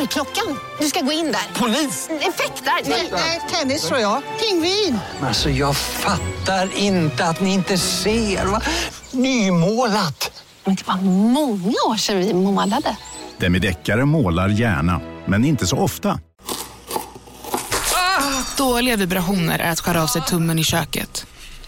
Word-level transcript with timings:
Dörrklockan. 0.00 0.58
Du 0.78 0.86
ska 0.86 1.00
gå 1.00 1.12
in 1.12 1.32
där. 1.32 1.60
Polis? 1.60 2.08
Effektar? 2.10 2.72
Nej, 3.12 3.40
tennis 3.50 3.82
tror 3.88 4.00
jag. 4.00 4.22
Pingvin. 4.40 4.98
Alltså 5.22 5.50
jag 5.50 5.76
fattar 5.76 6.76
inte 6.76 7.24
att 7.24 7.40
ni 7.40 7.54
inte 7.54 7.78
ser. 7.78 8.46
Va? 8.46 8.60
Nymålat! 9.10 10.44
Men 10.64 10.74
det 10.74 10.86
var 10.86 10.96
många 11.02 11.74
år 11.88 11.96
sedan 11.96 12.18
vi 12.18 12.34
målade. 12.34 12.96
Demideckare 13.38 14.04
målar 14.04 14.48
gärna, 14.48 15.00
men 15.26 15.44
inte 15.44 15.66
så 15.66 15.76
ofta. 15.76 16.20
Dåliga 18.56 18.96
vibrationer 18.96 19.58
är 19.58 19.70
att 19.70 19.80
skära 19.80 20.02
av 20.02 20.06
sig 20.06 20.22
tummen 20.22 20.58
i 20.58 20.64
köket. 20.64 21.26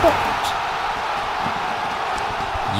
Sport. 0.00 0.12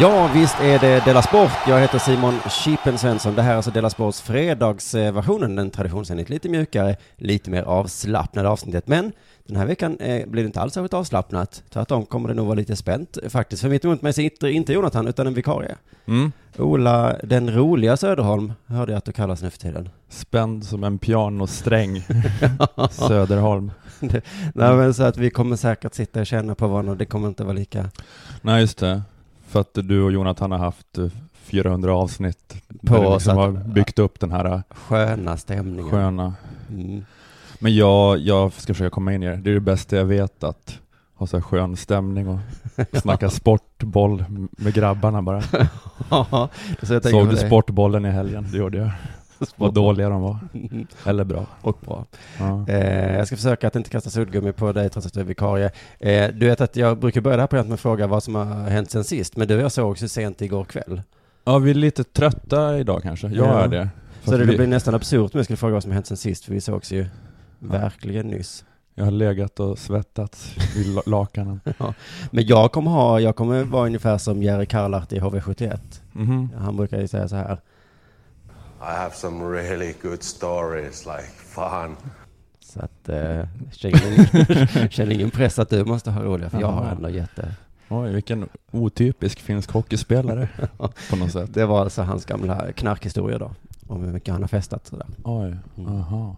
Ja, 0.00 0.30
visst 0.34 0.60
är 0.60 0.78
det 0.78 1.04
Della 1.04 1.22
Sport. 1.22 1.50
Jag 1.68 1.80
heter 1.80 1.98
Simon 1.98 2.34
Chipen 2.50 2.98
Svensson. 2.98 3.34
Det 3.34 3.42
här 3.42 3.52
är 3.52 3.56
alltså 3.56 3.70
Della 3.70 3.90
Sports 3.90 4.20
fredagsversionen, 4.20 5.56
den 5.56 5.70
traditionsenligt 5.70 6.30
lite 6.30 6.48
mjukare, 6.48 6.96
lite 7.16 7.50
mer 7.50 7.62
avslappnade 7.62 8.48
avsnittet. 8.48 8.88
Men 8.88 9.12
den 9.46 9.56
här 9.56 9.66
veckan 9.66 9.96
eh, 10.00 10.26
blir 10.26 10.42
det 10.42 10.46
inte 10.46 10.60
alls 10.60 10.74
särskilt 10.74 10.94
avslappnat. 10.94 11.62
Tvärtom 11.70 12.06
kommer 12.06 12.28
det 12.28 12.34
nog 12.34 12.46
vara 12.46 12.54
lite 12.54 12.76
spänt 12.76 13.18
faktiskt. 13.28 13.62
För 13.62 13.68
mitt 13.68 13.84
emot 13.84 14.02
mig 14.02 14.12
sitter 14.12 14.48
inte 14.48 14.72
Jonathan, 14.72 15.08
utan 15.08 15.26
en 15.26 15.34
vikarie. 15.34 15.76
Mm. 16.06 16.32
Ola, 16.58 17.16
den 17.22 17.54
roliga 17.54 17.96
Söderholm, 17.96 18.52
hörde 18.66 18.92
jag 18.92 18.98
att 18.98 19.04
du 19.04 19.12
kallas 19.12 19.42
nu 19.42 19.50
för 19.50 19.58
tiden. 19.58 19.88
Spänd 20.08 20.64
som 20.64 20.84
en 20.84 20.98
pianosträng. 20.98 22.04
Söderholm. 22.91 23.70
Det, 24.01 24.23
nej, 24.55 24.77
men 24.77 24.95
så 24.95 25.03
att 25.03 25.17
vi 25.17 25.31
kommer 25.31 25.56
säkert 25.56 25.95
sitta 25.95 26.20
och 26.20 26.27
känna 26.27 26.55
på 26.55 26.69
varandra 26.69 26.95
det 26.95 27.05
kommer 27.05 27.29
inte 27.29 27.45
vara 27.45 27.55
lika... 27.55 27.91
Nej, 28.43 28.61
just 28.61 28.79
det. 28.79 29.03
För 29.48 29.61
att 29.61 29.75
du 29.75 30.03
och 30.03 30.12
Jonathan 30.12 30.53
har 30.53 30.59
haft 30.59 30.98
eh, 30.98 31.06
400 31.33 31.95
avsnitt 31.95 32.62
På 32.87 32.95
där 32.95 33.05
oss 33.05 33.15
liksom 33.15 33.37
har 33.37 33.51
byggt 33.51 33.98
upp 33.98 34.21
den 34.21 34.33
här 34.33 34.45
eh, 34.45 34.61
Sköna 34.71 35.37
stämningen. 35.37 35.91
sköna. 35.91 36.34
Mm. 36.71 37.05
Men 37.59 37.75
jag, 37.75 38.19
jag 38.19 38.53
ska 38.53 38.75
försöka 38.75 38.91
komma 38.91 39.15
in 39.15 39.23
i 39.23 39.27
det. 39.27 39.37
Det 39.37 39.51
är 39.51 39.55
det 39.55 39.61
bästa 39.61 39.97
jag 39.97 40.05
vet 40.05 40.45
att 40.45 40.78
ha 41.15 41.27
så 41.27 41.37
här 41.37 41.43
skön 41.43 41.77
stämning 41.77 42.28
och 42.28 42.39
snacka 43.01 43.31
sportboll 43.31 44.25
med 44.51 44.75
grabbarna 44.75 45.23
bara. 45.23 45.43
Ja, 46.11 46.48
så 46.83 47.01
Såg 47.01 47.31
du 47.31 47.37
sportbollen 47.37 48.05
i 48.05 48.11
helgen? 48.11 48.48
Det 48.53 48.59
gjorde 48.59 48.78
jag. 48.78 48.91
Vad 49.56 49.74
dåliga 49.74 50.08
de 50.08 50.20
var. 50.22 50.38
Eller 51.04 51.25
bra. 51.25 51.47
Och 51.60 51.78
bra. 51.87 52.04
Ja. 52.38 52.65
Eh, 52.69 53.16
jag 53.16 53.26
ska 53.26 53.37
försöka 53.37 53.66
att 53.66 53.76
inte 53.76 53.91
kasta 53.91 54.10
suddgummi 54.10 54.53
på 54.53 54.72
dig 54.72 54.88
trots 54.91 55.06
att 55.06 55.12
du 55.15 55.20
är 55.20 55.25
vikarie. 55.25 55.70
Eh, 55.98 56.31
du 56.34 56.47
vet 56.47 56.60
att 56.60 56.76
jag 56.76 56.98
brukar 56.98 57.20
börja 57.20 57.37
det 57.37 57.42
här 57.42 57.47
programmet 57.47 57.69
med 57.69 57.75
att 57.75 57.81
fråga 57.81 58.06
vad 58.06 58.22
som 58.22 58.34
har 58.34 58.44
hänt 58.44 58.91
sen 58.91 59.04
sist, 59.04 59.37
men 59.37 59.48
du 59.48 59.56
och 59.56 59.62
jag 59.62 59.72
såg 59.72 59.98
så 59.98 60.09
sent 60.09 60.42
igår 60.42 60.65
kväll. 60.65 61.03
ja, 61.44 61.59
vi 61.59 61.70
är 61.70 61.75
lite 61.75 62.04
trötta 62.04 62.78
idag 62.78 63.03
kanske. 63.03 63.26
Jag 63.28 63.47
Ja. 63.47 63.60
är 63.65 63.69
det. 63.69 63.88
Så 64.25 64.31
det 64.37 64.44
vi, 64.44 64.56
blir 64.56 64.66
nästan 64.66 64.94
absurt 64.94 65.34
om 65.34 65.38
jag 65.38 65.44
skulle 65.44 65.56
fråga 65.56 65.72
vad 65.75 65.82
som 65.82 65.91
har 65.91 65.94
hänt 65.94 66.06
sen 66.06 66.16
sist, 66.16 66.44
för 66.44 66.53
vi 66.54 66.60
sågs 66.60 66.92
ju 66.92 67.06
verkligen 67.59 68.26
nyss. 68.26 68.65
Jag 68.94 69.04
har 69.04 69.10
legat 69.12 69.60
och 69.60 69.78
svettats 69.78 70.54
i 70.76 70.84
la- 70.84 71.03
lakanen. 71.06 71.60
Men 72.31 72.47
jag 72.47 72.72
kommer 72.72 72.91
ha, 72.91 73.20
jag 73.20 73.36
kommer 73.36 73.65
vara 73.65 73.86
ungefär 73.86 74.19
som 74.19 74.42
Jerry 74.42 74.66
Karlart 74.66 75.12
i 75.12 75.20
HV71. 75.20 75.78
Mhm. 76.12 76.50
Han 76.59 76.76
brukar 76.76 77.00
ju 77.00 77.09
säga 77.09 77.28
så 77.28 77.36
här. 77.36 77.59
I 78.80 78.92
have 78.96 79.14
some 79.14 79.44
really 79.44 79.94
good 80.02 80.22
stories, 80.22 81.06
like 81.06 81.28
fun. 81.36 81.96
Så 82.60 82.80
att, 82.80 83.08
eh, 83.08 83.46
känner 83.72 84.06
ingen, 84.06 84.88
känner 84.91 85.12
ingen 85.14 85.30
press 85.30 85.58
att 85.58 85.68
du 85.70 85.84
måste 85.84 86.10
ha 86.10 86.22
roliga, 86.22 86.50
för 86.50 86.60
jag 86.60 86.68
har 86.72 86.84
ändå 86.91 87.08
jätte... 87.08 87.54
Oj, 87.88 88.12
vilken 88.12 88.48
otypisk 88.70 89.41
finsk 89.41 89.70
hockeyspelare 89.70 90.48
på 91.10 91.16
något 91.16 91.32
sätt. 91.32 91.54
Det 91.54 91.66
var 91.66 91.80
alltså 91.80 92.02
hans 92.02 92.24
gamla 92.24 92.72
knarkhistoria 92.72 93.38
då, 93.38 93.50
om 93.86 94.02
hur 94.02 94.12
mycket 94.12 94.32
han 94.32 94.42
har 94.42 94.48
festat 94.48 94.86
sådär. 94.86 95.06
Oj, 95.24 95.56
Mm. 95.78 95.92
aha. 96.00 96.36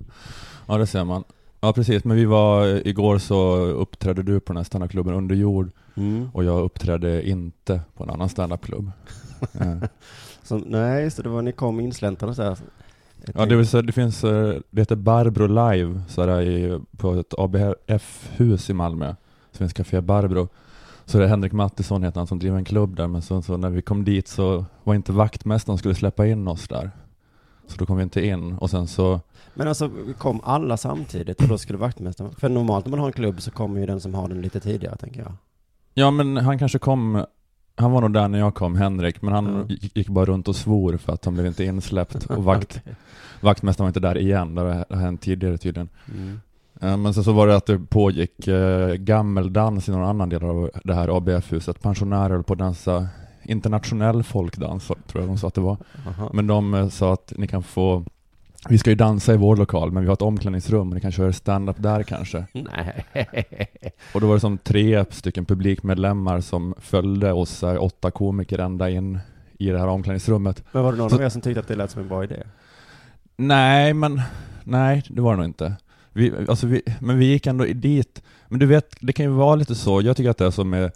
Ja, 0.66 0.78
det 0.78 0.86
ser 0.86 1.04
man. 1.04 1.24
Ja, 1.60 1.72
precis. 1.72 2.04
Men 2.04 2.16
vi 2.16 2.24
var, 2.24 2.86
igår 2.88 3.18
så 3.18 3.56
uppträdde 3.56 4.22
du 4.22 4.40
på 4.40 4.52
den 4.52 4.56
här 4.56 4.64
standupklubben 4.64 5.14
Under 5.14 5.34
jord 5.34 5.70
Mm. 5.94 6.28
och 6.34 6.44
jag 6.44 6.60
uppträdde 6.60 7.28
inte 7.28 7.80
på 7.96 8.04
en 8.04 8.10
annan 8.10 8.28
standupklubb. 8.28 8.90
Så, 10.42 10.58
nej, 10.58 11.10
så 11.10 11.22
det 11.22 11.28
var 11.28 11.42
ni 11.42 11.52
kom 11.52 11.80
insläntrande 11.80 12.34
så 12.34 12.42
här. 12.42 12.58
Ja, 13.34 13.46
det, 13.46 13.56
vill 13.56 13.66
säga, 13.66 13.82
det 13.82 13.92
finns, 13.92 14.24
eh, 14.24 14.54
det 14.70 14.80
heter 14.80 14.96
Barbro 14.96 15.46
Live, 15.46 16.00
så 16.08 16.26
där 16.26 16.40
i, 16.40 16.80
på 16.96 17.14
ett 17.14 17.34
ABF-hus 17.38 18.70
i 18.70 18.72
Malmö. 18.72 19.14
Så 19.52 19.58
finns 19.58 19.72
Café 19.72 20.00
Barbro. 20.00 20.48
Så 21.04 21.18
det 21.18 21.24
är 21.24 21.28
Henrik 21.28 21.52
Mattisson 21.52 22.02
heter 22.02 22.20
han 22.20 22.26
som 22.26 22.38
driver 22.38 22.56
en 22.56 22.64
klubb 22.64 22.96
där, 22.96 23.06
men 23.06 23.22
så, 23.22 23.42
så 23.42 23.56
när 23.56 23.70
vi 23.70 23.82
kom 23.82 24.04
dit 24.04 24.28
så 24.28 24.64
var 24.84 24.94
inte 24.94 25.12
vaktmästaren 25.12 25.78
skulle 25.78 25.94
släppa 25.94 26.26
in 26.26 26.48
oss 26.48 26.68
där. 26.68 26.90
Så 27.66 27.76
då 27.78 27.86
kom 27.86 27.96
vi 27.96 28.02
inte 28.02 28.26
in 28.26 28.52
och 28.52 28.70
sen 28.70 28.88
så, 28.88 29.20
Men 29.54 29.68
alltså, 29.68 29.90
kom 30.18 30.40
alla 30.44 30.76
samtidigt 30.76 31.40
och 31.40 31.48
då 31.48 31.58
skulle 31.58 31.78
vaktmästaren... 31.78 32.34
För 32.34 32.48
normalt 32.48 32.86
när 32.86 32.90
man 32.90 33.00
har 33.00 33.06
en 33.06 33.12
klubb 33.12 33.42
så 33.42 33.50
kommer 33.50 33.80
ju 33.80 33.86
den 33.86 34.00
som 34.00 34.14
har 34.14 34.28
den 34.28 34.40
lite 34.42 34.60
tidigare, 34.60 34.96
tänker 34.96 35.20
jag. 35.20 35.32
ja 35.94 36.10
men 36.10 36.36
han 36.36 36.58
kanske 36.58 36.78
kom, 36.78 37.24
han 37.76 37.92
var 37.92 38.00
nog 38.00 38.12
där 38.12 38.28
när 38.28 38.38
jag 38.38 38.54
kom, 38.54 38.76
Henrik, 38.76 39.22
men 39.22 39.34
han 39.34 39.46
Mm. 39.46 39.66
gick, 39.68 40.08
bara 40.08 40.24
runt 40.24 40.48
och 40.48 40.56
svor 40.56 40.96
för 40.96 41.12
att 41.12 41.24
han 41.24 41.34
blev 41.34 41.46
inte 41.46 41.64
insläppt 41.64 42.24
och 42.26 42.44
vakt, 42.44 42.80
Okej. 42.82 42.94
vaktmästaren 43.40 43.84
var 43.84 43.88
inte 43.88 44.00
där 44.00 44.18
igen, 44.18 44.54
det 44.54 44.60
har 44.90 44.96
hänt 44.96 45.20
tidigare 45.22 45.58
tydligen. 45.58 45.88
Mm. 46.14 46.40
Eh, 46.80 46.96
Men 46.96 47.14
sen 47.14 47.24
så 47.24 47.32
var 47.32 47.46
det 47.46 47.56
att 47.56 47.66
det 47.66 47.78
pågick 47.78 48.48
eh, 48.48 48.94
gammeldans 48.94 49.88
i 49.88 49.92
någon 49.92 50.08
annan 50.08 50.28
del 50.28 50.44
av 50.44 50.70
det 50.84 50.94
här 50.94 51.16
ABF-huset. 51.16 51.82
Pensionärer 51.82 52.30
höll 52.30 52.42
på 52.42 52.52
att 52.52 52.58
dansa 52.58 53.08
internationell 53.44 54.22
folkdans, 54.22 54.86
tror 54.86 55.22
jag 55.22 55.26
de 55.26 55.38
sa 55.38 55.48
att 55.48 55.54
det 55.54 55.60
var. 55.60 55.76
Aha. 56.08 56.30
Men 56.32 56.46
de 56.46 56.74
eh, 56.74 56.88
sa 56.88 57.12
att 57.12 57.32
ni 57.36 57.46
kan 57.46 57.62
få, 57.62 58.04
vi 58.68 58.78
ska 58.78 58.90
ju 58.90 58.96
dansa 58.96 59.34
i 59.34 59.36
vår 59.36 59.56
lokal, 59.56 59.92
men 59.92 60.02
vi 60.02 60.06
har 60.06 60.14
ett 60.14 60.22
omklädningsrum, 60.22 60.88
och 60.88 60.94
ni 60.94 61.00
kan 61.00 61.12
köra 61.12 61.32
stand-up 61.32 61.76
där 61.78 62.02
kanske. 62.02 62.44
Nej. 62.52 63.04
Och 64.14 64.20
då 64.20 64.26
var 64.26 64.34
det 64.34 64.40
som 64.40 64.58
tre 64.58 65.04
stycken 65.10 65.44
publikmedlemmar 65.44 66.40
som 66.40 66.74
följde 66.78 67.32
oss, 67.32 67.62
eh, 67.62 67.82
åtta 67.82 68.10
komiker, 68.10 68.58
ända 68.58 68.90
in 68.90 69.18
i 69.58 69.68
det 69.68 69.78
här 69.78 69.86
omklädningsrummet. 69.88 70.64
Men 70.72 70.82
var 70.82 70.92
det 70.92 70.98
någon 70.98 71.10
Så- 71.10 71.16
av 71.16 71.22
er 71.22 71.28
som 71.28 71.40
tyckte 71.40 71.60
att 71.60 71.68
det 71.68 71.74
lät 71.76 71.90
som 71.90 72.02
en 72.02 72.08
bra 72.08 72.24
idé? 72.24 72.42
Nej, 73.36 73.94
men 73.94 74.20
nej, 74.64 75.02
det 75.08 75.20
var 75.20 75.30
det 75.32 75.36
nog 75.36 75.46
inte. 75.46 75.74
Vi, 76.12 76.32
alltså 76.48 76.66
vi, 76.66 76.82
men 77.00 77.18
vi 77.18 77.24
gick 77.26 77.46
ändå 77.46 77.64
dit. 77.64 78.22
Men 78.48 78.58
du 78.58 78.66
vet, 78.66 78.96
det 79.00 79.12
kan 79.12 79.26
ju 79.26 79.32
vara 79.32 79.54
lite 79.54 79.74
så. 79.74 80.02
Jag 80.02 80.16
tycker 80.16 80.30
att 80.30 80.38
det 80.38 80.46
är 80.46 80.50
som 80.50 80.70
med 80.70 80.90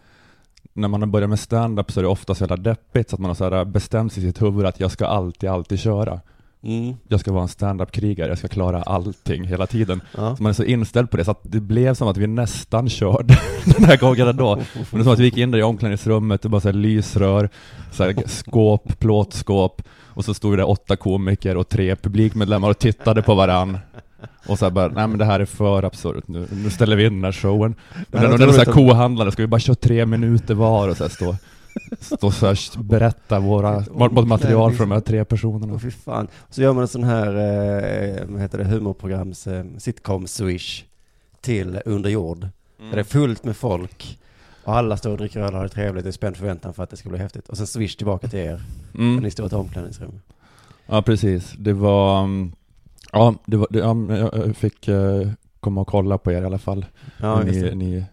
när 0.73 0.87
man 0.87 1.01
har 1.01 1.07
börjat 1.07 1.29
med 1.29 1.39
stand-up 1.39 1.91
så 1.91 1.99
är 1.99 2.01
det 2.01 2.07
ofta 2.09 2.35
så 2.35 2.43
jävla 2.43 2.55
deppigt 2.57 3.09
så 3.09 3.15
att 3.15 3.19
man 3.19 3.29
har 3.29 3.35
så 3.35 3.49
här 3.49 3.65
bestämt 3.65 4.13
sig 4.13 4.23
i 4.23 4.27
sitt 4.27 4.41
huvud 4.41 4.65
att 4.65 4.79
jag 4.79 4.91
ska 4.91 5.05
alltid, 5.07 5.49
alltid 5.49 5.79
köra. 5.79 6.19
Mm. 6.67 6.95
Jag 7.07 7.19
ska 7.19 7.31
vara 7.31 7.41
en 7.41 7.47
stand-up-krigare, 7.47 8.29
jag 8.29 8.37
ska 8.37 8.47
klara 8.47 8.81
allting 8.81 9.43
hela 9.43 9.67
tiden. 9.67 10.01
Ja. 10.17 10.35
Så 10.35 10.43
man 10.43 10.49
är 10.49 10.53
så 10.53 10.63
inställd 10.63 11.11
på 11.11 11.17
det, 11.17 11.25
så 11.25 11.31
att 11.31 11.39
det 11.43 11.59
blev 11.59 11.93
som 11.93 12.07
att 12.07 12.17
vi 12.17 12.27
nästan 12.27 12.89
körde 12.89 13.39
den 13.65 13.85
här 13.85 13.97
gången 13.97 14.27
ändå. 14.27 14.55
Men 14.55 14.85
det 14.91 14.97
är 14.99 15.03
som 15.03 15.13
att 15.13 15.19
vi 15.19 15.23
gick 15.23 15.37
in 15.37 15.51
där 15.51 15.59
i 15.59 15.63
omklädningsrummet, 15.63 16.41
det 16.41 16.49
var 16.49 16.59
så 16.59 16.67
här 16.67 16.73
lysrör, 16.73 17.49
så 17.91 18.03
här 18.03 18.15
skåp, 18.25 18.99
plåtskåp, 18.99 19.81
och 19.89 20.25
så 20.25 20.33
stod 20.33 20.57
det 20.57 20.63
åtta 20.63 20.95
komiker 20.95 21.57
och 21.57 21.69
tre 21.69 21.95
publikmedlemmar 21.95 22.69
och 22.69 22.79
tittade 22.79 23.21
på 23.21 23.35
varann. 23.35 23.77
Och 24.47 24.59
så 24.59 24.69
bara, 24.69 24.87
nej 24.87 25.07
men 25.07 25.17
det 25.17 25.25
här 25.25 25.39
är 25.39 25.45
för 25.45 25.83
absurt 25.83 26.27
nu, 26.27 26.47
nu 26.51 26.69
ställer 26.69 26.95
vi 26.95 27.05
in 27.05 27.13
den 27.13 27.23
här 27.23 27.31
showen. 27.31 27.75
Men 28.11 28.21
här 28.21 28.37
den, 28.37 28.49
är 28.49 28.65
kohandlare, 28.65 29.31
ska 29.31 29.41
vi 29.41 29.47
bara 29.47 29.59
köra 29.59 29.75
tre 29.75 30.05
minuter 30.05 30.53
var 30.53 30.89
och 30.89 30.97
så 30.97 31.03
här 31.03 31.11
stå, 31.11 31.35
stå 31.99 32.31
så 32.31 32.45
här, 32.45 32.83
berätta 32.83 33.39
våra, 33.39 33.79
vårt 33.79 34.27
material 34.27 34.73
för 34.73 34.79
de 34.79 34.91
här 34.91 34.99
tre 34.99 35.25
personerna. 35.25 35.73
Åh 35.73 35.79
fy 35.79 35.91
fan. 35.91 36.27
Så 36.49 36.61
gör 36.61 36.73
man 36.73 36.81
en 36.81 36.87
sån 36.87 37.03
här, 37.03 37.27
eh, 37.27 38.25
vad 38.27 38.41
heter 38.41 38.57
det, 38.57 38.63
humorprograms, 38.63 39.47
eh, 39.47 39.63
sitcom-swish 39.63 40.83
till 41.41 41.81
Under 41.85 42.09
jord. 42.09 42.47
Där 42.77 42.91
det 42.91 42.99
är 42.99 43.03
fullt 43.03 43.43
med 43.43 43.57
folk. 43.57 44.19
Och 44.63 44.75
alla 44.75 44.97
står 44.97 45.11
och 45.11 45.17
dricker 45.17 45.39
öl 45.39 45.53
och 45.53 45.53
har 45.53 45.63
det 45.63 45.69
trevligt 45.69 46.05
i 46.05 46.11
spänd 46.11 46.37
förväntan 46.37 46.73
för 46.73 46.83
att 46.83 46.89
det 46.89 46.97
ska 46.97 47.09
bli 47.09 47.17
häftigt. 47.17 47.49
Och 47.49 47.57
sen 47.57 47.67
swish 47.67 47.95
tillbaka 47.95 48.27
till 48.27 48.39
er. 48.39 48.61
Mm. 48.95 49.17
Och 49.17 49.23
ni 49.23 49.31
står 49.31 49.45
i 49.45 49.47
ett 49.47 49.53
omklädningsrum. 49.53 50.21
Ja, 50.85 51.01
precis. 51.01 51.53
Det 51.57 51.73
var, 51.73 52.19
mm, 52.19 52.51
ja, 53.11 53.35
det 53.45 53.57
var, 53.57 53.67
det, 53.69 53.79
ja, 53.79 53.95
jag 54.45 54.55
fick 54.55 54.87
eh, 54.87 55.29
komma 55.59 55.81
och 55.81 55.87
kolla 55.87 56.17
på 56.17 56.31
er 56.31 56.41
i 56.41 56.45
alla 56.45 56.57
fall. 56.57 56.85
Ja, 57.17 57.43
just 57.43 57.61
ni, 57.61 57.69
det. 57.69 57.75
ni 57.75 58.05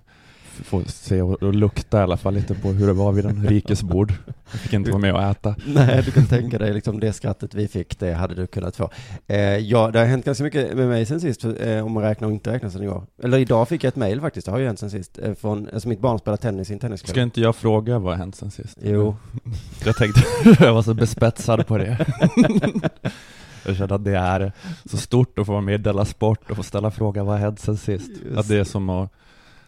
f- 0.61 0.67
får 0.67 0.83
se 0.87 1.23
och, 1.23 1.43
och 1.43 1.55
lukta 1.55 1.99
i 2.01 2.03
alla 2.03 2.17
fall 2.17 2.35
lite 2.35 2.55
på 2.55 2.69
hur 2.69 2.87
det 2.87 2.93
var 2.93 3.13
vid 3.13 3.25
en 3.27 3.47
rikes 3.49 3.83
bord. 3.83 4.13
Jag 4.51 4.61
fick 4.61 4.73
inte 4.73 4.91
vara 4.91 5.01
med 5.01 5.15
och 5.15 5.23
äta. 5.23 5.55
Nej, 5.67 6.03
du 6.05 6.11
kan 6.11 6.27
tänka 6.27 6.59
dig 6.59 6.75
liksom 6.75 7.01
det 7.01 7.13
skrattet 7.13 7.55
vi 7.55 7.69
fick, 7.69 7.99
det 7.99 8.13
hade 8.13 8.35
du 8.35 8.47
kunnat 8.47 8.77
få. 8.77 8.91
Eh, 9.27 9.39
ja, 9.39 9.91
det 9.91 9.99
har 9.99 10.07
hänt 10.07 10.25
ganska 10.25 10.45
mycket 10.45 10.77
med 10.77 10.89
mig 10.89 11.07
sen 11.07 11.21
sist, 11.21 11.45
eh, 11.61 11.85
om 11.87 11.93
man 11.93 12.03
räknar 12.03 12.29
och 12.29 12.35
inte 12.35 12.53
räknar 12.53 12.71
sen 12.71 12.83
igår. 12.83 13.07
Eller 13.23 13.39
idag 13.39 13.69
fick 13.69 13.85
jag 13.85 13.89
ett 13.89 13.97
mejl 13.97 14.21
faktiskt, 14.21 14.45
det 14.45 14.51
har 14.53 14.59
ju 14.59 14.67
hänt 14.67 14.79
sen 14.79 14.91
sist, 14.91 15.19
eh, 15.23 15.35
från, 15.35 15.69
alltså 15.75 15.89
mitt 15.89 16.01
barn 16.01 16.19
spelar 16.19 16.37
tennis 16.37 16.71
i 16.71 16.73
en 16.73 16.79
tennisklubb. 16.79 17.11
Ska 17.15 17.23
inte 17.23 17.41
jag 17.41 17.57
fråga 17.57 17.99
vad 17.99 18.13
har 18.13 18.19
hänt 18.19 18.37
sen 18.37 18.51
sist? 18.51 18.79
Jo. 18.83 19.17
Jag 19.85 19.97
tänkte, 19.97 20.21
jag 20.65 20.75
var 20.75 20.83
så 20.83 20.95
bespetsad 20.95 21.67
på 21.67 21.79
det. 21.79 22.07
Jag 23.67 23.77
kände 23.77 23.95
att 23.95 24.05
det 24.05 24.17
är 24.19 24.53
så 24.91 24.97
stort 24.97 25.39
att 25.39 25.47
få 25.47 25.53
vara 25.53 25.63
med 25.63 25.75
i 25.75 25.79
Della 25.79 26.05
Sport 26.05 26.51
och 26.51 26.57
få 26.57 26.63
ställa 26.63 26.91
frågan 26.91 27.27
vad 27.27 27.35
har 27.35 27.41
hänt 27.45 27.61
sen 27.61 27.77
sist? 27.77 28.11
Just 28.25 28.39
Att 28.39 28.49
det 28.49 28.57
är 28.57 28.65
som 28.65 28.89
att 28.91 29.11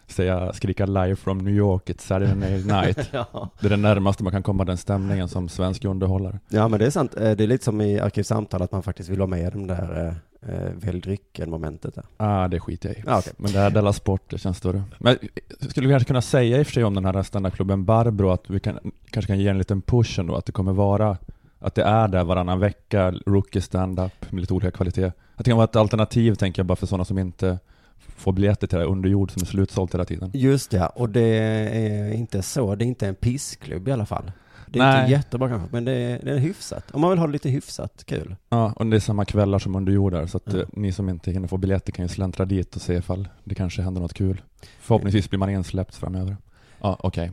säga, 0.07 0.53
skrika 0.53 0.85
live 0.85 1.15
from 1.15 1.37
New 1.37 1.53
York, 1.55 1.89
it's 1.89 2.01
Saturday 2.01 2.63
night. 2.65 3.09
Ja. 3.11 3.49
Det 3.59 3.65
är 3.67 3.69
det 3.69 3.77
närmaste 3.77 4.23
man 4.23 4.31
kan 4.33 4.43
komma 4.43 4.65
den 4.65 4.77
stämningen 4.77 5.27
som 5.27 5.49
svensk 5.49 5.85
underhållare. 5.85 6.39
Ja, 6.49 6.67
men 6.67 6.79
det 6.79 6.85
är 6.85 6.89
sant. 6.89 7.15
Eh, 7.17 7.31
Det 7.31 7.43
är 7.43 7.47
lite 7.47 7.63
som 7.65 7.81
i 7.81 7.99
Arkivsamtal, 7.99 8.61
att 8.61 8.71
man 8.71 8.83
faktiskt 8.83 9.09
vill 9.09 9.19
vara 9.19 9.27
med 9.29 9.47
i 9.47 9.49
de 9.51 9.67
där 9.67 10.05
eh, 10.41 10.55
eh, 10.55 10.71
välj 10.73 10.99
drycken-momentet 11.01 11.95
där. 11.95 12.03
Ah, 12.17 12.47
det 12.47 12.59
skiter 12.59 12.89
jag 12.89 12.97
i. 12.97 13.03
Ja, 13.05 13.19
okej. 13.19 13.33
Men 13.37 13.51
det 13.51 13.59
här 13.59 13.69
Della 13.69 13.93
Sport, 13.93 14.21
det 14.29 14.37
känns 14.37 14.57
större. 14.57 14.83
Men 14.99 15.17
skulle 15.59 15.87
vi 15.87 15.93
kanske 15.93 16.07
kunna 16.07 16.21
säga 16.21 16.59
i 16.59 16.61
och 16.61 16.67
för 16.67 16.73
sig 16.73 16.83
om 16.83 16.93
den 16.93 17.05
här 17.05 17.23
standardklubben 17.23 17.85
Barbro, 17.85 18.29
att 18.31 18.49
vi 18.49 18.59
kan, 18.59 18.79
kanske 19.09 19.27
kan 19.27 19.39
ge 19.39 19.47
en 19.47 19.57
liten 19.57 19.81
push 19.81 20.19
ändå, 20.19 20.35
att 20.35 20.45
det 20.45 20.51
kommer 20.51 20.73
vara, 20.73 21.17
att 21.59 21.75
det 21.75 21.83
är 21.83 22.07
där 22.07 22.23
varannan 22.23 22.59
vecka, 22.59 23.11
rookie 23.25 23.61
stand-up 23.61 24.31
med 24.31 24.39
lite 24.41 24.53
olika 24.53 24.71
kvalitet. 24.71 25.05
Att 25.35 25.45
det 25.45 25.51
kan 25.51 25.57
vara 25.57 25.65
ett 25.67 25.75
alternativ, 25.75 26.35
tänker 26.35 26.59
jag, 26.59 26.65
bara 26.67 26.75
för 26.75 26.87
sådana 26.87 27.05
som 27.05 27.17
inte 27.17 27.59
får 28.15 28.31
biljetter 28.33 28.67
till 28.67 28.77
det 28.79 28.85
under 28.85 29.09
jord 29.09 29.31
som 29.31 29.41
är 29.41 29.45
slutsålt 29.45 29.93
hela 29.93 30.05
tiden. 30.05 30.31
Just 30.33 30.71
det, 30.71 30.85
och 30.85 31.09
det 31.09 31.21
är 31.21 32.11
inte 32.13 32.41
så, 32.41 32.75
det 32.75 32.85
är 32.85 32.87
inte 32.87 33.07
en 33.07 33.15
pissklubb 33.15 33.87
i 33.87 33.91
alla 33.91 34.05
fall. 34.05 34.31
Det 34.69 34.79
är 34.79 34.83
Nej. 34.83 34.99
inte 35.01 35.11
jättebra 35.11 35.49
kanske, 35.49 35.67
men 35.71 35.85
det 35.85 35.91
är, 35.91 36.19
det 36.23 36.31
är 36.31 36.37
hyfsat. 36.37 36.91
Om 36.91 37.01
man 37.01 37.09
vill 37.09 37.19
ha 37.19 37.27
det 37.27 37.33
lite 37.33 37.49
hyfsat 37.49 38.03
kul. 38.05 38.35
Ja, 38.49 38.73
och 38.75 38.85
det 38.85 38.95
är 38.95 38.99
samma 38.99 39.25
kvällar 39.25 39.59
som 39.59 39.75
under 39.75 39.91
jord 39.93 40.11
där, 40.13 40.25
så 40.27 40.37
att 40.37 40.53
Ja. 40.53 40.59
eh, 40.59 40.65
ni 40.73 40.91
som 40.91 41.09
inte 41.09 41.31
hinner 41.31 41.47
få 41.47 41.57
biljetter 41.57 41.91
kan 41.91 42.05
ju 42.05 42.09
släntra 42.09 42.45
dit 42.45 42.75
och 42.75 42.81
se 42.81 42.93
ifall 42.93 43.27
det 43.43 43.55
kanske 43.55 43.81
händer 43.81 44.01
något 44.01 44.13
kul. 44.13 44.41
Förhoppningsvis 44.79 45.29
blir 45.29 45.39
man 45.39 45.49
insläppt 45.49 45.95
framöver. 45.95 46.37
Ja, 46.81 46.97
okej. 46.99 47.31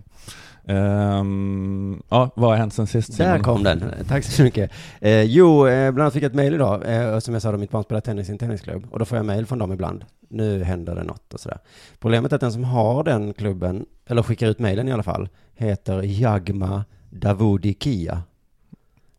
Ehm, 0.66 2.02
ja, 2.08 2.30
vad 2.34 2.50
har 2.50 2.56
hänt 2.56 2.74
sen 2.74 2.86
sist? 2.86 3.18
Där 3.18 3.24
Simon? 3.24 3.42
kom 3.42 3.62
den. 3.62 3.84
Tack 4.08 4.24
så 4.24 4.42
mycket. 4.42 4.70
Eh, 5.00 5.22
jo, 5.22 5.66
eh, 5.66 5.90
bland 5.90 6.00
annat 6.00 6.12
fick 6.12 6.22
jag 6.22 6.28
ett 6.30 6.34
mejl 6.34 6.54
idag. 6.54 6.82
Eh, 6.86 7.18
som 7.18 7.34
jag 7.34 7.42
sa, 7.42 7.52
då, 7.52 7.58
mitt 7.58 7.70
barn 7.70 7.84
spelar 7.84 8.00
tennis 8.00 8.28
i 8.28 8.32
en 8.32 8.38
tennisklubb. 8.38 8.86
Och 8.90 8.98
då 8.98 9.04
får 9.04 9.16
jag 9.18 9.26
mejl 9.26 9.46
från 9.46 9.58
dem 9.58 9.72
ibland. 9.72 10.04
Nu 10.28 10.62
händer 10.64 10.94
det 10.94 11.02
något 11.02 11.34
och 11.34 11.40
sådär. 11.40 11.58
Problemet 12.00 12.32
är 12.32 12.34
att 12.36 12.40
den 12.40 12.52
som 12.52 12.64
har 12.64 13.04
den 13.04 13.34
klubben, 13.34 13.86
eller 14.06 14.22
skickar 14.22 14.46
ut 14.46 14.58
mejlen 14.58 14.88
i 14.88 14.92
alla 14.92 15.02
fall, 15.02 15.28
heter 15.54 16.02
Jagma 16.02 16.84
Davudikia. 17.10 18.22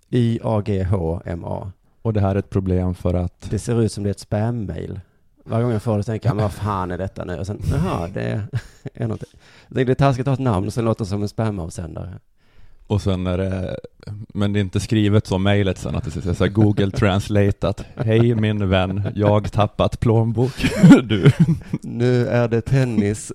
Y-A-G-H-M-A. 0.09 1.71
Och 2.01 2.13
det 2.13 2.21
här 2.21 2.36
är 2.36 2.39
ett 2.39 2.50
problem 2.50 2.95
för 2.95 3.13
att... 3.13 3.47
Det 3.50 3.59
ser 3.59 3.81
ut 3.81 3.92
som 3.92 4.03
det 4.03 4.09
är 4.09 4.12
ett 4.12 4.19
spam-mail. 4.19 5.00
Varje 5.44 5.63
gång 5.63 5.71
jag 5.74 5.83
får 5.83 5.97
det 5.97 6.03
tänker 6.03 6.30
jag, 6.30 6.36
men 6.36 6.44
vad 6.44 6.53
fan 6.53 6.92
är 6.92 6.97
detta 6.97 7.25
nu? 7.25 7.39
Och 7.39 7.47
sen, 7.47 7.62
jaha, 7.71 8.07
det 8.13 8.47
är, 8.93 9.03
är 9.03 9.07
något. 9.07 9.23
Det 9.67 9.81
är 9.81 9.95
taskigt 9.95 10.27
att 10.27 10.31
ha 10.31 10.33
ett 10.33 10.39
namn 10.39 10.71
som 10.71 10.85
låter 10.85 11.05
som 11.05 11.21
en 11.21 11.29
spam-avsändare. 11.29 12.19
Och 12.87 13.01
sen 13.01 13.27
är 13.27 13.37
det, 13.37 13.79
men 14.33 14.53
det 14.53 14.59
är 14.59 14.61
inte 14.61 14.79
skrivet 14.79 15.27
som 15.27 15.43
mejlet 15.43 15.77
sen 15.77 15.95
att 15.95 16.03
det 16.03 16.11
ska 16.11 16.33
säga 16.33 16.47
Google 16.47 16.91
translateat. 16.91 17.85
Hej 17.95 18.35
min 18.35 18.69
vän, 18.69 19.11
jag 19.15 19.51
tappat 19.51 19.99
plånbok. 19.99 20.65
Du. 21.03 21.31
Nu 21.81 22.27
är 22.27 22.47
det 22.47 22.61
tennis. 22.61 23.31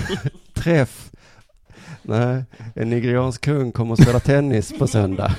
Träff. 0.54 1.10
Nej, 2.02 2.44
en 2.74 2.90
nigeriansk 2.90 3.40
kung 3.40 3.72
kommer 3.72 3.92
att 3.92 4.02
spela 4.02 4.20
tennis 4.20 4.78
på 4.78 4.86
söndag. 4.86 5.34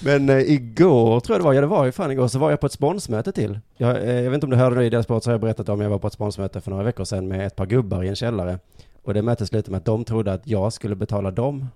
Men 0.00 0.30
eh, 0.30 0.38
igår 0.38 1.20
tror 1.20 1.34
jag 1.34 1.40
det 1.40 1.44
var, 1.44 1.52
ja 1.52 1.60
det 1.60 1.66
var 1.66 1.84
ju 1.84 1.92
fan 1.92 2.10
igår, 2.10 2.28
så 2.28 2.38
var 2.38 2.50
jag 2.50 2.60
på 2.60 2.66
ett 2.66 2.72
sponsmöte 2.72 3.32
till. 3.32 3.60
Jag, 3.76 3.96
eh, 3.96 4.14
jag 4.14 4.30
vet 4.30 4.34
inte 4.34 4.46
om 4.46 4.50
du 4.50 4.56
hörde 4.56 4.76
det 4.76 4.84
i 4.84 4.90
deras 4.90 5.04
sport 5.04 5.22
så 5.22 5.30
har 5.30 5.34
jag 5.34 5.40
berättat 5.40 5.68
om 5.68 5.80
jag 5.80 5.90
var 5.90 5.98
på 5.98 6.06
ett 6.06 6.12
sponsmöte 6.12 6.60
för 6.60 6.70
några 6.70 6.84
veckor 6.84 7.04
sedan 7.04 7.28
med 7.28 7.46
ett 7.46 7.56
par 7.56 7.66
gubbar 7.66 8.02
i 8.02 8.08
en 8.08 8.16
källare. 8.16 8.58
Och 9.02 9.14
det 9.14 9.22
mötet 9.22 9.48
slutade 9.48 9.70
med 9.70 9.78
att 9.78 9.84
de 9.84 10.04
trodde 10.04 10.32
att 10.32 10.46
jag 10.46 10.72
skulle 10.72 10.94
betala 10.94 11.30
dem 11.30 11.68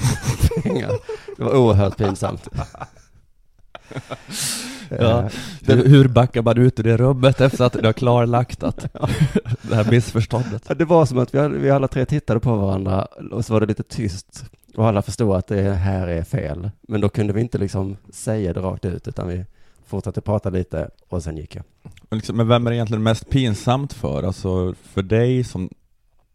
pengar. 0.62 0.90
Det 1.36 1.44
var 1.44 1.56
oerhört 1.56 1.96
pinsamt. 1.96 2.48
Ja. 4.98 5.30
Eh, 5.66 5.76
Hur, 5.76 6.08
backar 6.08 6.42
man 6.42 6.58
ut 6.58 6.80
ur 6.80 6.84
det 6.84 6.96
rummet 6.96 7.40
efter 7.40 7.64
att 7.64 7.72
det 7.72 7.86
har 7.86 7.92
klarlagt 7.92 8.62
att 8.62 8.78
det 9.62 9.74
här 9.74 9.90
missförståndet? 9.90 10.78
Det 10.78 10.84
var 10.84 11.06
som 11.06 11.18
att 11.18 11.34
vi, 11.34 11.48
vi 11.48 11.70
alla 11.70 11.88
tre 11.88 12.06
tittade 12.06 12.40
på 12.40 12.56
varandra 12.56 13.06
och 13.32 13.44
så 13.44 13.52
var 13.52 13.60
det 13.60 13.66
lite 13.66 13.82
tyst. 13.82 14.44
Och 14.76 14.88
alla 14.88 15.02
förstod 15.02 15.36
att 15.36 15.46
det 15.46 15.62
här 15.62 16.06
är 16.06 16.22
fel. 16.22 16.70
Men 16.88 17.00
då 17.00 17.08
kunde 17.08 17.32
vi 17.32 17.40
inte 17.40 17.58
liksom 17.58 17.96
säga 18.12 18.52
det 18.52 18.60
rakt 18.60 18.84
ut 18.84 19.08
utan 19.08 19.28
vi 19.28 19.44
fortsatte 19.86 20.20
prata 20.20 20.50
lite 20.50 20.90
och 21.08 21.22
sen 21.22 21.36
gick 21.36 21.56
jag. 21.56 21.64
Men, 22.08 22.18
liksom, 22.18 22.36
men 22.36 22.48
vem 22.48 22.66
är 22.66 22.70
det 22.70 22.76
egentligen 22.76 23.02
mest 23.02 23.28
pinsamt 23.30 23.92
för? 23.92 24.22
Alltså 24.22 24.74
för 24.82 25.02
dig 25.02 25.44
som, 25.44 25.70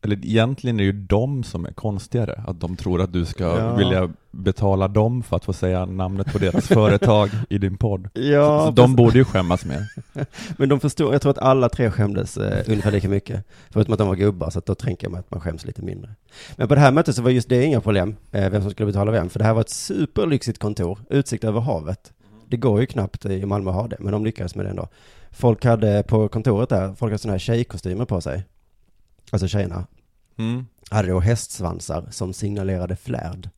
eller 0.02 0.26
egentligen 0.26 0.76
är 0.76 0.80
det 0.80 0.86
ju 0.86 0.92
de 0.92 1.44
som 1.44 1.66
är 1.66 1.72
konstigare, 1.72 2.44
att 2.48 2.60
de 2.62 2.76
tror 2.76 3.02
att 3.02 3.14
du 3.14 3.26
ska 3.26 3.44
Ja. 3.44 3.76
vilja 3.76 4.10
betala 4.32 4.88
dem 4.88 5.24
för 5.24 5.36
att 5.36 5.46
få 5.46 5.54
säga 5.54 5.86
namnet 5.86 6.32
på 6.32 6.38
deras 6.38 6.68
företag 6.78 7.30
i 7.50 7.58
din 7.58 7.78
podd. 7.78 8.10
Ja, 8.14 8.66
så 8.66 8.72
de 8.72 8.76
precis. 8.84 8.98
borde 8.98 9.18
ju 9.18 9.26
skämmas 9.26 9.66
mer. 9.66 9.86
Men 10.58 10.70
de 10.70 10.80
förstod, 10.80 11.14
jag 11.14 11.22
tror 11.22 11.30
att 11.32 11.38
alla 11.38 11.70
tre 11.70 11.92
skämdes 11.92 12.38
eh, 12.38 12.64
ungefär 12.68 12.92
lika 12.92 13.10
mycket. 13.10 13.44
Förutom 13.70 13.94
att 13.94 14.00
de 14.00 14.08
var 14.08 14.16
gubbar, 14.16 14.50
så 14.50 14.60
att 14.60 14.66
då 14.66 14.76
tänker 14.76 15.06
jag 15.06 15.12
mig 15.12 15.20
att 15.20 15.32
man 15.32 15.42
skäms 15.42 15.66
lite 15.66 15.82
mindre. 15.82 16.10
Men 16.56 16.68
på 16.68 16.76
det 16.76 16.82
här 16.82 16.92
mötet 16.92 17.16
så 17.16 17.22
var 17.22 17.30
just 17.30 17.50
det 17.50 17.64
inga 17.64 17.82
problem, 17.82 18.16
eh, 18.32 18.50
vem 18.50 18.62
som 18.62 18.72
skulle 18.72 18.86
betala 18.86 19.12
vem. 19.12 19.30
För 19.30 19.40
det 19.40 19.46
här 19.46 19.54
var 19.54 19.62
ett 19.62 19.70
superlyxigt 19.70 20.60
kontor, 20.60 21.00
utsikt 21.10 21.44
över 21.44 21.60
havet. 21.62 22.14
Det 22.48 22.58
går 22.58 22.80
ju 22.80 22.86
knappt 22.86 23.26
i 23.26 23.46
Malmö 23.46 23.70
att 23.70 23.76
ha 23.76 23.88
det, 23.88 23.98
men 24.00 24.12
de 24.12 24.26
lyckades 24.26 24.56
med 24.56 24.66
det 24.66 24.70
ändå. 24.70 24.88
Folk 25.32 25.66
hade 25.66 26.04
på 26.08 26.28
kontoret 26.28 26.70
där, 26.70 26.94
folk 26.94 27.12
hade 27.12 27.18
sådana 27.18 27.34
här 27.34 27.40
tjejkostymer 27.40 28.06
på 28.06 28.22
sig. 28.22 28.44
Alltså 29.32 29.48
tjejerna. 29.48 29.88
Mm. 30.38 30.66
Hade 30.90 31.08
då 31.08 31.20
hästsvansar 31.20 32.08
som 32.12 32.34
signalerade 32.34 32.96
flärd. 32.96 33.50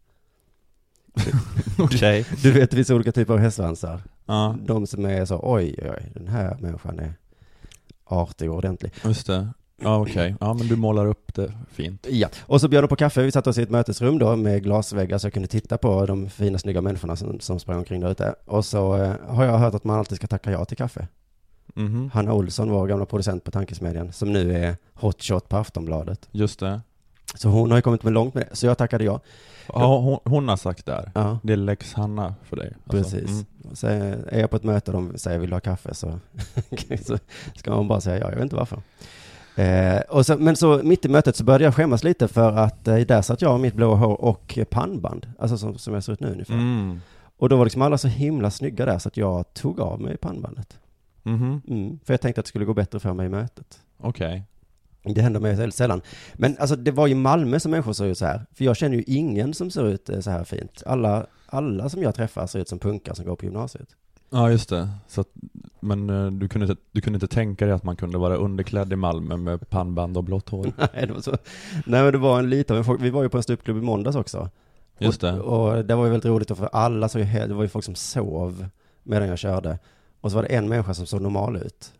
Okej. 1.78 2.26
Du 2.44 2.52
vet, 2.52 2.72
det 2.72 2.76
finns 2.76 2.90
olika 2.90 3.12
typer 3.12 3.34
av 3.34 3.40
hästsvansar. 3.40 4.02
Ja. 4.26 4.56
De 4.66 4.88
som 4.88 5.06
är 5.06 5.26
så, 5.26 5.40
oj, 5.44 5.76
oj, 5.82 6.12
den 6.14 6.28
här 6.28 6.58
människan 6.60 7.00
är 7.00 7.14
artig 8.06 8.52
och 8.52 8.58
ordentlig. 8.58 8.94
Just 9.04 9.28
det. 9.28 9.48
Ja, 9.84 10.02
okej. 10.02 10.36
Ja, 10.40 10.54
men 10.54 10.68
du 10.68 10.76
målar 10.76 11.06
upp 11.06 11.34
det 11.34 11.54
fint. 11.72 12.08
Ja, 12.10 12.30
och 12.42 12.62
så 12.62 12.68
bjöd 12.68 12.84
de 12.84 12.88
på 12.88 12.96
kaffe. 12.96 13.22
Vi 13.22 13.32
satt 13.32 13.48
oss 13.48 13.58
i 13.58 13.62
ett 13.62 13.70
mötesrum 13.70 14.20
då 14.20 14.36
med 14.36 14.64
glasväggar 14.64 15.18
så 15.18 15.26
jag 15.28 15.34
kunde 15.34 15.48
titta 15.48 15.78
på 15.78 16.06
de 16.06 16.30
fina 16.30 16.58
snygga 16.58 16.82
människorna 16.82 17.16
som, 17.16 17.40
som 17.40 17.60
sprang 17.60 17.78
omkring 17.78 18.02
där 18.02 18.12
ute. 18.12 18.36
Och 18.46 18.66
så 18.66 18.98
eh, 18.98 19.14
har 19.28 19.46
jag 19.46 19.58
hört 19.58 19.74
att 19.74 19.84
man 19.84 20.00
alltid 20.00 20.18
ska 20.18 20.28
tacka 20.28 20.52
ja 20.52 20.66
till 20.66 20.78
kaffe. 20.78 21.08
Mhm. 21.76 22.10
Hanna 22.14 22.34
Olsson, 22.34 22.72
vår 22.72 22.88
gamla 22.88 23.06
producent 23.06 23.44
på 23.44 23.52
Tankesmedjan, 23.52 24.12
som 24.12 24.34
nu 24.34 24.56
är 24.58 24.76
hotshot 24.94 25.50
på 25.50 25.58
Aftonbladet. 25.58 26.30
Just 26.32 26.60
det. 26.60 26.82
Så 27.36 27.50
hon 27.50 27.72
har 27.72 27.78
ju 27.78 27.82
kommit 27.82 28.04
med 28.04 28.14
långt 28.14 28.34
med 28.34 28.48
det, 28.50 28.56
så 28.56 28.66
jag 28.66 28.78
tackade 28.78 29.04
ja. 29.04 29.20
Ja, 29.68 29.98
hon, 29.98 30.20
hon 30.24 30.50
har 30.50 30.58
sagt 30.58 30.86
där. 30.86 31.12
Ja. 31.16 31.40
Det 31.44 31.54
är 31.54 31.58
Lex 31.58 31.94
Hanna 31.94 32.36
för 32.44 32.56
dig. 32.56 32.74
Alltså, 32.88 33.18
Precis. 33.18 33.30
mm. 33.30 33.76
Så 33.76 33.88
är 33.88 34.40
jag 34.40 34.50
på 34.50 34.56
ett 34.56 34.64
möte 34.64 34.92
och 34.92 35.02
de 35.02 35.18
säger 35.18 35.40
vill 35.40 35.50
du 35.50 35.56
ha 35.56 35.60
kaffe 35.60 35.94
så, 35.94 36.20
så 37.06 37.18
ska 37.56 37.72
man 37.72 37.88
bara 37.88 38.02
säga 38.02 38.20
ja, 38.20 38.30
jag 38.30 38.36
vet 38.36 38.44
inte 38.44 38.56
varför. 38.56 38.82
Eh, 39.56 40.00
och 40.00 40.26
så, 40.26 40.38
men 40.38 40.56
så 40.56 40.82
mitt 40.84 41.06
i 41.06 41.10
mötet 41.10 41.36
så 41.36 41.44
började 41.44 41.64
jag 41.64 41.76
skämmas 41.76 42.04
lite 42.04 42.28
för 42.28 42.52
att 42.52 42.88
eh, 42.88 42.96
där 42.96 43.22
satt 43.22 43.42
jag 43.42 43.52
med 43.52 43.62
mitt 43.62 43.74
blå 43.74 43.96
hår 43.96 44.22
och 44.22 44.60
pannband, 44.70 45.28
alltså 45.40 45.58
som, 45.58 45.78
som 45.78 45.94
jag 45.94 46.04
ser 46.04 46.14
ut 46.14 46.20
nu 46.20 46.32
ungefär. 46.32 46.54
Mm. 46.54 47.02
Och 47.38 47.50
då 47.50 47.56
var 47.56 47.66
liksom 47.66 47.82
alla 47.82 47.98
så 47.98 48.08
himla 48.08 48.52
snygga 48.52 48.86
där 48.86 49.00
så 49.00 49.08
att 49.08 49.18
jag 49.18 49.54
tog 49.54 49.80
av 49.80 50.02
mig 50.02 50.18
pannbandet. 50.18 50.80
Mhm. 51.24 51.62
Mm, 51.68 52.00
för 52.06 52.14
jag 52.14 52.22
tänkte 52.22 52.40
att 52.40 52.46
det 52.46 52.50
skulle 52.50 52.66
gå 52.66 52.74
bättre 52.74 53.00
för 53.00 53.14
mig 53.14 53.26
i 53.26 53.30
mötet. 53.30 53.80
Okej. 53.98 54.44
Det 55.04 55.22
händer 55.22 55.40
mig 55.40 55.56
väldigt 55.56 55.76
sällan. 55.76 56.02
Men 56.34 56.56
alltså 56.60 56.76
det 56.76 56.92
var 56.92 57.08
i 57.08 57.16
Malmö 57.16 57.60
som 57.60 57.72
människor 57.72 57.94
såg 57.94 58.08
ut 58.08 58.18
så 58.18 58.26
här. 58.26 58.46
För 58.54 58.66
jag 58.66 58.78
känner 58.78 58.98
ju 58.98 59.04
ingen 59.08 59.54
som 59.54 59.72
ser 59.72 59.88
ut 59.88 60.10
eh, 60.10 60.20
så 60.20 60.32
här 60.32 60.44
fint. 60.44 60.84
Alla, 60.86 61.26
alla 61.46 61.90
som 61.90 62.02
jag 62.02 62.16
träffar 62.16 62.48
ser 62.48 62.60
ut 62.60 62.70
som 62.70 62.80
punkar 62.80 63.14
som 63.14 63.26
går 63.26 63.36
på 63.36 63.46
gymnasiet. 63.46 63.88
Ja, 64.30 64.52
just 64.52 64.70
det. 64.70 64.90
Så 65.08 65.22
att, 65.22 65.28
men 65.80 66.10
eh, 66.10 66.32
du 66.32 66.48
kunde, 66.48 66.68
inte, 66.68 66.82
du 66.92 67.02
kunde 67.02 67.18
inte 67.18 67.28
tänka 67.28 67.66
dig 67.66 67.74
att 67.74 67.84
man 67.84 67.96
kunde 67.96 68.18
vara 68.18 68.36
underklädd 68.36 68.94
i 68.94 68.96
Malmö 68.96 69.38
med 69.38 69.70
pannband 69.70 70.18
och 70.18 70.24
blått 70.24 70.50
hår? 70.50 70.72
Nej, 70.94 71.08
det 71.08 71.14
var 71.14 71.22
så. 71.22 71.32
Nej, 71.86 72.04
men 72.04 72.12
det 72.12 72.18
var 72.18 72.40
en 72.40 72.50
liten, 72.50 72.98
vi 73.00 73.10
var 73.10 73.24
ju 73.24 73.30
på 73.30 73.38
en 73.38 73.44
ståuppklubb 73.44 73.78
i 73.78 73.82
måndags 73.82 74.16
också. 74.16 74.50
Just 75.00 75.24
och, 75.24 75.32
det. 75.32 75.40
Och 75.40 75.86
det 75.86 75.96
var 75.96 76.06
ju 76.06 76.12
väldigt 76.12 76.30
roligt 76.30 76.58
för 76.58 76.70
alla 76.74 77.10
såg 77.10 77.22
ju, 77.22 77.28
det 77.48 77.54
var 77.54 77.64
ju 77.64 77.70
folk 77.70 77.86
som 77.86 77.96
sov 77.96 78.66
medan 79.04 79.28
jag 79.28 79.40
körde. 79.40 79.80
Och 80.22 80.32
så 80.32 80.36
var 80.36 80.44
det 80.44 80.50
en 80.56 80.70
människa 80.70 80.94
som 80.94 81.06
såg 81.06 81.22
normal 81.22 81.58
ut. 81.58 81.94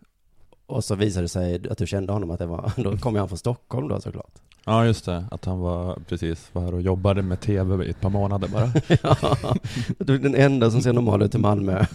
Och 0.66 0.84
så 0.84 0.94
visade 0.94 1.24
det 1.24 1.28
sig 1.28 1.68
att 1.70 1.78
du 1.78 1.86
kände 1.86 2.12
honom 2.12 2.30
att 2.30 2.38
det 2.38 2.46
var, 2.46 2.72
då 2.76 2.96
kom 2.96 3.16
han 3.16 3.28
från 3.28 3.38
Stockholm 3.38 3.88
då 3.88 4.00
såklart. 4.00 4.32
Ja, 4.64 4.86
just 4.86 5.04
det. 5.04 5.24
Att 5.30 5.44
han 5.44 5.58
var 5.58 5.98
precis 6.08 6.48
var 6.52 6.62
här 6.62 6.74
och 6.74 6.82
jobbade 6.82 7.22
med 7.22 7.40
tv 7.40 7.84
i 7.84 7.90
ett 7.90 8.00
par 8.00 8.10
månader 8.10 8.48
bara. 8.48 8.72
ja, 9.02 9.54
du 9.98 10.14
är 10.14 10.18
den 10.18 10.34
enda 10.34 10.70
som 10.70 10.82
ser 10.82 10.92
normal 10.92 11.22
ut 11.22 11.34
i 11.34 11.38
Malmö. 11.38 11.72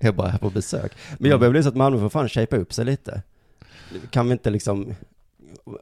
är 0.00 0.12
bara 0.12 0.28
här 0.28 0.38
på 0.38 0.50
besök. 0.50 0.92
Men 1.18 1.30
jag 1.30 1.40
börjar 1.40 1.52
bli 1.52 1.62
så 1.62 1.68
att 1.68 1.76
Malmö 1.76 2.00
får 2.00 2.08
fan 2.08 2.28
shapea 2.28 2.58
upp 2.58 2.72
sig 2.72 2.84
lite. 2.84 3.22
Kan 4.10 4.26
vi 4.26 4.32
inte 4.32 4.50
liksom 4.50 4.94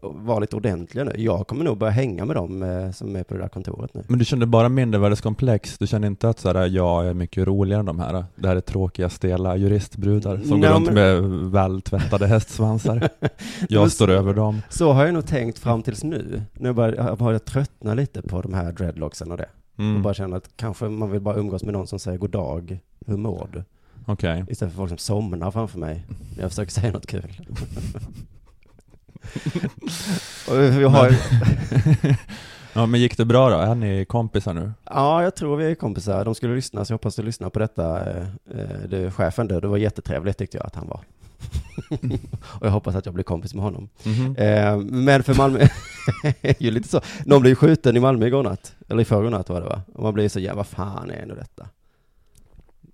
vara 0.02 0.38
lite 0.38 0.56
ordentliga 0.56 1.04
nu? 1.04 1.12
Jag 1.16 1.46
kommer 1.46 1.64
nog 1.64 1.78
börja 1.78 1.90
hänga 1.92 2.24
med 2.24 2.36
dem 2.36 2.62
eh, 2.62 2.90
som 2.90 3.16
är 3.16 3.22
på 3.24 3.34
det 3.34 3.40
där 3.40 3.48
kontoret 3.48 3.94
nu. 3.94 4.04
Men 4.08 4.18
du 4.18 4.24
kände 4.24 4.46
bara 4.46 4.68
mindervärdeskomplex? 4.68 5.78
Du 5.78 5.86
kände 5.86 6.06
inte 6.06 6.28
att 6.28 6.38
såhär, 6.40 6.66
jag 6.66 7.06
är 7.06 7.14
mycket 7.14 7.46
roligare 7.46 7.80
än 7.80 7.86
de 7.86 7.98
här? 7.98 8.24
Det 8.36 8.48
här 8.48 8.56
är 8.56 8.60
tråkiga, 8.60 9.08
stela 9.08 9.56
juristbrudar 9.56 10.38
som 10.38 10.60
Nej, 10.60 10.68
går 10.70 10.76
runt 10.76 10.86
men- 10.92 10.94
med 10.94 11.22
vältvättade 11.50 12.26
hästsvansar. 12.26 13.08
Jag 13.68 13.92
står 13.92 14.06
så- 14.06 14.12
över 14.12 14.34
dem. 14.34 14.62
Så 14.68 14.92
har 14.92 15.04
jag 15.04 15.14
nog 15.14 15.26
tänkt 15.26 15.58
fram 15.58 15.82
tills 15.82 16.04
nu. 16.04 16.42
Nu 16.54 16.72
börjar 16.72 16.94
jag 17.06 17.18
börjar 17.18 17.38
tröttna 17.38 17.94
lite 17.94 18.22
på 18.22 18.40
de 18.42 18.54
här 18.54 18.72
dreadlocksen 18.72 19.30
och 19.30 19.36
det. 19.36 19.48
Mm. 19.78 19.96
Och 19.96 20.02
bara 20.02 20.14
känna 20.14 20.36
att 20.36 20.48
kanske 20.56 20.84
man 20.88 21.10
vill 21.10 21.20
bara 21.20 21.36
umgås 21.36 21.62
med 21.64 21.72
någon 21.72 21.86
som 21.86 21.98
säger 21.98 22.18
god 22.18 22.30
dag, 22.30 22.78
hur 23.06 23.16
mår 23.16 23.48
du? 23.52 23.64
Okej. 24.06 24.44
Istället 24.48 24.74
för 24.74 24.78
folk 24.78 24.88
som 24.88 24.98
somnar 24.98 25.50
framför 25.50 25.78
mig 25.78 26.04
när 26.36 26.42
jag 26.42 26.50
försöker 26.50 26.72
säga 26.72 26.92
något 26.92 27.06
kul. 27.06 27.32
vi 30.78 30.84
har, 30.84 31.10
Ja, 32.72 32.86
men 32.86 33.00
gick 33.00 33.16
det 33.16 33.24
bra 33.24 33.50
då? 33.50 33.56
Är 33.56 33.74
ni 33.74 34.04
kompisar 34.04 34.54
nu? 34.54 34.72
ja, 34.84 35.22
jag 35.22 35.34
tror 35.36 35.56
vi 35.56 35.70
är 35.70 35.74
kompisar. 35.74 36.24
De 36.24 36.34
skulle 36.34 36.54
lyssna, 36.54 36.84
så 36.84 36.92
jag 36.92 36.94
hoppas 36.94 37.16
du 37.16 37.22
lyssnar 37.22 37.50
på 37.50 37.58
detta. 37.58 38.10
Eh, 38.10 38.22
eh, 38.50 38.88
Det, 38.88 39.10
chefen 39.10 39.48
där, 39.48 39.60
det 39.60 39.68
var 39.68 39.76
jättetrevligt 39.76 40.38
tyckte 40.38 40.56
jag 40.56 40.66
att 40.66 40.74
han 40.74 40.88
var. 40.88 41.00
och 42.42 42.66
jag 42.66 42.70
hoppas 42.70 42.94
att 42.94 43.06
jag 43.06 43.14
blir 43.14 43.24
kompis 43.24 43.54
med 43.54 43.64
honom. 43.64 43.88
Mhm. 44.02 44.36
Eh, 44.36 44.76
Men 44.78 45.22
för 45.22 45.34
Malmö, 45.34 45.66
ju 46.58 46.70
lite 46.70 46.88
så. 46.88 47.00
Någon 47.24 47.40
blev 47.40 47.50
ju 47.50 47.56
skjuten 47.56 47.96
i 47.96 48.00
Malmö 48.00 48.26
igår 48.26 48.42
natt, 48.42 48.74
eller 48.88 49.02
i 49.02 49.04
förrgår 49.04 49.30
natt 49.30 49.48
var 49.48 49.60
det 49.60 49.66
va? 49.66 49.82
Och 49.94 50.02
man 50.02 50.14
blir 50.14 50.28
så, 50.28 50.40
ja 50.40 50.54
vad 50.54 50.66
fan 50.66 51.10
är 51.10 51.26
nu 51.26 51.34
detta? 51.34 51.66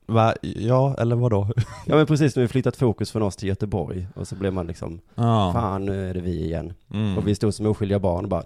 Va? 0.07 0.35
Ja, 0.43 0.95
eller 0.99 1.17
vad 1.17 1.31
då? 1.31 1.49
Ja 1.87 1.97
men 1.97 2.07
precis, 2.07 2.37
nu 2.37 2.41
har 2.43 2.45
vi 2.45 2.53
flyttat 2.53 2.77
fokus 2.77 3.11
från 3.11 3.23
oss 3.23 3.37
till 3.37 3.49
Göteborg 3.49 4.07
och 4.15 4.29
så 4.29 4.35
blev 4.35 4.53
man 4.53 4.67
liksom, 4.67 5.01
Ja. 5.15 5.51
fan 5.53 5.85
nu 5.85 6.11
är 6.11 6.15
det 6.15 6.21
vi 6.21 6.45
igen. 6.45 6.73
Mm. 6.93 7.19
Och 7.19 7.29
vi 7.29 7.35
stod 7.35 7.55
som 7.55 7.67
oskyldiga 7.67 7.99
barn 7.99 8.25
och 8.25 8.31
bara, 8.31 8.43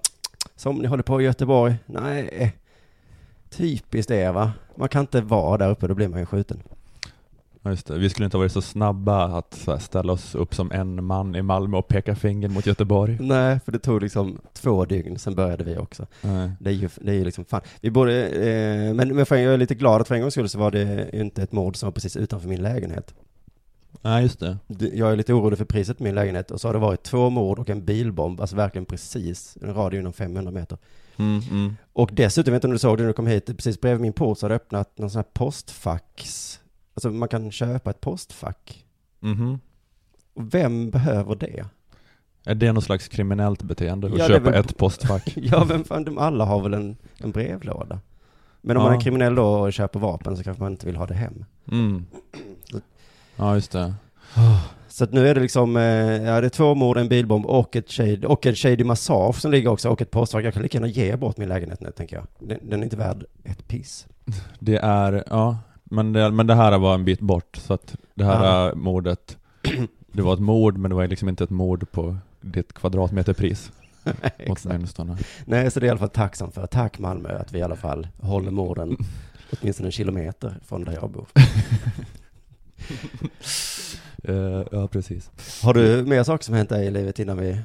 som 0.56 0.76
ni 0.76 0.86
håller 0.86 1.02
på 1.02 1.20
i 1.20 1.24
Göteborg? 1.24 1.76
Nej, 1.86 2.56
typiskt 3.50 4.08
det 4.08 4.30
va? 4.32 4.52
Man 4.74 4.88
kan 4.88 5.00
inte 5.00 5.20
vara 5.20 5.56
där 5.58 5.70
uppe, 5.70 5.86
då 5.86 5.94
blir 5.94 6.08
man 6.08 6.20
ju 6.20 6.26
skjuten. 6.26 6.62
Ja, 7.68 7.72
just 7.72 7.86
det. 7.86 7.98
Vi 7.98 8.10
skulle 8.10 8.24
inte 8.24 8.36
ha 8.36 8.42
varit 8.42 8.52
så 8.52 8.62
snabba 8.62 9.24
att 9.24 9.54
så 9.54 9.70
här, 9.70 9.78
ställa 9.78 10.12
oss 10.12 10.34
upp 10.34 10.54
som 10.54 10.72
en 10.72 11.04
man 11.04 11.36
i 11.36 11.42
Malmö 11.42 11.76
och 11.76 11.88
peka 11.88 12.16
finger 12.16 12.48
mot 12.48 12.66
Göteborg. 12.66 13.16
Nej, 13.20 13.60
för 13.64 13.72
det 13.72 13.78
tog 13.78 14.02
liksom 14.02 14.38
två 14.52 14.84
dygn, 14.84 15.18
sen 15.18 15.34
började 15.34 15.64
vi 15.64 15.76
också. 15.76 16.06
Nej. 16.20 16.50
Det 16.60 16.70
är 16.70 16.74
ju, 16.74 16.88
det 17.00 17.10
är 17.10 17.14
ju 17.14 17.24
liksom 17.24 17.44
fan. 17.44 17.60
Vi 17.80 17.90
borde, 17.90 18.28
eh, 18.28 18.94
men, 18.94 19.16
men 19.16 19.26
för, 19.26 19.36
jag 19.36 19.54
är 19.54 19.58
lite 19.58 19.74
glad 19.74 20.00
att 20.00 20.08
för 20.08 20.14
en 20.14 20.20
gångs 20.20 20.34
skull 20.34 20.48
så 20.48 20.58
var 20.58 20.70
det 20.70 21.10
ju 21.12 21.20
inte 21.20 21.42
ett 21.42 21.52
mord 21.52 21.76
som 21.76 21.86
var 21.86 21.92
precis 21.92 22.16
utanför 22.16 22.48
min 22.48 22.62
lägenhet. 22.62 23.14
Nej, 24.02 24.22
just 24.22 24.40
det. 24.40 24.58
Jag 24.92 25.12
är 25.12 25.16
lite 25.16 25.32
orolig 25.32 25.58
för 25.58 25.64
priset 25.64 25.98
på 25.98 26.04
min 26.04 26.14
lägenhet 26.14 26.50
och 26.50 26.60
så 26.60 26.68
har 26.68 26.72
det 26.72 26.78
varit 26.78 27.02
två 27.02 27.30
mord 27.30 27.58
och 27.58 27.70
en 27.70 27.84
bilbomb, 27.84 28.40
alltså 28.40 28.56
verkligen 28.56 28.86
precis, 28.86 29.58
en 29.62 29.74
radie 29.74 30.00
inom 30.00 30.12
500 30.12 30.52
meter. 30.52 30.78
Mm, 31.16 31.42
mm. 31.50 31.76
Och 31.92 32.10
dessutom, 32.12 32.52
jag 32.52 32.56
vet 32.56 32.58
inte 32.58 32.66
om 32.66 32.72
du 32.72 32.78
såg 32.78 32.96
det 32.96 33.02
när 33.02 33.08
du 33.08 33.14
kom 33.14 33.26
hit, 33.26 33.46
precis 33.46 33.80
bredvid 33.80 34.00
min 34.00 34.12
port 34.12 34.38
så 34.38 34.44
har 34.44 34.48
det 34.48 34.56
öppnat 34.56 34.98
någon 34.98 35.10
sån 35.10 35.18
här 35.18 35.28
postfax. 35.32 36.60
Alltså 36.98 37.10
man 37.10 37.28
kan 37.28 37.50
köpa 37.50 37.90
ett 37.90 38.00
postfack. 38.00 38.84
Mhm. 39.20 39.58
Och 40.34 40.54
vem 40.54 40.90
behöver 40.90 41.34
det? 41.34 41.64
Är 42.44 42.54
det 42.54 42.72
något 42.72 42.84
slags 42.84 43.08
kriminellt 43.08 43.62
beteende 43.62 44.06
att 44.06 44.18
Ja, 44.18 44.28
köpa 44.28 44.50
väl- 44.50 44.60
ett 44.60 44.76
postfack? 44.76 45.32
ja, 45.36 45.64
vem 45.64 45.84
fan, 45.84 46.04
de 46.04 46.18
alla 46.18 46.44
har 46.44 46.60
väl 46.62 46.74
en, 46.74 46.96
en 47.18 47.30
brevlåda. 47.30 48.00
Men 48.60 48.76
om 48.76 48.82
Ja. 48.82 48.88
man 48.88 48.96
är 48.98 49.00
kriminell 49.02 49.34
då 49.34 49.44
och 49.46 49.72
köper 49.72 50.00
vapen 50.00 50.36
så 50.36 50.42
kanske 50.44 50.62
man 50.62 50.72
inte 50.72 50.86
vill 50.86 50.96
ha 50.96 51.06
det 51.06 51.14
hem. 51.14 51.44
Mm. 51.72 52.06
Ja, 53.36 53.54
just 53.54 53.72
det. 53.72 53.94
Så 54.88 55.04
att 55.04 55.12
nu 55.12 55.28
är 55.28 55.34
det 55.34 55.40
liksom, 55.40 55.76
eh, 55.76 55.82
ja 55.82 56.40
det 56.40 56.46
är 56.46 56.48
två 56.48 56.74
mord, 56.74 56.96
en 56.98 57.08
bilbomb 57.08 57.46
och 57.46 57.76
ett 57.76 57.90
shade, 57.90 58.26
och 58.26 58.46
en 58.46 58.54
shady 58.54 58.84
massage 58.84 59.40
som 59.40 59.50
ligger 59.50 59.70
också 59.70 59.88
och 59.88 60.02
ett 60.02 60.10
postfack. 60.10 60.44
Jag 60.44 60.54
kan 60.54 60.62
lika 60.62 60.76
gärna 60.78 60.86
ge 60.88 61.16
bort 61.16 61.36
min 61.36 61.48
lägenhet 61.48 61.80
nu 61.80 61.90
tänker 61.90 62.16
jag. 62.16 62.26
Den, 62.38 62.58
den 62.70 62.80
är 62.80 62.84
inte 62.84 62.96
värd 62.96 63.24
ett 63.44 63.68
piss. 63.68 64.06
Det 64.58 64.76
är, 64.76 65.24
ja, 65.30 65.58
men 65.90 66.12
det, 66.12 66.30
men 66.30 66.46
det 66.46 66.54
här 66.54 66.78
var 66.78 66.94
en 66.94 67.04
bit 67.04 67.20
bort, 67.20 67.56
så 67.56 67.74
att 67.74 67.96
det 68.14 68.24
här 68.24 68.74
mordet, 68.74 69.36
det 70.12 70.22
var 70.22 70.34
ett 70.34 70.40
mord, 70.40 70.78
men 70.78 70.88
det 70.90 70.94
var 70.94 71.06
liksom 71.06 71.28
inte 71.28 71.44
ett 71.44 71.50
mord 71.50 71.90
på 71.90 72.16
ditt 72.40 72.72
kvadratmeterpris. 72.72 73.72
Åtminstone. 74.48 75.16
Nej, 75.44 75.70
så 75.70 75.80
det 75.80 75.86
är 75.86 75.88
i 75.88 75.90
alla 75.90 75.98
fall 75.98 76.08
tacksam 76.08 76.52
för. 76.52 76.66
Tack 76.66 76.98
Malmö 76.98 77.38
att 77.38 77.52
vi 77.52 77.58
i 77.58 77.62
alla 77.62 77.76
fall 77.76 78.08
håller 78.20 78.50
morden 78.50 78.96
åtminstone 79.60 79.88
en 79.88 79.92
kilometer 79.92 80.54
från 80.66 80.84
där 80.84 80.92
jag 80.92 81.10
bor. 81.10 81.26
Eh, 84.24 84.62
ja, 84.72 84.88
precis. 84.88 85.30
Har 85.62 85.74
du 85.74 86.02
mer 86.02 86.22
saker 86.22 86.44
som 86.44 86.54
hänt 86.54 86.68
dig 86.68 86.86
i 86.86 86.90
livet 86.90 87.18
innan 87.18 87.38
vi... 87.38 87.60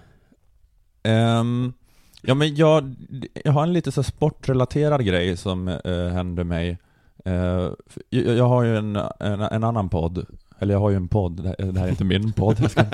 Ehm, 1.03 1.73
ja, 2.21 2.33
men 2.33 2.55
jag, 2.55 2.95
jag 3.43 3.51
har 3.51 3.63
en 3.63 3.73
lite 3.73 3.91
så 3.91 4.03
sportrelaterad 4.03 5.05
grej 5.05 5.37
som 5.37 5.67
uh, 5.67 6.07
hände 6.07 6.43
mig. 6.43 6.77
Eh, 7.25 7.69
jag, 8.09 8.47
har 8.47 8.63
ju 8.63 8.77
en, 8.77 8.95
en, 9.19 9.41
en 9.41 9.63
annan 9.63 9.89
podd, 9.89 10.25
eller 10.59 10.73
jag 10.73 10.79
har 10.79 10.89
ju 10.89 10.95
en 10.95 11.07
podd, 11.07 11.43
det 11.43 11.79
här, 11.79 11.85
är 11.85 11.89
inte 11.89 12.03
min 12.03 12.33
podd, 12.33 12.57
jag, 12.61 12.71
ska 12.71 12.85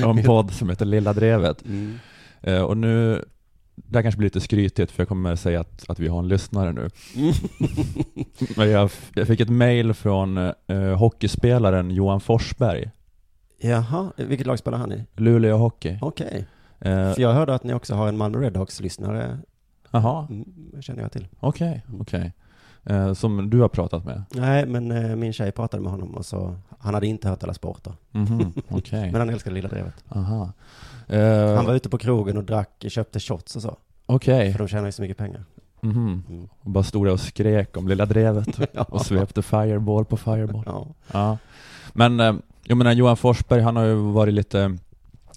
jag 0.00 0.06
har 0.06 0.18
en 0.18 0.24
podd 0.24 0.50
som 0.52 0.70
heter 0.70 0.84
Lilla 0.86 1.12
Drevet. 1.12 1.64
Mm. 1.64 1.98
Eh, 2.42 2.62
och 2.62 2.76
nu, 2.76 3.24
det 3.74 3.98
här 3.98 4.02
kanske 4.02 4.18
blir 4.18 4.26
lite 4.26 4.40
skrytigt 4.40 4.90
för 4.92 5.00
jag 5.02 5.08
kommer 5.08 5.36
säga 5.36 5.60
att, 5.60 5.90
att 5.90 5.98
vi 5.98 6.08
har 6.08 6.18
en 6.18 6.28
lyssnare 6.28 6.72
nu. 6.72 6.88
Men 8.56 8.70
jag, 8.70 8.90
jag 9.14 9.26
fick 9.26 9.40
ett 9.40 9.48
mail 9.50 9.94
från 9.94 10.38
eh, 10.66 10.96
hockeyspelaren 10.96 11.90
Johan 11.90 12.20
Forsberg, 12.20 12.90
Jaha, 13.62 14.12
vilket 14.16 14.46
lag 14.46 14.58
spelar 14.58 14.78
han 14.78 14.92
i? 14.92 15.04
Luleå 15.16 15.56
Hockey. 15.56 15.98
Okej. 16.02 16.46
Eh, 16.80 17.12
För 17.12 17.20
jag 17.20 17.32
hörde 17.32 17.54
att 17.54 17.64
ni 17.64 17.74
också 17.74 17.94
har 17.94 18.08
en 18.08 18.16
Malmö 18.16 18.38
Redhawks-lyssnare. 18.38 19.38
Jaha, 19.90 20.26
Mm, 20.30 20.44
känner 20.82 21.02
jag 21.02 21.12
till. 21.12 21.28
okej, 21.40 21.84
okej. 22.00 22.32
Eh, 22.84 23.12
som 23.12 23.50
du 23.50 23.60
har 23.60 23.68
pratat 23.68 24.04
med? 24.04 24.22
Nej, 24.34 24.66
men 24.66 24.90
eh, 24.90 25.16
min 25.16 25.32
tjej 25.32 25.52
pratade 25.52 25.82
med 25.82 25.92
honom 25.92 26.14
och 26.14 26.26
så, 26.26 26.56
han 26.78 26.94
hade 26.94 27.06
inte 27.06 27.28
hört 27.28 27.42
alla 27.44 27.54
sporter. 27.54 27.92
Mhm, 28.10 28.52
okej. 28.68 29.10
Men 29.12 29.14
han 29.20 29.30
älskade 29.30 29.54
Lilla 29.54 29.68
Drevet. 29.68 30.04
Aha. 30.08 30.52
Eh, 31.08 31.54
Han 31.56 31.66
var 31.66 31.74
ute 31.74 31.88
på 31.88 31.98
krogen 31.98 32.36
och 32.36 32.44
drack, 32.44 32.84
köpte 32.88 33.20
shots 33.20 33.56
och 33.56 33.62
så. 33.62 33.76
Okej. 34.06 34.52
För 34.52 34.58
de 34.58 34.68
tjänar 34.68 34.86
ju 34.86 34.92
så 34.92 35.02
mycket 35.02 35.16
pengar. 35.16 35.44
Mhm. 35.80 36.22
Mm. 36.28 36.48
Och 36.60 36.70
bara 36.70 36.84
stod 36.84 37.06
där 37.06 37.12
och 37.12 37.20
skrek 37.20 37.76
om 37.76 37.88
Lilla 37.88 38.06
Drevet 38.06 38.60
Ja. 38.72 38.82
och 38.82 39.06
svepte 39.06 39.42
fireball 39.42 40.04
på 40.04 40.16
fireball. 40.16 40.62
Ja. 40.66 40.86
Ja. 41.12 41.38
Men, 41.92 42.20
eh, 42.20 42.34
jag 42.64 42.76
menar 42.78 42.92
Johan 42.92 43.16
Forsberg, 43.16 43.60
han 43.62 43.76
har 43.76 43.84
ju 43.84 43.94
varit 43.94 44.34
lite, 44.34 44.76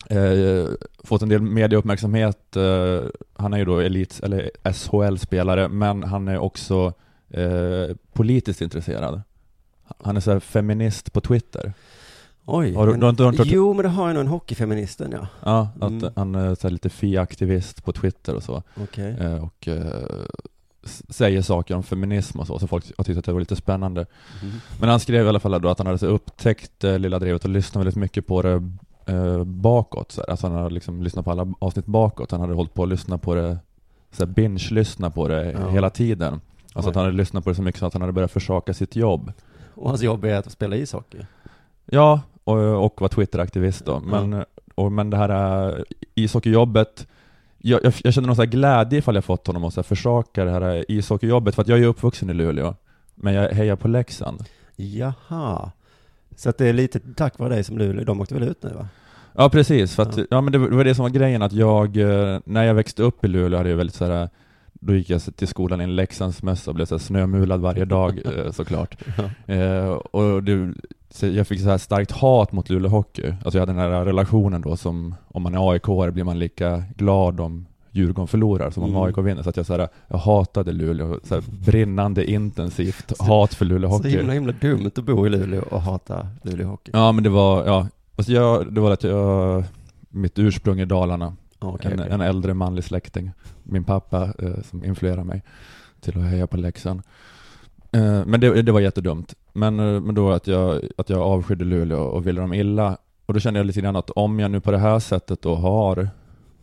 eh, 0.09 0.65
fått 1.03 1.21
en 1.21 1.29
del 1.29 1.41
mediauppmärksamhet. 1.41 2.55
Eh, 2.55 3.01
han 3.35 3.53
är 3.53 3.57
ju 3.57 3.65
då 3.65 3.79
elit, 3.79 4.19
eller 4.23 4.51
SHL-spelare, 4.73 5.67
men 5.67 6.03
han 6.03 6.27
är 6.27 6.37
också 6.37 6.93
eh, 7.33 7.95
politiskt 8.13 8.61
intresserad. 8.61 9.21
Han 10.03 10.17
är 10.17 10.21
så 10.21 10.39
feminist 10.39 11.13
på 11.13 11.21
Twitter. 11.21 11.73
Oj. 12.45 12.73
Har 12.75 12.85
du- 12.87 12.91
men- 12.91 12.99
du 12.99 13.05
har 13.23 13.29
inte 13.29 13.41
hört- 13.43 13.47
Jo, 13.51 13.73
men 13.73 13.83
det 13.83 13.89
har 13.89 14.07
ju 14.07 14.13
nog 14.13 14.21
en 14.21 14.27
hockeyfeministen, 14.27 15.11
ja. 15.11 15.27
Ja, 15.45 15.67
att 15.79 15.91
Mm. 15.91 16.11
han 16.15 16.35
är 16.35 16.55
så 16.55 16.69
lite 16.69 16.89
FI-aktivist 16.89 17.83
på 17.83 17.91
Twitter 17.91 18.35
och 18.35 18.43
så. 18.43 18.63
Okej. 18.83 19.15
Eh, 19.19 19.43
och 19.43 19.67
eh, 19.67 20.03
säger 21.09 21.41
saker 21.41 21.75
om 21.75 21.83
feminism 21.83 22.39
och 22.39 22.47
så, 22.47 22.59
så 22.59 22.67
folk 22.67 22.91
har 22.97 23.03
tyckt 23.03 23.17
att 23.19 23.25
det 23.25 23.33
var 23.33 23.39
lite 23.39 23.55
spännande. 23.55 24.05
Mhm. 24.41 24.51
Men 24.79 24.89
han 24.89 24.99
skrev 24.99 25.25
i 25.25 25.29
alla 25.29 25.39
fall 25.39 25.61
då 25.61 25.69
att 25.69 25.77
han 25.77 25.87
hade 25.87 25.99
så 25.99 26.05
upptäckt 26.07 26.83
eh, 26.83 26.99
Lilla 26.99 27.19
Drevet 27.19 27.43
och 27.43 27.49
lyssnat 27.49 27.79
väldigt 27.81 27.95
mycket 27.95 28.27
på 28.27 28.41
det 28.41 28.63
eh, 29.05 29.43
bakåt. 29.43 30.11
Så 30.11 30.21
här. 30.21 30.29
Alltså 30.29 30.47
han 30.47 30.55
hade 30.57 30.73
liksom 30.73 31.03
lyssnat 31.03 31.25
på 31.25 31.31
alla 31.31 31.53
avsnitt 31.59 31.85
bakåt. 31.85 32.31
Han 32.31 32.41
hade 32.41 32.53
hållit 32.53 32.73
på 32.73 32.83
att 32.83 32.89
lyssna 32.89 33.17
på 33.17 33.35
det, 33.35 33.57
så 34.11 34.25
binge-lyssna 34.25 35.09
på 35.09 35.27
det 35.27 35.51
Ja. 35.51 35.69
hela 35.69 35.89
tiden. 35.89 36.41
Alltså 36.73 36.89
att 36.89 36.95
han 36.95 37.05
hade 37.05 37.17
lyssnat 37.17 37.43
på 37.43 37.49
det 37.49 37.55
så 37.55 37.61
mycket 37.61 37.79
så 37.79 37.85
att 37.85 37.93
han 37.93 38.01
hade 38.01 38.13
börjat 38.13 38.31
försaka 38.31 38.73
sitt 38.73 38.95
jobb. 38.95 39.31
Och 39.75 39.89
hans 39.89 40.01
jobb 40.01 40.25
är 40.25 40.35
att 40.35 40.51
spela 40.51 40.75
ishockey. 40.75 41.17
Ja, 41.85 42.21
och, 42.43 42.85
och 42.85 43.01
var 43.01 43.07
Twitter-aktivist 43.07 43.85
då. 43.85 43.99
Men, 43.99 44.45
och, 44.75 44.91
men 44.91 45.09
det 45.09 45.17
här 45.17 45.69
äh, 45.69 45.83
ishockeyjobbet, 46.15 47.07
jag, 47.57 47.83
jag, 47.83 47.93
jag 48.03 48.13
känner 48.13 48.27
någon 48.27 48.35
så 48.35 48.45
glädje 48.45 48.99
ifall 48.99 49.15
jag 49.15 49.25
fått 49.25 49.47
honom 49.47 49.63
att 49.63 49.73
så 49.73 49.83
försaka 49.83 50.45
det 50.45 50.51
här 50.51 50.85
ishockeyjobbet, 50.91 51.55
för 51.55 51.61
att 51.61 51.67
jag 51.67 51.79
är 51.79 51.85
uppvuxen 51.85 52.29
i 52.29 52.33
Luleå, 52.33 52.75
men 53.15 53.33
jag 53.33 53.49
hejar 53.49 53.75
på 53.75 53.87
Leksand. 53.87 54.45
Jaha. 54.75 55.71
Så 56.35 56.49
att 56.49 56.57
det 56.57 56.67
är 56.67 56.73
lite 56.73 56.99
tack 57.15 57.39
vare 57.39 57.49
dig 57.49 57.63
som 57.63 57.77
Luleå, 57.77 58.03
de 58.03 58.21
åkte 58.21 58.33
väl 58.33 58.43
ut 58.43 58.63
nu 58.63 58.69
va? 58.69 58.87
Ja 59.33 59.49
precis, 59.49 59.95
för 59.95 60.03
att, 60.03 60.17
Ja. 60.17 60.25
ja. 60.29 60.41
men 60.41 60.51
det 60.51 60.57
var 60.57 60.83
det 60.83 60.95
som 60.95 61.03
var 61.03 61.09
grejen, 61.09 61.41
att 61.41 61.53
jag, 61.53 61.97
eh, 61.97 62.39
när 62.45 62.63
jag 62.63 62.73
växte 62.73 63.03
upp 63.03 63.25
i 63.25 63.27
Luleå 63.27 63.57
hade 63.57 63.69
jag 63.69 63.77
väldigt 63.77 63.95
så 63.95 64.05
här 64.05 64.29
då 64.85 64.93
gick 64.95 65.09
jag 65.09 65.21
till 65.35 65.47
skolan 65.47 65.81
i 65.81 65.83
en 65.83 65.95
Leksandsmössa 65.95 66.71
och 66.71 66.75
blev 66.75 66.85
så 66.85 66.99
snömulad 66.99 67.61
varje 67.61 67.85
dag 67.85 68.21
eh, 68.45 68.51
såklart. 68.51 68.97
Ja. 69.47 69.53
Eh, 69.53 69.87
och 69.89 70.43
det, 70.43 70.73
så 71.09 71.27
jag 71.27 71.47
fick 71.47 71.61
så 71.61 71.69
här 71.69 71.77
starkt 71.77 72.11
hat 72.11 72.51
mot 72.51 72.69
Luleå 72.69 72.89
Hockey. 72.91 73.27
Alltså 73.43 73.57
jag 73.57 73.59
hade 73.61 73.71
den 73.71 73.81
här 73.91 74.05
relationen 74.05 74.61
då 74.61 74.77
som, 74.77 75.15
om 75.27 75.41
man 75.43 75.55
är 75.55 75.71
aik 75.71 76.13
blir 76.13 76.23
man 76.23 76.39
lika 76.39 76.83
glad 76.97 77.39
om 77.39 77.65
Djurgården 77.95 78.27
förlorar 78.27 78.71
som 78.71 78.83
om 78.83 78.89
Mm. 78.89 79.01
AIK 79.01 79.17
vinner. 79.17 79.43
Så 79.43 79.49
att 79.49 79.57
jag, 79.57 79.65
så 79.65 79.73
här, 79.77 79.87
jag 80.07 80.17
hatade 80.17 80.71
Luleå, 80.71 81.19
så 81.23 81.35
här, 81.35 81.43
brinnande 81.65 82.31
intensivt 82.31 83.13
hat 83.19 83.53
för 83.53 83.65
Luleå 83.65 83.89
Så 83.89 83.95
Hockey. 83.95 84.09
himla, 84.09 84.33
himla 84.33 84.53
dumt 84.61 84.91
att 84.95 85.03
bo 85.03 85.27
i 85.27 85.29
Luleå 85.29 85.61
och 85.61 85.81
hata 85.81 86.27
Luleå 86.43 86.67
Hockey. 86.67 86.91
Ja 86.93 87.11
men 87.11 87.23
det 87.23 87.29
var, 87.29 87.65
ja, 87.65 87.87
alltså 88.15 88.31
jag, 88.31 88.73
det 88.73 88.81
var 88.81 88.91
att 88.91 89.03
jag, 89.03 89.63
mitt 90.09 90.39
ursprung 90.39 90.79
i 90.79 90.85
Dalarna, 90.85 91.35
Okej, 91.59 91.91
en, 91.91 91.99
okej. 91.99 92.11
en 92.13 92.21
äldre 92.21 92.53
manlig 92.53 92.83
släkting, 92.83 93.31
min 93.63 93.83
pappa 93.83 94.33
eh, 94.39 94.61
som 94.63 94.85
influerade 94.85 95.23
mig 95.23 95.43
till 95.99 96.17
att 96.17 96.25
heja 96.25 96.47
på 96.47 96.57
Leksand. 96.57 97.01
Eh, 97.91 98.25
men 98.25 98.39
det, 98.39 98.61
det 98.61 98.71
var 98.71 98.79
jättedumt. 98.79 99.33
Men, 99.53 99.79
eh, 99.79 100.01
men 100.01 100.15
då 100.15 100.31
att 100.31 100.47
jag, 100.47 100.81
att 100.97 101.09
jag 101.09 101.19
avskydde 101.21 101.65
Luleå 101.65 101.99
och 101.99 102.27
ville 102.27 102.41
dem 102.41 102.53
illa. 102.53 102.97
Och 103.25 103.33
då 103.33 103.39
kände 103.39 103.59
jag 103.59 103.67
lite 103.67 103.81
grann 103.81 103.95
att 103.95 104.09
om 104.09 104.39
jag 104.39 104.51
nu 104.51 104.59
på 104.59 104.71
det 104.71 104.77
här 104.77 104.99
sättet 104.99 105.41
då 105.41 105.55
har 105.55 106.09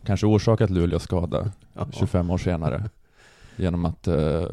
kanske 0.05 0.25
orsakat 0.25 0.69
Luleå 0.69 0.99
skada 0.99 1.51
Ja. 1.73 1.87
25 1.91 2.29
år 2.29 2.37
senare 2.37 2.89
genom 3.55 3.85
att 3.85 4.07
eh, 4.07 4.45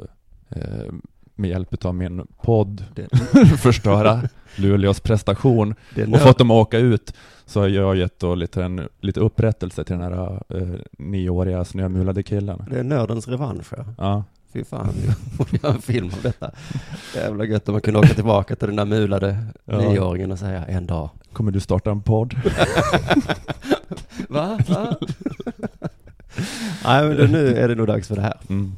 med 1.38 1.50
hjälp 1.50 1.84
av 1.84 1.94
min 1.94 2.26
podd 2.42 2.84
förstöra 3.58 4.20
Luleås 4.56 5.00
prestation 5.00 5.74
och 6.12 6.20
fått 6.20 6.38
dem 6.38 6.50
att 6.50 6.54
åka 6.54 6.78
ut 6.78 7.12
så 7.46 7.60
har 7.60 7.68
jag 7.68 7.96
gett 7.96 8.18
då 8.18 8.34
lite, 8.34 8.64
en, 8.64 8.88
lite 9.00 9.20
upprättelse 9.20 9.84
till 9.84 9.98
den 9.98 10.12
här 10.12 10.42
eh, 10.48 10.68
nioåriga 10.98 11.64
snömulade 11.64 12.22
killen. 12.22 12.62
Det 12.70 12.78
är 12.78 12.82
nördens 12.82 13.28
revansch 13.28 13.66
ja. 13.76 13.84
Ja. 13.98 14.24
Fy 14.52 14.64
fan, 14.64 14.88
vi 15.02 15.36
borde 15.36 15.50
göra 15.62 15.72
en 15.74 15.82
film 15.82 16.06
om 16.06 16.18
detta. 16.22 16.50
Jävla 17.14 17.44
gött 17.44 17.68
om 17.68 17.72
man 17.72 17.80
kunde 17.80 17.98
åka 18.00 18.14
tillbaka 18.14 18.56
till 18.56 18.66
den 18.68 18.76
där 18.76 18.84
mulade 18.84 19.38
Ja. 19.64 19.78
nioåringen 19.78 20.32
och 20.32 20.38
säga 20.38 20.64
en 20.64 20.86
dag. 20.86 21.10
Kommer 21.32 21.50
du 21.52 21.60
starta 21.60 21.90
en 21.90 22.02
podd? 22.02 22.34
Va? 24.28 24.58
Va? 24.68 24.96
Nej 26.84 27.08
men 27.08 27.32
nu 27.32 27.56
är 27.56 27.68
det 27.68 27.74
nog 27.74 27.86
dags 27.86 28.08
för 28.08 28.16
det 28.16 28.22
här. 28.22 28.34
Mm. 28.48 28.72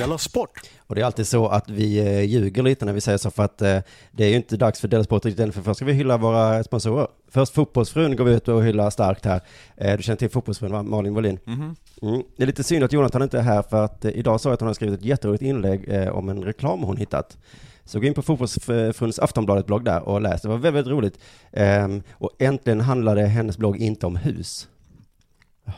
Della 0.00 0.18
Sport! 0.18 0.60
Och 0.86 0.94
det 0.94 1.00
är 1.00 1.04
alltid 1.04 1.26
så 1.26 1.48
att 1.48 1.70
vi 1.70 1.98
eh, 1.98 2.20
ljuger 2.20 2.62
lite 2.62 2.84
när 2.84 2.92
vi 2.92 3.00
säger 3.00 3.18
så 3.18 3.30
för 3.30 3.42
att 3.42 3.62
eh, 3.62 3.78
det 4.12 4.24
är 4.24 4.28
ju 4.28 4.36
inte 4.36 4.56
dags 4.56 4.80
för 4.80 4.88
Della 4.88 5.04
Sport 5.04 5.24
riktigt 5.24 5.44
än 5.44 5.52
för 5.52 5.62
först 5.62 5.76
ska 5.76 5.84
vi 5.84 5.92
hylla 5.92 6.16
våra 6.16 6.64
sponsorer. 6.64 7.06
Först 7.28 7.54
Fotbollsfrun 7.54 8.16
går 8.16 8.24
vi 8.24 8.34
ut 8.34 8.48
och 8.48 8.64
hyllar 8.64 8.90
starkt 8.90 9.24
här. 9.24 9.40
Eh, 9.76 9.96
du 9.96 10.02
känner 10.02 10.16
till 10.16 10.30
Fotbollsfrun 10.30 10.72
va? 10.72 10.82
Malin 10.82 11.14
Wåhlin? 11.14 11.38
Mhm. 11.44 11.76
Mm. 12.02 12.22
Det 12.36 12.42
är 12.42 12.46
lite 12.46 12.64
synd 12.64 12.84
att 12.84 12.92
Jonathan 12.92 13.22
inte 13.22 13.38
är 13.38 13.42
här 13.42 13.62
för 13.62 13.84
att 13.84 14.04
eh, 14.04 14.10
idag 14.10 14.40
sa 14.40 14.48
jag 14.48 14.54
att 14.54 14.60
hon 14.60 14.66
har 14.66 14.74
skrivit 14.74 15.00
ett 15.00 15.06
jätteroligt 15.06 15.42
inlägg 15.42 16.08
om 16.12 16.28
en 16.28 16.44
reklam 16.44 16.82
hon 16.82 16.96
hittat. 16.96 17.38
Så 17.84 18.00
gå 18.00 18.06
in 18.06 18.14
på 18.14 18.22
Fotbollsfruns 18.22 19.18
Aftonbladet-blogg 19.18 19.84
där 19.84 20.02
och 20.08 20.20
läs. 20.20 20.42
Det 20.42 20.48
var 20.48 20.56
väldigt, 20.56 20.74
väldigt 20.74 20.92
roligt. 20.92 21.18
Ehm, 21.52 22.02
och 22.12 22.30
äntligen 22.38 22.80
handlade 22.80 23.22
hennes 23.22 23.58
blogg 23.58 23.76
inte 23.76 24.06
om 24.06 24.16
hus. 24.16 24.68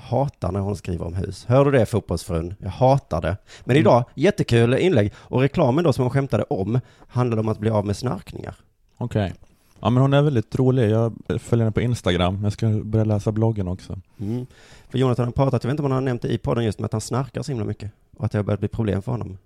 Hatar 0.00 0.52
när 0.52 0.60
hon 0.60 0.76
skriver 0.76 1.06
om 1.06 1.14
hus. 1.14 1.44
Hör 1.48 1.64
du 1.64 1.70
det 1.70 1.86
fotbollsfrun? 1.86 2.54
Jag 2.58 2.70
hatar 2.70 3.20
det. 3.20 3.36
Men 3.64 3.76
idag, 3.76 4.04
jättekul 4.14 4.74
inlägg. 4.74 5.12
Och 5.16 5.40
reklamen 5.40 5.84
då 5.84 5.92
som 5.92 6.04
hon 6.04 6.10
skämtade 6.10 6.42
om 6.42 6.80
handlade 7.06 7.40
om 7.40 7.48
att 7.48 7.58
bli 7.58 7.70
av 7.70 7.86
med 7.86 7.96
snarkningar. 7.96 8.54
Okej. 8.98 9.34
Ja 9.80 9.90
men 9.90 10.02
hon 10.02 10.12
är 10.12 10.22
väldigt 10.22 10.56
rolig. 10.56 10.90
Jag 10.90 11.12
följer 11.26 11.64
henne 11.64 11.72
på 11.72 11.80
Instagram. 11.80 12.40
Jag 12.42 12.52
ska 12.52 12.68
börja 12.68 13.04
läsa 13.04 13.32
bloggen 13.32 13.68
också. 13.68 14.00
Mm. 14.20 14.46
För 14.88 14.98
Jonathan 14.98 15.24
har 15.24 15.32
pratat, 15.32 15.64
jag 15.64 15.68
vet 15.68 15.72
inte 15.72 15.82
om 15.82 15.90
han 15.90 15.92
har 15.92 16.00
nämnt 16.00 16.22
det 16.22 16.28
i 16.28 16.38
podden 16.38 16.64
just 16.64 16.78
med 16.78 16.84
att 16.84 16.92
han 16.92 17.00
snarkar 17.00 17.42
så 17.42 17.52
himla 17.52 17.64
mycket. 17.64 17.92
Och 18.16 18.24
att 18.24 18.32
det 18.32 18.38
har 18.38 18.42
börjat 18.42 18.60
bli 18.60 18.68
problem 18.68 19.02
för 19.02 19.12
honom. 19.12 19.38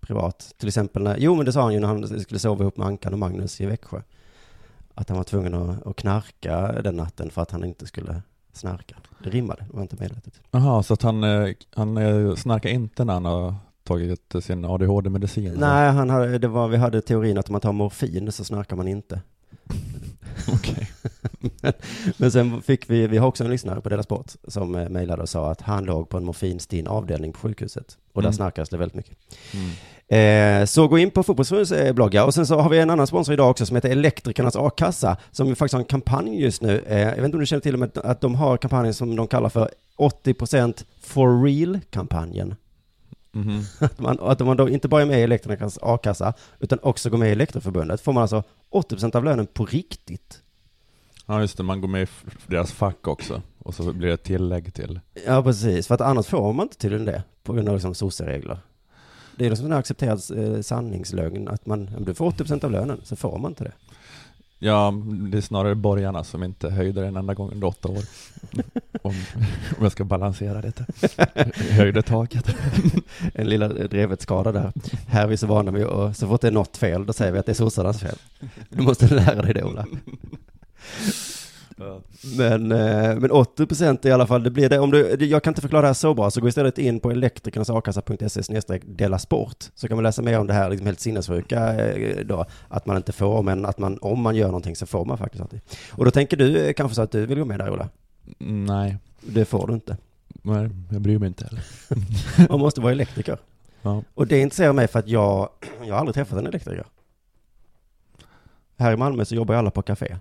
Privat. 0.00 0.54
Till 0.58 0.68
exempel 0.68 1.02
när, 1.02 1.16
jo 1.16 1.34
men 1.34 1.46
det 1.46 1.52
sa 1.52 1.62
han 1.62 1.74
ju 1.74 1.80
när 1.80 1.88
han 1.88 2.20
skulle 2.20 2.40
sova 2.40 2.62
ihop 2.62 2.76
med 2.76 2.86
Ankan 2.86 3.12
och 3.12 3.18
Magnus 3.18 3.60
i 3.60 3.66
Växjö. 3.66 4.00
Att 4.94 5.08
han 5.08 5.16
var 5.16 5.24
tvungen 5.24 5.54
att, 5.54 5.86
att 5.86 5.96
knarka 5.96 6.82
den 6.82 6.96
natten 6.96 7.30
för 7.30 7.42
att 7.42 7.50
han 7.50 7.64
inte 7.64 7.86
skulle 7.86 8.22
snarka. 8.56 8.96
Det 9.24 9.30
rimmade, 9.30 9.64
det 9.70 9.76
var 9.76 9.82
inte 9.82 9.96
medvetet. 10.00 10.40
Jaha, 10.50 10.82
så 10.82 10.94
att 10.94 11.02
han, 11.02 11.24
eh, 11.24 11.48
han 11.74 11.96
eh, 11.96 12.34
snarkar 12.34 12.70
inte 12.70 13.04
när 13.04 13.12
han 13.14 13.24
har 13.24 13.54
tagit 13.84 14.34
sin 14.40 14.64
ADHD-medicin? 14.64 15.54
Nej, 15.58 15.90
han 15.92 16.10
hade, 16.10 16.38
det 16.38 16.48
var, 16.48 16.68
vi 16.68 16.76
hade 16.76 17.00
teorin 17.00 17.38
att 17.38 17.48
om 17.48 17.52
man 17.52 17.60
tar 17.60 17.72
morfin 17.72 18.32
så 18.32 18.44
snarkar 18.44 18.76
man 18.76 18.88
inte. 18.88 19.20
Okej. 20.52 20.90
men, 21.62 21.72
men 22.16 22.30
sen 22.32 22.62
fick 22.62 22.90
vi, 22.90 23.06
vi 23.06 23.18
har 23.18 23.28
också 23.28 23.44
en 23.44 23.50
lyssnare 23.50 23.80
på 23.80 23.88
Dela 23.88 24.02
Sport 24.02 24.32
som 24.48 24.74
eh, 24.74 24.88
mejlade 24.88 25.22
och 25.22 25.28
sa 25.28 25.50
att 25.50 25.60
han 25.60 25.84
låg 25.84 26.08
på 26.08 26.16
en 26.16 26.24
morfinstinn 26.24 26.86
avdelning 26.86 27.32
på 27.32 27.38
sjukhuset. 27.38 27.98
Och 28.12 28.22
där 28.22 28.28
Mm. 28.28 28.36
snarkas 28.36 28.68
det 28.68 28.76
väldigt 28.76 28.96
mycket. 28.96 29.16
Mm. 29.54 29.70
Eh, 30.08 30.64
så 30.64 30.88
gå 30.88 30.98
in 30.98 31.10
på 31.10 31.22
Fotbollsförbundets 31.22 31.72
eh, 31.72 31.92
blogg. 31.92 32.14
Och 32.14 32.34
sen 32.34 32.46
så 32.46 32.60
har 32.60 32.70
vi 32.70 32.78
en 32.78 32.90
annan 32.90 33.06
sponsor 33.06 33.32
idag 33.32 33.50
också 33.50 33.66
som 33.66 33.76
heter 33.76 33.90
Elektrikernas 33.90 34.56
A-kassa, 34.56 35.16
som 35.30 35.56
faktiskt 35.56 35.72
har 35.72 35.80
en 35.80 35.86
kampanj 35.86 36.42
just 36.42 36.62
nu. 36.62 36.84
Eh, 36.86 36.98
jag 37.00 37.16
vet 37.16 37.24
inte 37.24 37.36
om 37.36 37.40
du 37.40 37.46
känner 37.46 37.60
till 37.60 37.76
med 37.76 37.98
att 37.98 38.20
de 38.20 38.34
har 38.34 38.56
kampanjen 38.56 38.94
som 38.94 39.16
de 39.16 39.26
kallar 39.26 39.48
för 39.48 39.70
80% 39.98 40.84
for 41.00 41.44
real-kampanjen. 41.44 42.54
Att 43.80 43.98
man, 44.00 44.18
att 44.20 44.40
man 44.40 44.56
då 44.56 44.68
inte 44.68 44.88
bara 44.88 45.02
är 45.02 45.06
med 45.06 45.20
i 45.20 45.22
Elektrikernas 45.22 45.78
A-kassa, 45.82 46.34
utan 46.58 46.78
också 46.82 47.10
går 47.10 47.18
med 47.18 47.28
i 47.28 47.32
Elektrikerförbundet, 47.32 48.00
får 48.00 48.12
man 48.12 48.20
alltså 48.20 48.42
80% 48.72 49.16
av 49.16 49.24
lönen 49.24 49.46
på 49.46 49.66
riktigt. 49.66 50.42
Ja 51.26 51.40
just 51.40 51.56
det, 51.56 51.62
man 51.62 51.80
går 51.80 51.88
med 51.88 52.02
i 52.02 52.06
deras 52.46 52.72
fack 52.72 53.08
också. 53.08 53.42
Och 53.58 53.74
så 53.74 53.92
blir 53.92 54.08
det 54.08 54.14
ett 54.14 54.22
tillägg 54.22 54.74
till. 54.74 55.00
Ja, 55.26 55.42
precis. 55.42 55.86
För 55.86 55.94
att 55.94 56.00
annars 56.00 56.26
får 56.26 56.52
man 56.52 56.66
inte 56.66 56.76
tydligen 56.76 57.06
det, 57.06 57.22
på 57.42 57.52
grund 57.52 57.68
av 57.68 57.74
liksom 57.74 57.94
SOSE-regler. 57.94 58.58
Det 59.36 59.46
är 59.46 59.64
en 59.64 59.72
accepterad 59.72 60.20
eh, 60.36 60.60
sanningslögn, 60.60 61.48
att 61.48 61.66
man, 61.66 61.90
om 61.96 62.04
du 62.04 62.14
får 62.14 62.30
80% 62.30 62.64
av 62.64 62.70
lönen, 62.70 63.00
så 63.04 63.16
får 63.16 63.38
man 63.38 63.50
inte 63.50 63.64
det. 63.64 63.72
Ja, 64.58 64.94
det 65.30 65.36
är 65.36 65.42
snarare 65.42 65.74
borgarna 65.74 66.24
som 66.24 66.42
inte 66.42 66.70
höjde 66.70 67.00
det 67.00 67.06
en 67.06 67.16
enda 67.16 67.34
gång 67.34 67.50
under 67.52 67.66
åtta 67.66 67.88
år. 67.88 68.02
Om, 69.02 69.14
om 69.78 69.82
jag 69.82 69.92
ska 69.92 70.04
balansera 70.04 70.60
lite. 70.60 70.86
Höjde 71.70 72.02
taket. 72.02 72.56
en 73.34 73.48
lilla 73.48 73.68
drevet-skada 73.68 74.52
där. 74.52 74.72
Här 75.06 75.22
är 75.22 75.26
vi 75.26 75.36
så 75.36 75.46
vana 75.46 75.70
vid 75.70 75.84
och 75.84 76.16
så 76.16 76.28
fort 76.28 76.40
det 76.40 76.46
är 76.46 76.52
något 76.52 76.76
fel, 76.76 77.06
då 77.06 77.12
säger 77.12 77.32
vi 77.32 77.38
att 77.38 77.46
det 77.46 77.52
är 77.52 77.54
sossarnas 77.54 78.00
fel. 78.00 78.16
Du 78.68 78.82
måste 78.82 79.14
lära 79.14 79.42
dig 79.42 79.54
det, 79.54 79.64
Ola. 79.64 79.86
Men, 82.38 82.72
eh, 82.72 83.16
men 83.20 83.30
80 83.30 83.66
procent 83.66 84.04
i 84.04 84.12
alla 84.12 84.26
fall, 84.26 84.42
det 84.42 84.50
blir 84.50 84.68
det. 84.68 84.78
Om 84.78 84.90
du, 84.90 85.16
jag 85.24 85.42
kan 85.42 85.50
inte 85.50 85.60
förklara 85.60 85.82
det 85.82 85.86
här 85.86 85.94
så 85.94 86.14
bra, 86.14 86.30
så 86.30 86.40
gå 86.40 86.48
istället 86.48 86.78
in 86.78 87.00
på 87.00 87.10
elektrikersakassa.se 87.10 88.42
snedstreck 88.42 88.82
dela 88.86 89.18
sport, 89.18 89.64
så 89.74 89.88
kan 89.88 89.96
man 89.96 90.04
läsa 90.04 90.22
mer 90.22 90.38
om 90.38 90.46
det 90.46 90.52
här 90.52 90.70
liksom 90.70 90.86
helt 90.86 91.00
sinnessjuka 91.00 91.86
eh, 91.86 92.26
då, 92.26 92.44
att 92.68 92.86
man 92.86 92.96
inte 92.96 93.12
får, 93.12 93.42
men 93.42 93.64
att 93.66 93.78
man, 93.78 93.98
om 94.00 94.20
man 94.20 94.36
gör 94.36 94.46
någonting 94.46 94.76
så 94.76 94.86
får 94.86 95.04
man 95.04 95.18
faktiskt 95.18 95.42
alltid. 95.42 95.60
Och 95.90 96.04
då 96.04 96.10
tänker 96.10 96.36
du 96.36 96.66
eh, 96.66 96.72
kanske 96.72 96.94
så 96.94 97.02
att 97.02 97.12
du 97.12 97.26
vill 97.26 97.38
gå 97.38 97.44
med 97.44 97.58
där, 97.58 97.70
Ola? 97.70 97.88
Nej, 98.48 98.96
Det 99.20 99.44
får 99.44 99.66
du 99.66 99.74
inte. 99.74 99.96
nej, 100.42 100.70
jag 100.90 101.00
bryr 101.00 101.18
mig 101.18 101.26
inte 101.26 101.44
heller. 101.44 101.64
Man 102.48 102.60
måste 102.60 102.80
vara 102.80 102.92
elektriker. 102.92 103.38
Ja. 103.82 104.02
Och 104.14 104.26
det 104.26 104.38
intresserar 104.40 104.72
mig 104.72 104.88
för 104.88 104.98
att 104.98 105.08
jag, 105.08 105.48
jag 105.84 105.94
har 105.94 106.00
aldrig 106.00 106.14
träffat 106.14 106.38
en 106.38 106.46
elektriker. 106.46 106.84
Här 108.78 108.92
i 108.92 108.96
Malmö 108.96 109.24
så 109.24 109.34
jobbar 109.34 109.54
ju 109.54 109.58
alla 109.58 109.70
på 109.70 109.82
café. 109.82 110.16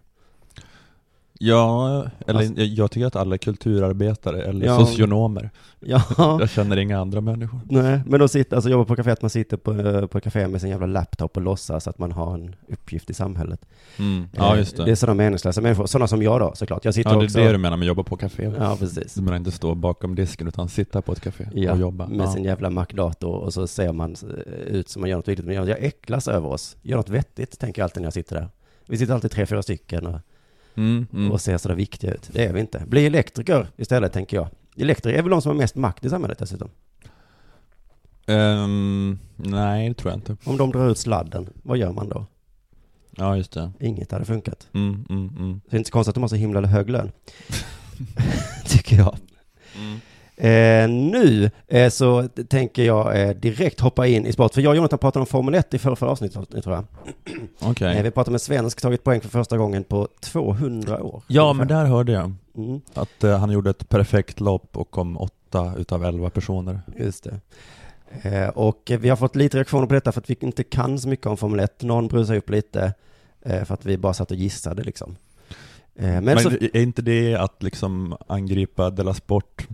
Ja, 1.47 2.05
eller 2.27 2.39
Alltså- 2.39 2.61
jag, 2.61 2.91
tycker 2.91 3.07
att 3.07 3.15
alla 3.15 3.35
är 3.35 3.37
kulturarbetare 3.37 4.43
eller 4.43 4.65
Ja. 4.65 4.79
socionomer. 4.79 5.49
Ja. 5.79 6.01
Jag 6.39 6.49
känner 6.49 6.77
inga 6.77 6.99
andra 6.99 7.21
människor. 7.21 7.59
Nej, 7.69 8.01
men 8.05 8.19
då 8.19 8.27
sitter, 8.27 8.55
alltså 8.55 8.69
jobba 8.71 8.85
på 8.85 8.95
café, 8.95 9.11
att 9.11 9.21
man 9.21 9.29
sitter 9.29 9.57
på, 9.57 10.07
på 10.07 10.19
café 10.19 10.47
med 10.47 10.61
sin 10.61 10.69
jävla 10.69 10.85
laptop 10.87 11.37
och 11.37 11.43
låtsas 11.43 11.87
att 11.87 11.99
man 11.99 12.11
har 12.11 12.33
en 12.33 12.55
uppgift 12.67 13.09
i 13.09 13.13
samhället. 13.13 13.65
Mm. 13.99 14.27
Ja, 14.31 14.53
Eh, 14.53 14.59
just 14.59 14.77
det. 14.77 14.85
Det 14.85 14.91
är 14.91 14.95
sådana 14.95 15.15
meningslösa 15.15 15.61
människor, 15.61 15.85
sådana 15.85 16.07
som 16.07 16.21
jag 16.23 16.39
då 16.39 16.51
såklart. 16.55 16.85
Jag 16.85 16.93
sitter 16.93 17.09
Ja, 17.11 17.15
det 17.17 17.23
är 17.23 17.25
också... 17.25 17.39
det 17.39 17.51
du 17.51 17.57
menar 17.57 17.77
med 17.77 17.87
jobba 17.87 18.03
på 18.03 18.17
café? 18.17 18.51
Ja, 18.59 18.75
precis. 18.79 19.13
Du 19.13 19.21
menar 19.21 19.37
inte 19.37 19.51
stå 19.51 19.75
bakom 19.75 20.15
disken 20.15 20.47
utan 20.47 20.69
sitta 20.69 21.01
på 21.01 21.11
ett 21.11 21.21
café 21.21 21.47
Ja, 21.53 21.71
och 21.71 21.79
jobba? 21.79 22.07
med 22.07 22.25
ja. 22.27 22.31
sin 22.33 22.43
jävla 22.43 22.69
Mac-dator 22.69 23.35
och 23.35 23.53
så 23.53 23.67
ser 23.67 23.91
man 23.93 24.15
eh, 24.47 24.53
ut 24.75 24.89
som 24.89 24.99
man 25.01 25.09
gör 25.09 25.17
något 25.17 25.27
viktigt. 25.27 25.45
Men 25.45 25.55
jag, 25.55 25.69
jag 25.69 25.83
äcklas 25.83 26.27
över 26.27 26.47
oss. 26.49 26.77
Gör 26.81 26.97
något 26.97 27.09
vettigt, 27.09 27.59
tänker 27.59 27.81
jag 27.81 27.83
alltid 27.85 28.01
när 28.01 28.05
jag 28.07 28.13
sitter 28.13 28.35
där. 28.35 28.49
Vi 28.87 28.97
sitter 28.97 29.13
alltid 29.13 29.31
tre, 29.31 29.45
fyra 29.45 29.63
stycken 29.63 30.07
och, 30.07 30.19
Mm, 30.75 31.07
mm. 31.13 31.31
och 31.31 31.41
ser 31.41 31.57
sådär 31.57 31.75
viktiga 31.75 32.13
ut. 32.13 32.29
Det 32.31 32.45
är 32.45 32.53
vi 32.53 32.59
inte. 32.59 32.83
Bli 32.87 33.05
elektriker 33.05 33.67
istället, 33.77 34.13
tänker 34.13 34.37
jag. 34.37 34.47
Elektriker 34.77 35.17
är 35.19 35.21
väl 35.21 35.31
de 35.31 35.41
som 35.41 35.49
har 35.49 35.57
mest 35.57 35.75
makt 35.75 36.05
i 36.05 36.09
samhället 36.09 36.39
dessutom. 36.39 36.69
Ehm, 38.27 39.19
nej, 39.35 39.89
det 39.89 39.95
tror 39.95 40.11
jag 40.11 40.17
inte. 40.17 40.37
Om 40.43 40.57
de 40.57 40.71
drar 40.71 40.89
ut 40.89 40.97
sladden, 40.97 41.49
vad 41.63 41.77
gör 41.77 41.91
man 41.91 42.09
då? 42.09 42.25
Ja, 43.17 43.37
just 43.37 43.51
det. 43.51 43.71
Inget 43.79 44.11
hade 44.11 44.25
funkat. 44.25 44.67
Mm, 44.73 45.05
mm, 45.09 45.29
mm. 45.37 45.61
Så 45.63 45.69
det 45.69 45.75
är 45.75 45.77
inte 45.77 45.87
så 45.87 45.93
konstigt 45.93 46.09
att 46.09 46.15
de 46.15 46.23
har 46.23 46.27
så 46.27 46.35
himla 46.35 46.67
hög 46.67 46.89
lön. 46.89 47.11
Tycker 48.65 48.95
jag. 48.95 49.17
Mm. 49.79 49.99
Eh, 50.43 50.89
nu 50.89 51.51
eh, 51.67 51.89
så 51.89 52.27
tänker 52.27 52.83
jag 52.83 53.21
eh, 53.21 53.29
direkt 53.29 53.79
hoppa 53.79 54.07
in 54.07 54.25
i 54.25 54.33
sport. 54.33 54.53
För 54.53 54.61
jag 54.61 54.69
och 54.69 54.75
Jonathan 54.75 54.99
pratade 54.99 55.21
om 55.21 55.25
Formel 55.27 55.55
1 55.55 55.73
i 55.73 55.77
förra, 55.77 55.95
förra 55.95 56.09
avsnittet, 56.09 56.63
tror 56.63 56.75
jag. 56.75 56.85
Okej. 57.59 57.97
Eh, 57.97 58.03
vi 58.03 58.11
pratade 58.11 58.31
om 58.31 58.35
en 58.35 58.39
svensk 58.39 58.81
tagit 58.81 59.03
poäng 59.03 59.21
för 59.21 59.29
första 59.29 59.57
gången 59.57 59.83
på 59.83 60.07
200 60.19 61.03
år. 61.03 61.23
Ja, 61.27 61.41
ungefär. 61.41 61.57
men 61.57 61.67
där 61.67 61.85
hörde 61.85 62.11
jag. 62.11 62.33
Mm. 62.57 62.81
Att 62.93 63.23
eh, 63.23 63.37
han 63.37 63.51
gjorde 63.51 63.69
ett 63.69 63.89
perfekt 63.89 64.39
lopp 64.39 64.77
och 64.77 64.91
kom 64.91 65.17
åtta 65.17 65.73
utav 65.77 66.05
elva 66.05 66.29
personer. 66.29 66.81
Just 66.97 67.23
det. 67.23 67.39
Eh, 68.29 68.49
och 68.49 68.91
vi 68.99 69.09
har 69.09 69.15
fått 69.15 69.35
lite 69.35 69.57
reaktioner 69.57 69.87
på 69.87 69.93
detta 69.93 70.11
för 70.11 70.21
att 70.21 70.29
vi 70.29 70.37
inte 70.39 70.63
kan 70.63 70.99
så 70.99 71.07
mycket 71.07 71.25
om 71.25 71.37
Formel 71.37 71.59
1. 71.59 71.81
Någon 71.81 72.07
brusar 72.07 72.35
upp 72.35 72.49
lite 72.49 72.93
för 73.43 73.73
att 73.73 73.85
vi 73.85 73.97
bara 73.97 74.13
satt 74.13 74.31
och 74.31 74.37
gissade 74.37 74.83
liksom. 74.83 75.15
Men 75.93 76.23
Men 76.23 76.39
så, 76.39 76.49
är 76.49 76.77
inte 76.77 77.01
det 77.01 77.35
att 77.35 77.63
liksom 77.63 78.17
angripa 78.27 78.89
Della 78.89 79.13
Sport 79.13 79.67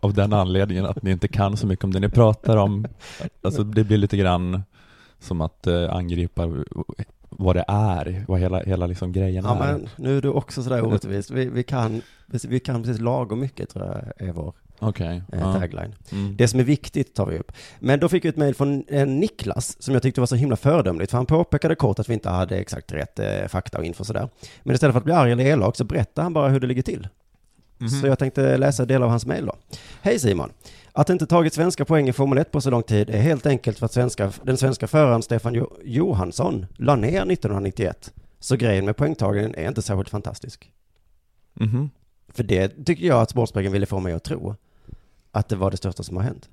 av 0.00 0.14
den 0.14 0.32
anledningen 0.32 0.86
att 0.86 1.02
ni 1.02 1.10
inte 1.10 1.28
kan 1.28 1.56
så 1.56 1.66
mycket 1.66 1.84
om 1.84 1.92
det 1.92 2.00
ni 2.00 2.08
pratar 2.08 2.56
om? 2.56 2.86
Alltså 3.42 3.64
det 3.64 3.84
blir 3.84 3.98
lite 3.98 4.16
grann 4.16 4.62
som 5.18 5.40
att 5.40 5.66
eh, 5.66 5.94
angripa 5.94 6.48
vad 7.30 7.56
det 7.56 7.64
är, 7.68 8.24
vad 8.28 8.40
hela, 8.40 8.62
hela 8.62 8.86
liksom 8.86 9.12
grejen 9.12 9.44
ja, 9.44 9.64
är. 9.64 9.72
men 9.72 9.88
nu 9.96 10.16
är 10.16 10.22
du 10.22 10.28
också 10.28 10.62
sådär 10.62 10.86
orättvis. 10.86 11.30
Vi, 11.30 11.44
vi, 11.44 11.62
kan, 11.62 12.02
vi 12.48 12.60
kan 12.60 12.82
precis 12.82 13.00
lagom 13.00 13.40
mycket 13.40 13.68
tror 13.68 13.86
jag 13.86 14.28
är 14.28 14.32
vår 14.32 14.54
Okej. 14.78 15.22
eh, 15.32 15.40
ja. 15.40 15.52
tagline. 15.52 15.94
Mm. 16.12 16.36
Det 16.36 16.48
som 16.48 16.60
är 16.60 16.64
viktigt 16.64 17.14
tar 17.14 17.26
vi 17.26 17.38
upp. 17.38 17.52
Men 17.78 18.00
då 18.00 18.08
fick 18.08 18.24
vi 18.24 18.28
ett 18.28 18.36
mejl 18.36 18.54
från 18.54 18.84
eh, 18.88 19.06
Niklas 19.06 19.82
som 19.82 19.94
jag 19.94 20.02
tyckte 20.02 20.20
var 20.20 20.26
så 20.26 20.36
himla 20.36 20.56
föredömligt. 20.56 21.10
För 21.10 21.18
han 21.18 21.26
påpekade 21.26 21.74
kort 21.74 21.98
att 21.98 22.08
vi 22.08 22.14
inte 22.14 22.30
hade 22.30 22.58
exakt 22.58 22.92
rätt 22.92 23.18
eh, 23.18 23.48
fakta 23.48 23.78
och 23.78 23.84
info 23.84 24.04
sådär. 24.04 24.28
Men 24.62 24.74
istället 24.74 24.92
för 24.92 24.98
att 24.98 25.04
bli 25.04 25.14
arg 25.14 25.32
eller 25.32 25.44
elak 25.44 25.76
så 25.76 25.84
berättar 25.84 26.22
han 26.22 26.32
bara 26.32 26.48
hur 26.48 26.60
det 26.60 26.66
ligger 26.66 26.82
till. 26.82 27.08
Mhm. 27.82 28.00
Så 28.00 28.06
jag 28.06 28.18
tänkte 28.18 28.56
läsa 28.56 28.84
delar 28.84 29.04
av 29.04 29.10
hans 29.10 29.26
mejl 29.26 29.46
då. 29.46 29.56
Hej 30.02 30.18
Simon! 30.18 30.52
Att 30.92 31.10
inte 31.10 31.26
tagit 31.26 31.54
svenska 31.54 31.84
poäng 31.84 32.08
i 32.08 32.12
Formel 32.12 32.38
1 32.38 32.50
på 32.50 32.60
så 32.60 32.70
lång 32.70 32.82
tid 32.82 33.10
är 33.10 33.18
helt 33.20 33.46
enkelt 33.46 33.78
för 33.78 33.86
att 33.86 33.92
svenska, 33.92 34.32
den 34.42 34.56
svenska 34.56 34.86
föraren 34.86 35.22
Stefan 35.22 35.54
jo- 35.54 35.76
Johansson 35.84 36.66
la 36.76 36.96
ner 36.96 37.08
1991. 37.32 38.12
Så 38.38 38.56
grejen 38.56 38.84
med 38.84 38.96
poängtagningen 38.96 39.54
är 39.54 39.68
inte 39.68 39.82
särskilt 39.82 40.08
fantastisk. 40.10 40.70
Mhm. 41.54 41.90
För 42.28 42.42
det 42.42 42.84
tycker 42.86 43.06
jag 43.06 43.20
att 43.20 43.30
Sportspegeln 43.30 43.72
ville 43.72 43.86
få 43.86 44.00
mig 44.00 44.12
att 44.12 44.24
tro. 44.24 44.54
Att 45.30 45.48
det 45.48 45.56
var 45.56 45.70
det 45.70 45.76
största 45.76 46.02
som 46.02 46.16
har 46.16 46.24
hänt. 46.24 46.48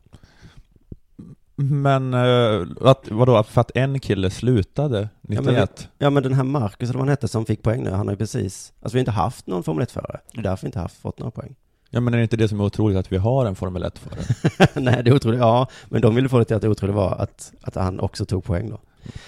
Men 1.62 2.13
eh, 2.13 2.67
att, 2.82 3.12
vadå, 3.12 3.43
för 3.43 3.62
att 3.62 3.72
en 3.76 4.00
kille 4.00 4.30
slutade 4.30 5.00
Ja 5.00 5.41
91? 5.41 5.45
men, 5.45 5.67
ja 5.98 6.10
men 6.10 6.24
den 6.24 6.34
här 6.34 6.43
Marcus 6.43 6.89
eller 6.89 7.00
vad 7.00 7.08
han 7.08 7.10
hette 7.10 7.28
som 7.28 7.45
fick 7.45 7.63
poäng 7.63 7.84
nu, 7.84 7.89
han 7.89 8.08
har 8.08 8.13
ju 8.13 8.17
precis, 8.17 8.74
alltså 8.82 8.95
vi 8.95 9.00
har 9.00 9.02
inte 9.02 9.12
haft 9.12 9.48
någon 9.48 9.63
Formel 9.63 9.86
1-förare. 9.86 10.19
Det 10.34 10.39
är 10.39 10.43
därför 10.43 10.63
vi 10.63 10.67
inte 10.67 10.80
haft 10.80 11.02
fått 11.02 11.19
några 11.19 11.32
poäng. 11.32 11.56
Ja 11.89 12.00
men 12.00 12.13
är 12.13 12.17
det 12.17 12.24
inte 12.24 12.38
det 12.38 12.48
som 12.48 12.60
är 12.60 12.63
otroligt 12.63 12.98
att 12.98 13.12
vi 13.12 13.17
har 13.17 13.45
en 13.45 13.56
Formel 13.56 13.84
1-förare? 13.84 14.69
Nej 14.82 15.04
det 15.04 15.10
är 15.12 15.15
otroligt, 15.15 15.39
ja, 15.39 15.67
men 15.86 16.02
de 16.02 16.15
ville 16.15 16.30
få 16.30 16.39
det 16.39 16.45
till 16.45 16.56
att 16.56 16.62
det 16.62 16.69
otroliga 16.69 16.95
var 16.95 17.15
att, 17.15 17.54
att 17.62 17.76
han 17.76 18.00
också 18.00 18.26
tog 18.26 18.43
poäng 18.43 18.69
då. 18.69 18.80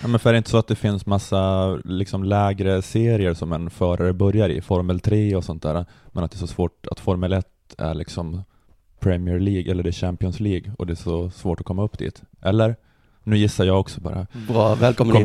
Ja, 0.02 0.08
men 0.08 0.20
för 0.20 0.30
är 0.30 0.34
det 0.34 0.38
inte 0.38 0.50
så 0.50 0.58
att 0.58 0.68
det 0.68 0.76
finns 0.76 1.06
massa 1.06 1.68
liksom 1.86 2.24
lägre 2.24 2.82
serier 2.82 3.34
som 3.34 3.54
en 3.54 3.70
förare 3.70 4.14
börjar 4.14 4.50
i, 4.50 4.62
Formel 4.62 5.00
3 5.00 5.36
och 5.36 5.44
sånt 5.44 5.64
där, 5.64 5.86
men 6.12 6.24
att 6.24 6.32
det 6.32 6.36
är 6.36 6.40
så 6.40 6.48
svårt 6.48 6.88
att 6.92 7.00
Formel 7.00 7.34
1 7.34 7.48
är 7.78 7.94
liksom 7.94 8.44
Premier 9.02 9.40
League 9.40 9.72
eller 9.72 9.84
det 9.84 9.90
är 9.90 9.92
Champions 9.92 10.40
League 10.40 10.72
och 10.78 10.88
det 10.88 10.94
är 10.94 10.96
så 10.96 11.30
svårt 11.30 11.60
att 11.60 11.66
komma 11.66 11.84
upp 11.84 11.98
dit? 11.98 12.22
Eller? 12.42 12.76
Nu 13.24 13.38
gissar 13.38 13.66
jag 13.66 13.80
också 13.80 14.02
bara. 14.02 14.28
Bra, 14.48 14.76
välkommen 14.76 15.16
in. 15.16 15.24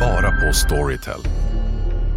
Bara 0.00 0.30
på 0.30 0.52
Storytel. 0.52 1.20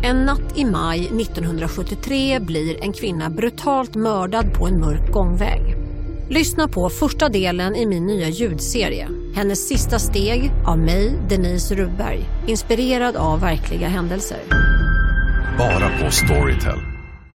En 0.03 0.25
natt 0.25 0.57
i 0.57 0.65
maj 0.65 0.99
1973 0.99 2.39
blir 2.39 2.83
en 2.83 2.93
kvinna 2.93 3.29
brutalt 3.29 3.95
mördad 3.95 4.53
på 4.53 4.67
en 4.67 4.79
mörk 4.79 5.11
gångväg. 5.11 5.61
Lyssna 6.29 6.67
på 6.67 6.89
första 6.89 7.29
delen 7.29 7.75
i 7.75 7.85
min 7.85 8.05
nya 8.05 8.29
ljudserie. 8.29 9.07
Hennes 9.35 9.67
sista 9.67 9.99
steg 9.99 10.51
av 10.65 10.79
mig, 10.79 11.13
Denise 11.29 11.75
Rubberg. 11.75 12.19
Inspirerad 12.47 13.15
av 13.15 13.39
verkliga 13.41 13.87
händelser. 13.87 14.39
Bara 15.57 15.89
på 16.03 16.11
Storytel. 16.11 16.94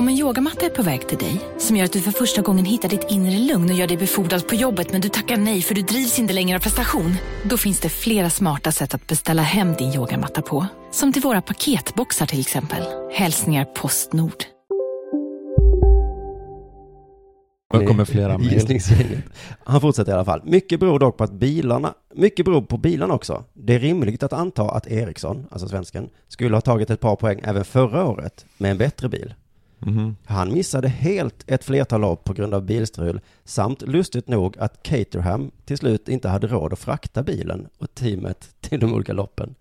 Om 0.00 0.08
en 0.08 0.18
yogamatta 0.18 0.66
är 0.66 0.70
på 0.70 0.82
väg 0.82 1.08
till 1.08 1.18
dig, 1.18 1.40
som 1.58 1.76
gör 1.76 1.84
att 1.84 1.92
du 1.92 2.00
för 2.00 2.10
första 2.10 2.42
gången 2.42 2.64
hittar 2.64 2.88
ditt 2.88 3.06
inre 3.10 3.38
lugn 3.38 3.70
och 3.70 3.76
gör 3.76 3.86
dig 3.86 3.96
befordrad 3.96 4.48
på 4.48 4.54
jobbet 4.54 4.92
men 4.92 5.00
du 5.00 5.08
tackar 5.08 5.36
nej 5.36 5.62
för 5.62 5.74
du 5.74 5.82
drivs 5.82 6.18
inte 6.18 6.32
längre 6.32 6.56
av 6.56 6.60
prestation. 6.60 7.14
Då 7.44 7.56
finns 7.56 7.80
det 7.80 7.88
flera 7.88 8.30
smarta 8.30 8.72
sätt 8.72 8.94
att 8.94 9.06
beställa 9.06 9.42
hem 9.42 9.74
din 9.74 9.92
yogamatta 9.92 10.42
på. 10.42 10.66
Som 10.90 11.12
till 11.12 11.22
våra 11.22 11.42
paketboxar 11.42 12.26
till 12.26 12.40
exempel. 12.40 12.82
Hälsningar 13.12 13.64
Postnord. 13.64 14.44
Det 17.72 17.86
kommer 17.86 18.04
flera 18.04 18.38
mejl. 18.38 19.22
Han 19.64 19.80
fortsätter 19.80 20.12
i 20.12 20.14
alla 20.14 20.24
fall. 20.24 20.42
Mycket 20.44 20.80
beror 20.80 20.98
dock 20.98 21.16
på 21.16 21.24
att 21.24 21.32
bilarna, 21.32 21.94
mycket 22.14 22.44
beror 22.44 22.62
på 22.62 22.78
bilarna 22.78 23.14
också. 23.14 23.44
Det 23.52 23.74
är 23.74 23.78
rimligt 23.78 24.22
att 24.22 24.32
anta 24.32 24.70
att 24.70 24.86
Eriksson, 24.86 25.46
alltså 25.50 25.68
svensken, 25.68 26.08
skulle 26.28 26.56
ha 26.56 26.60
tagit 26.60 26.90
ett 26.90 27.00
par 27.00 27.16
poäng 27.16 27.40
även 27.44 27.64
förra 27.64 28.06
året 28.06 28.46
med 28.58 28.70
en 28.70 28.78
bättre 28.78 29.08
bil. 29.08 29.34
Mhm. 29.80 30.16
Han 30.24 30.52
missade 30.52 30.88
helt 30.88 31.44
ett 31.46 31.64
flertal 31.64 32.00
lopp 32.00 32.24
på 32.24 32.32
grund 32.32 32.54
av 32.54 32.62
bilstrul 32.62 33.20
samt 33.44 33.82
lustigt 33.82 34.28
nog 34.28 34.58
att 34.58 34.82
Caterham 34.82 35.50
till 35.64 35.78
slut 35.78 36.08
inte 36.08 36.28
hade 36.28 36.46
råd 36.46 36.72
att 36.72 36.78
frakta 36.78 37.22
bilen 37.22 37.68
och 37.78 37.94
teamet 37.94 38.54
till 38.60 38.80
de 38.80 38.94
olika 38.94 39.12
loppen. 39.12 39.54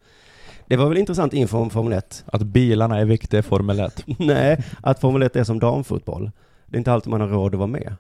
Det 0.68 0.78
var 0.78 0.90
väl 0.90 0.98
intressant 0.98 1.34
info 1.34 1.58
om 1.58 1.70
Formel 1.70 1.94
1? 1.94 2.24
Att 2.28 2.42
bilarna 2.44 3.00
är 3.00 3.06
viktiga 3.06 3.40
i 3.40 3.44
Formel 3.44 3.80
1? 3.80 4.04
Nej, 4.20 4.64
att 4.84 5.00
Formel 5.00 5.22
1 5.24 5.36
är 5.36 5.44
som 5.44 5.60
damfotboll. 5.60 6.32
Det 6.66 6.76
är 6.76 6.78
inte 6.78 6.92
alltid 6.92 7.12
man 7.12 7.22
har 7.22 7.28
råd 7.28 7.54
att 7.54 7.60
vara 7.60 7.68
med. 7.68 7.96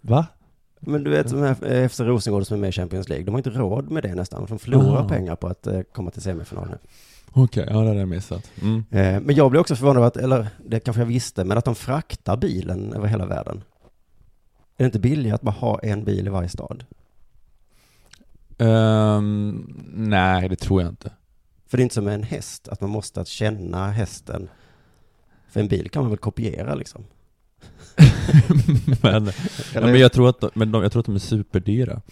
Va? 0.00 0.26
Men 0.80 1.04
du 1.04 1.10
vet, 1.10 1.30
som 1.30 1.42
här 1.42 1.88
FC 1.88 2.00
Rosengård 2.00 2.46
som 2.46 2.56
är 2.56 2.60
med 2.60 2.68
i 2.68 2.72
Champions 2.72 3.08
League, 3.08 3.24
de 3.24 3.30
har 3.30 3.38
inte 3.38 3.50
råd 3.50 3.90
med 3.90 4.02
det 4.02 4.14
nästan. 4.14 4.46
De 4.48 4.58
förlorar 4.58 5.04
Ah. 5.04 5.08
pengar 5.08 5.36
på 5.36 5.46
att 5.46 5.66
eh, 5.66 5.80
komma 5.92 6.10
till 6.10 6.22
semifinal 6.22 6.68
Okej, 7.34 7.66
ja 7.70 7.80
det 7.80 7.88
hade 7.88 8.00
jag 8.00 8.08
missat. 8.08 8.50
Mm. 8.62 8.84
Eh, 8.90 9.20
men 9.20 9.34
jag 9.34 9.50
blir 9.50 9.60
också 9.60 9.76
förvånad 9.76 9.96
över 9.96 10.06
att, 10.06 10.16
eller 10.16 10.48
det 10.66 10.80
kanske 10.80 11.00
jag 11.00 11.06
visste, 11.06 11.44
men 11.44 11.58
att 11.58 11.64
de 11.64 11.74
fraktar 11.74 12.36
bilen 12.36 12.92
över 12.92 13.08
hela 13.08 13.26
världen. 13.26 13.64
Är 14.76 14.84
det 14.84 14.84
inte 14.84 14.98
billigare 14.98 15.34
att 15.34 15.42
bara 15.42 15.50
ha 15.50 15.78
en 15.78 16.04
bil 16.04 16.26
i 16.26 16.30
varje 16.30 16.48
stad? 16.48 16.84
Ehm, 18.58 19.82
nej, 19.94 20.48
det 20.48 20.56
tror 20.56 20.82
jag 20.82 20.90
inte. 20.90 21.10
För 21.66 21.76
det 21.76 21.80
är 21.80 21.82
inte 21.82 21.94
som 21.94 22.04
med 22.04 22.14
en 22.14 22.22
häst, 22.22 22.68
att 22.68 22.80
man 22.80 22.90
måste 22.90 23.20
att 23.20 23.28
känna 23.28 23.90
hästen. 23.90 24.48
För 25.48 25.60
en 25.60 25.68
bil 25.68 25.90
kan 25.90 26.02
man 26.02 26.10
väl 26.10 26.18
kopiera 26.18 26.74
liksom? 26.74 27.04
men, 29.02 29.32
ja, 29.74 29.80
men 29.80 29.98
jag 29.98 30.12
tror 30.12 30.28
att, 30.28 30.40
de, 30.40 30.50
men 30.54 30.72
de, 30.72 30.82
jag 30.82 30.92
tror 30.92 31.00
att 31.00 31.06
de 31.06 31.14
är 31.14 31.18
superdyra. 31.18 32.02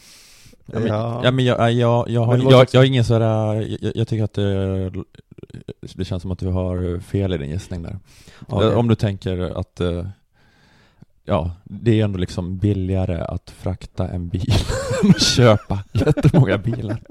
Ja, 0.72 0.78
men, 0.78 0.88
Ja. 0.88 1.20
ja. 1.24 1.30
men 1.30 1.44
jag, 1.44 1.72
jag, 1.72 2.08
jag, 2.08 2.24
har, 2.24 2.36
jag, 2.50 2.66
jag 2.72 2.80
har 2.80 2.84
ingen 2.84 3.04
sådär, 3.04 3.54
jag, 3.80 3.92
jag 3.94 4.08
tycker 4.08 4.24
att 4.24 4.32
det, 4.32 4.90
det 5.94 6.04
känns 6.04 6.22
som 6.22 6.30
att 6.30 6.38
du 6.38 6.48
har 6.48 7.00
fel 7.00 7.32
i 7.34 7.38
din 7.38 7.50
gissning 7.50 7.82
där. 7.82 7.98
Okej. 8.46 8.74
Om 8.74 8.88
du 8.88 8.94
tänker 8.94 9.58
att, 9.60 9.80
eh, 9.80 10.06
ja, 11.24 11.50
det 11.64 12.00
är 12.00 12.04
ändå 12.04 12.18
liksom 12.18 12.58
billigare 12.58 13.20
att 13.20 13.50
frakta 13.50 14.08
en 14.08 14.28
bil 14.28 14.52
än 15.04 15.10
att 15.10 15.22
köpa 15.22 15.84
jättemånga 15.92 16.58
bilar. 16.58 17.02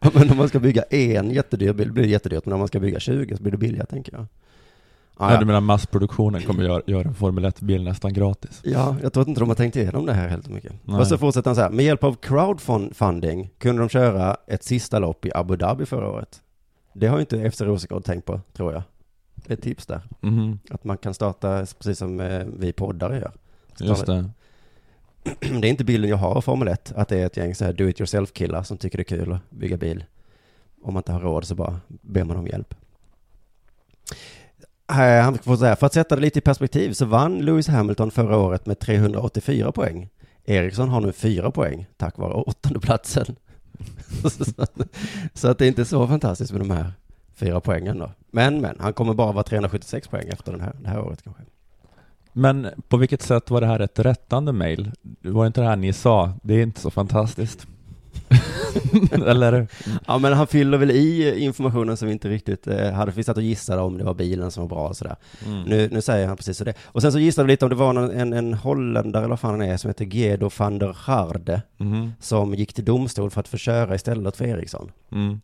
Ja, 0.00 0.10
men 0.14 0.30
om 0.30 0.36
man 0.36 0.48
ska 0.48 0.58
bygga 0.58 0.82
en 0.82 1.30
jättedyr 1.30 1.72
bil 1.72 1.92
blir 1.92 2.04
det 2.04 2.10
jättedyrt, 2.10 2.44
men 2.46 2.52
om 2.52 2.58
man 2.58 2.68
ska 2.68 2.80
bygga 2.80 3.00
20 3.00 3.36
så 3.36 3.42
blir 3.42 3.52
det 3.52 3.58
billigare 3.58 3.86
tänker 3.86 4.12
jag. 4.12 4.26
Ah, 5.20 5.32
Ja, 5.32 5.40
du 5.40 5.46
menar 5.46 5.60
massproduktionen 5.60 6.42
kommer 6.42 6.64
göra, 6.64 6.82
göra 6.86 7.08
en 7.08 7.14
Formel 7.14 7.44
1-bil 7.46 7.84
nästan 7.84 8.12
gratis? 8.12 8.60
Ja, 8.64 8.96
jag 9.02 9.12
tror 9.12 9.28
inte 9.28 9.40
de 9.40 9.48
har 9.48 9.56
tänkt 9.56 9.76
igenom 9.76 10.06
det 10.06 10.12
här 10.12 10.28
helt 10.28 10.48
mycket. 10.48 10.72
Nej. 10.84 11.00
Och 11.00 11.06
så 11.06 11.18
fortsätter 11.18 11.48
han 11.50 11.54
så 11.56 11.62
här, 11.62 11.70
med 11.70 11.84
hjälp 11.84 12.04
av 12.04 12.14
crowdfunding 12.14 13.50
kunde 13.58 13.82
de 13.82 13.88
köra 13.88 14.36
ett 14.46 14.62
sista 14.64 14.98
lopp 14.98 15.24
i 15.26 15.30
Abu 15.34 15.56
Dhabi 15.56 15.86
förra 15.86 16.08
året. 16.10 16.42
Det 16.92 17.06
har 17.06 17.16
ju 17.16 17.20
inte 17.20 17.50
FC 17.50 17.60
Rosengård 17.60 18.04
tänkt 18.04 18.24
på, 18.24 18.40
tror 18.52 18.72
jag. 18.72 18.82
Det 19.34 19.52
är 19.52 19.56
ett 19.56 19.62
tips 19.62 19.86
där. 19.86 20.00
Mhm. 20.20 20.58
Att 20.70 20.84
man 20.84 20.98
kan 20.98 21.14
starta 21.14 21.58
precis 21.78 21.98
som 21.98 22.20
eh, 22.20 22.44
vi 22.58 22.72
poddare 22.72 23.16
gör. 23.18 23.32
Just 23.80 24.06
det. 24.06 24.30
Det 25.40 25.46
är 25.68 25.70
inte 25.70 25.84
bilden 25.84 26.10
jag 26.10 26.16
har 26.16 26.34
av 26.34 26.40
Formel 26.40 26.68
1, 26.68 26.92
att 26.96 27.08
det 27.08 27.18
är 27.18 27.26
ett 27.26 27.36
gäng 27.36 27.54
så 27.54 27.64
här 27.64 27.72
do 27.72 27.88
it 27.88 28.00
yourself 28.00 28.32
killar 28.32 28.62
som 28.62 28.76
tycker 28.78 28.98
det 28.98 29.02
är 29.02 29.18
kul 29.18 29.32
att 29.32 29.50
bygga 29.50 29.76
bil. 29.76 30.04
Om 30.82 30.94
man 30.94 31.00
inte 31.00 31.12
har 31.12 31.20
råd 31.20 31.44
så 31.44 31.54
bara 31.54 31.80
ber 31.88 32.24
man 32.24 32.36
om 32.36 32.46
hjälp. 32.46 32.74
Eh, 34.90 35.22
han 35.24 35.38
får 35.38 35.56
säga, 35.56 35.76
för 35.76 35.86
att 35.86 35.92
sätta 35.92 36.14
det 36.16 36.20
lite 36.22 36.38
i 36.38 36.42
perspektiv 36.42 36.92
så 36.92 37.04
vann 37.06 37.38
Lewis 37.38 37.68
Hamilton 37.68 38.10
förra 38.10 38.36
året 38.36 38.66
med 38.66 38.78
384 38.78 39.72
poäng. 39.72 40.08
Eriksson 40.44 40.88
har 40.88 41.00
nu 41.00 41.12
fyra 41.12 41.50
poäng 41.50 41.86
tack 41.96 42.18
vare 42.18 42.32
åttondeplatsen. 42.34 43.36
så, 44.22 44.44
att- 44.62 44.80
så 45.34 45.48
att 45.48 45.58
det 45.58 45.64
är 45.66 45.68
inte 45.68 45.84
så 45.84 46.06
fantastiskt 46.06 46.52
med 46.52 46.60
de 46.60 46.70
här 46.70 46.92
fyra 47.34 47.60
poängen 47.60 47.98
då. 47.98 48.10
Men, 48.30 48.60
men, 48.60 48.76
han 48.80 48.92
kommer 48.92 49.14
bara 49.14 49.32
vara 49.32 49.44
376 49.44 50.08
poäng 50.08 50.28
efter 50.28 50.52
den 50.52 50.60
här, 50.60 50.72
det 50.82 50.88
här 50.88 51.00
året 51.00 51.22
kanske. 51.22 51.42
Men 52.32 52.68
på 52.88 52.96
vilket 52.96 53.22
sätt 53.22 53.50
var 53.50 53.60
det 53.60 53.66
här 53.66 53.80
ett 53.80 53.98
rättande 53.98 54.52
mejl? 54.52 54.92
Det 55.02 55.30
var 55.30 55.46
inte 55.46 55.60
det 55.60 55.66
här 55.66 55.76
ni 55.76 55.92
sa, 55.92 56.32
det 56.42 56.54
är 56.54 56.62
inte 56.62 56.80
så 56.80 56.90
fantastiskt. 56.90 57.66
Eller? 59.26 59.66
Ja, 60.06 60.18
men 60.18 60.32
han 60.32 60.46
fyller 60.46 60.78
väl 60.78 60.90
i 60.90 61.38
informationen 61.44 61.96
som 61.96 62.06
vi 62.06 62.12
inte 62.12 62.28
riktigt 62.28 62.66
eh, 62.66 62.90
hade. 62.92 63.12
Vi 63.12 63.24
satt 63.24 63.36
och 63.36 63.42
gissade 63.42 63.82
om 63.82 63.98
det 63.98 64.04
var 64.04 64.14
bilen 64.14 64.50
som 64.50 64.62
var 64.62 64.68
bra 64.68 64.88
och 64.88 64.96
sådär. 64.96 65.16
Mm. 65.46 65.62
Nu, 65.62 65.88
nu 65.92 66.00
säger 66.00 66.26
han 66.26 66.36
precis 66.36 66.58
så 66.58 66.64
det. 66.64 66.74
Och 66.84 67.02
sen 67.02 67.12
så 67.12 67.18
gissade 67.18 67.46
vi 67.46 67.52
lite 67.52 67.64
om 67.64 67.68
det 67.68 67.74
var 67.76 67.92
någon, 67.92 68.10
en, 68.10 68.32
en 68.32 68.54
holländare 68.54 69.22
eller 69.22 69.30
vad 69.30 69.40
fan 69.40 69.50
han 69.50 69.62
är 69.62 69.76
som 69.76 69.88
heter 69.90 70.04
Gedo 70.04 70.50
van 70.58 70.78
der 70.78 70.92
Harde 70.98 71.62
Mhm. 71.78 72.12
som 72.20 72.54
gick 72.54 72.72
till 72.72 72.84
domstol 72.84 73.30
för 73.30 73.40
att 73.40 73.48
få 73.48 73.56
köra 73.56 73.94
istället 73.94 74.36
för 74.36 74.44
Eriksson. 74.44 74.90
Mm. 75.12 75.40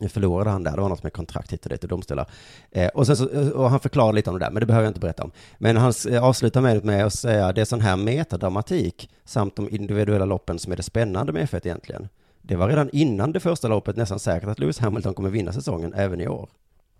Nu 0.00 0.08
förlorade 0.08 0.50
han 0.50 0.62
där, 0.64 0.76
det 0.76 0.80
var 0.82 0.88
något 0.88 1.02
med 1.02 1.12
kontrakt 1.12 1.52
hit 1.52 1.64
och 1.64 1.70
dit 1.70 1.82
och 1.82 1.88
domstolar. 1.88 2.26
Eh, 2.70 2.88
och, 2.88 3.06
sen 3.06 3.16
så, 3.16 3.50
och 3.54 3.70
han 3.70 3.80
förklarar 3.80 4.12
lite 4.12 4.30
om 4.30 4.38
det 4.38 4.44
där, 4.44 4.50
men 4.50 4.60
det 4.60 4.66
behöver 4.66 4.84
jag 4.84 4.90
inte 4.90 5.00
berätta 5.00 5.24
om. 5.24 5.30
Men 5.58 5.76
han 5.76 5.92
eh, 6.10 6.24
avslutar 6.24 6.60
med, 6.60 6.84
med 6.84 7.06
att 7.06 7.12
säga 7.12 7.52
det 7.52 7.60
är 7.60 7.64
sån 7.64 7.80
här 7.80 7.96
metadramatik 7.96 9.10
samt 9.24 9.56
de 9.56 9.68
individuella 9.70 10.24
loppen 10.24 10.58
som 10.58 10.72
är 10.72 10.76
det 10.76 10.82
spännande 10.82 11.32
med 11.32 11.48
F1 11.48 11.60
egentligen. 11.66 12.08
Det 12.48 12.56
var 12.56 12.68
redan 12.68 12.90
innan 12.92 13.32
det 13.32 13.40
första 13.40 13.68
loppet 13.68 13.96
nästan 13.96 14.18
säkert 14.18 14.48
att 14.48 14.58
Lewis 14.58 14.78
Hamilton 14.78 15.14
kommer 15.14 15.30
vinna 15.30 15.52
säsongen 15.52 15.94
även 15.94 16.20
i 16.20 16.28
år. 16.28 16.48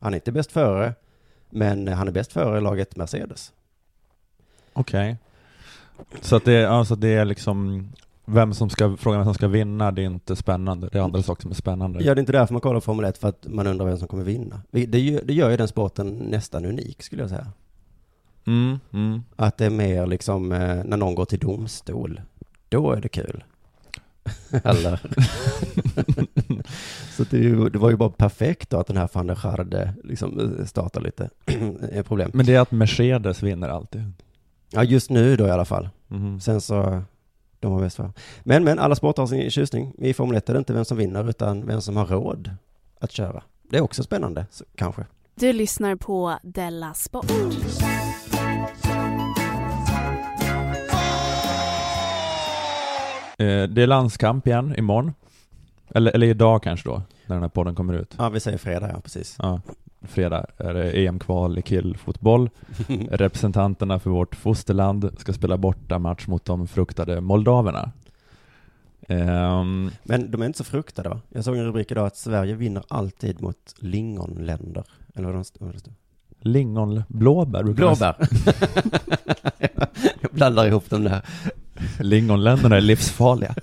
Han 0.00 0.12
är 0.14 0.16
inte 0.16 0.32
bäst 0.32 0.52
före, 0.52 0.94
men 1.50 1.88
han 1.88 2.08
är 2.08 2.12
bäst 2.12 2.32
före 2.32 2.61
laget 2.61 2.96
Mercedes. 2.96 3.52
Okej. 4.72 5.16
Så 6.20 6.37
att 6.37 6.44
det, 6.44 6.52
är- 6.52 6.66
alltså 6.66 6.96
det 6.96 7.08
är 7.08 7.24
liksom 7.24 7.88
vem 8.24 8.54
som 8.54 8.70
ska, 8.70 8.96
frågan 8.96 9.18
vem 9.20 9.24
som 9.26 9.34
ska 9.34 9.48
vinna, 9.48 9.90
det 9.92 10.02
är 10.02 10.06
inte 10.06 10.37
spännande. 10.37 10.88
Det 10.92 10.98
är 10.98 11.02
andra 11.02 11.22
saker 11.22 11.42
som 11.42 11.50
är 11.50 11.54
spännande. 11.54 12.04
Ja, 12.04 12.14
det 12.14 12.18
är 12.18 12.20
inte 12.20 12.32
därför 12.32 12.54
man 12.54 12.61
kollar 12.61 12.80
Formel 12.80 13.04
1, 13.04 13.18
för 13.18 13.28
att 13.28 13.46
man 13.48 13.66
undrar 13.66 13.87
vem 13.87 13.98
som 13.98 14.08
kommer 14.08 14.24
vinna. 14.24 14.61
Det, 14.70 14.87
det, 14.87 15.00
gör- 15.00 15.22
det 15.24 15.32
gör 15.34 15.50
ju 15.50 15.56
den 15.56 15.68
sporten 15.68 16.08
nästan 16.08 16.64
unik, 16.64 17.02
skulle 17.02 17.22
jag 17.22 17.30
säga. 17.30 17.46
Mm, 18.46 18.78
mm. 18.92 19.22
Att 19.37 19.56
det 19.58 19.66
är 19.66 19.70
mer 19.70 20.06
liksom 20.06 20.52
eh, 20.52 20.84
när 20.84 20.96
någon 20.96 21.14
går 21.14 21.24
till 21.24 21.38
domstol. 21.38 22.20
Då 22.68 22.92
är 22.92 23.00
det 23.00 23.08
kul. 23.08 23.44
Eller? 24.64 25.00
så 27.16 27.24
det, 27.30 27.38
ju, 27.38 27.68
det 27.68 27.78
var 27.78 27.90
ju 27.90 27.96
bara 27.96 28.10
perfekt 28.10 28.70
då 28.70 28.80
att 28.80 28.86
den 28.86 28.96
här 28.96 29.08
van 29.12 29.26
der 29.26 29.34
Scharde 29.34 29.94
liksom 30.04 30.56
eh, 30.58 30.64
startar 30.64 31.00
lite 31.00 31.30
eh, 31.92 32.02
problem. 32.02 32.30
Men 32.34 32.46
det 32.46 32.54
är 32.54 32.60
att 32.60 32.70
Mercedes 32.70 33.42
vinner 33.42 33.68
alltid. 33.68 34.12
Ja, 34.70 34.84
just 34.84 35.10
nu 35.10 35.36
då 35.36 35.46
i 35.46 35.50
alla 35.50 35.64
fall. 35.64 35.88
Mhm. 36.08 36.40
Sen 36.40 36.60
så, 36.60 37.02
de 37.60 37.72
har 37.72 37.80
bäst 37.80 37.96
för. 37.96 38.12
Men, 38.42 38.64
men 38.64 38.78
alla 38.78 38.94
sporter 38.94 39.22
har 39.22 39.26
sin 39.26 39.50
tjusning. 39.50 39.94
I 39.98 40.14
Formel 40.14 40.36
1 40.36 40.48
är 40.48 40.52
det 40.52 40.58
inte 40.58 40.72
vem 40.72 40.84
som 40.84 40.96
vinner, 40.96 41.30
utan 41.30 41.66
vem 41.66 41.80
som 41.80 41.96
har 41.96 42.06
råd 42.06 42.50
att 43.00 43.12
köra. 43.12 43.42
Det 43.70 43.76
är 43.76 43.80
också 43.80 44.02
spännande, 44.02 44.46
så, 44.50 44.64
kanske. 44.74 45.06
Du 45.34 45.52
lyssnar 45.52 45.96
på 45.96 46.38
Della 46.42 46.94
Sport. 46.94 47.26
Det 53.44 53.83
är 53.83 53.87
landskamp 53.87 54.46
igen 54.46 54.74
imorgon. 54.79 55.12
Eller, 55.90 56.12
eller 56.12 56.27
idag 56.27 56.62
kanske 56.62 56.88
då, 56.88 57.03
när 57.27 57.37
den 57.37 57.42
här 57.42 57.48
podden 57.48 57.74
kommer 57.74 57.94
ut. 57.94 58.14
Ja, 58.18 58.29
vi 58.29 58.40
säger 58.40 58.59
fredag, 58.59 58.90
ja, 58.94 59.01
precis. 59.01 59.37
Ja, 59.38 59.61
fredag 60.03 60.46
är 60.57 60.74
det 60.74 61.07
EM-kval 61.07 61.59
i 61.59 61.62
killfotboll. 61.62 62.51
Representanterna 63.11 63.98
för 63.98 64.11
vårt 64.11 64.35
fosterland 64.37 65.11
ska 65.18 65.33
spela 65.33 65.57
borta 65.57 65.98
match 65.98 66.27
mot 66.27 66.44
de 66.44 66.66
fruktade 66.68 67.20
moldaverna. 67.20 67.92
Ehm, 69.09 69.90
Men 70.03 70.31
de 70.31 70.42
är 70.42 70.46
inte 70.46 70.59
så 70.59 70.64
fruktade 70.64 71.09
va? 71.09 71.20
Jag 71.29 71.44
såg 71.44 71.57
en 71.57 71.64
rubrik 71.64 71.90
idag 71.90 72.07
att 72.07 72.16
Sverige 72.16 72.55
vinner 72.55 72.83
alltid 72.88 73.42
mot 73.42 73.74
lingonländer. 73.79 74.85
Eller 75.14 75.29
vad 75.29 75.37
det 75.72 75.79
stod. 75.79 75.94
lingon, 76.40 77.03
blåbär 77.09 77.62
brukar 77.62 77.77
Blåbär. 77.87 78.16
Jag 80.20 80.31
blandar 80.31 80.66
ihop 80.66 80.90
dem 80.90 81.05
där. 81.05 81.22
Lingonländerna 82.00 82.76
är 82.76 82.80
livsfarliga. 82.80 83.54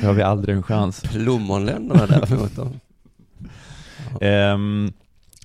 Det 0.00 0.06
har 0.06 0.12
vi 0.12 0.22
aldrig 0.22 0.56
en 0.56 0.62
chans. 0.62 1.00
Plommonländerna 1.00 2.06
däremot. 2.06 2.56
då. 2.56 2.68
Ehm, 4.20 4.92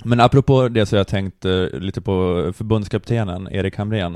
men 0.03 0.19
apropå 0.19 0.67
det 0.67 0.85
så 0.85 0.95
har 0.95 0.99
jag 0.99 1.07
tänkt 1.07 1.45
eh, 1.45 1.65
lite 1.71 2.01
på 2.01 2.51
förbundskaptenen 2.55 3.47
Erik 3.51 3.77
Hamrén. 3.77 4.15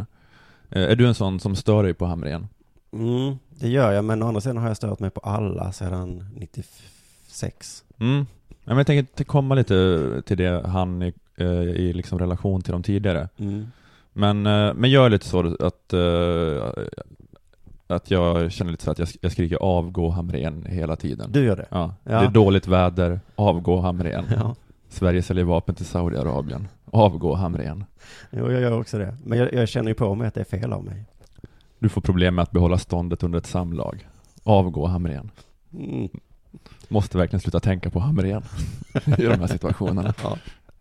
Eh, 0.70 0.84
är 0.84 0.96
du 0.96 1.08
en 1.08 1.16
sån 1.16 1.40
som 1.40 1.56
stör 1.56 1.84
dig 1.84 1.94
på 1.94 2.06
Hamrén? 2.06 2.48
Mm, 2.94 3.38
det 3.50 3.70
gör 3.70 3.92
jag, 3.92 4.06
men 4.06 4.24
å 4.24 4.28
andra 4.28 4.42
sidan 4.42 4.58
har 4.58 4.68
jag 4.68 4.78
stört 4.78 5.00
mig 5.00 5.10
på 5.10 5.20
alla 5.20 5.72
sedan 5.72 6.26
96. 6.36 7.84
Mm. 8.00 8.26
Ja, 8.50 8.56
men 8.66 8.78
jag 8.78 8.88
tänker 8.88 9.24
komma 9.24 9.56
lite 9.56 10.22
till 10.26 10.38
det 10.38 10.68
han 10.68 11.02
i, 11.02 11.14
eh, 11.38 11.62
i 11.62 11.94
liksom 11.94 12.20
relation 12.20 12.62
till 12.62 12.72
de 12.72 12.84
tidigare. 12.84 13.30
Mm. 13.38 13.72
Men, 14.14 14.42
men 14.42 14.84
är 15.06 15.10
lite 15.10 15.26
så 15.26 15.56
att, 15.66 15.94
att 17.92 18.12
jag 18.12 18.52
känner 18.52 18.72
lite 18.72 18.84
så 18.84 18.92
att 18.92 19.00
jag, 19.00 19.08
jag 19.22 19.32
skriker 19.32 19.56
avgå 19.56 20.10
Hamrén 20.10 20.66
hela 20.70 20.96
tiden. 20.96 21.32
Du 21.32 21.44
gör 21.44 21.56
det? 21.56 21.66
Ja. 21.70 21.96
Ja. 22.04 22.20
Det 22.20 22.26
är 22.26 22.32
dåligt 22.32 22.68
väder, 22.68 23.20
avgå 23.36 23.80
Hamrén. 23.80 24.26
Ja. 24.36 24.56
Sverige 24.90 25.22
säljer 25.22 25.44
vapen 25.44 25.76
till 25.76 25.86
Saudiarabien, 25.86 26.68
avgå 26.86 27.36
Hamrén. 27.36 27.84
Jo, 28.32 28.52
jag 28.52 28.62
gör 28.62 28.80
också 28.80 28.98
det. 28.98 29.18
Men 29.26 29.38
jag, 29.38 29.54
jag 29.54 29.70
känner 29.70 29.88
ju 29.88 29.96
på 29.96 30.16
mig 30.16 30.28
att 30.28 30.34
det 30.34 30.42
är 30.42 30.60
fel 30.60 30.74
av 30.74 30.84
mig. 30.84 31.06
Du 31.80 31.90
får 31.90 32.02
problem 32.02 32.36
med 32.36 32.44
att 32.44 32.52
behålla 32.52 32.78
ståndet 32.78 33.24
under 33.24 33.40
ett 33.40 33.46
samlag. 33.46 34.08
Avgå 34.44 34.86
Hamrén. 34.86 35.32
Mm. 35.74 36.10
Måste 36.88 37.18
verkligen 37.18 37.42
sluta 37.42 37.60
tänka 37.60 37.90
på 37.90 38.00
Hamrén 38.00 38.44
i 39.18 39.24
de 39.24 39.40
här 39.40 39.48
situationerna. 39.48 40.14
Ja. 40.24 40.38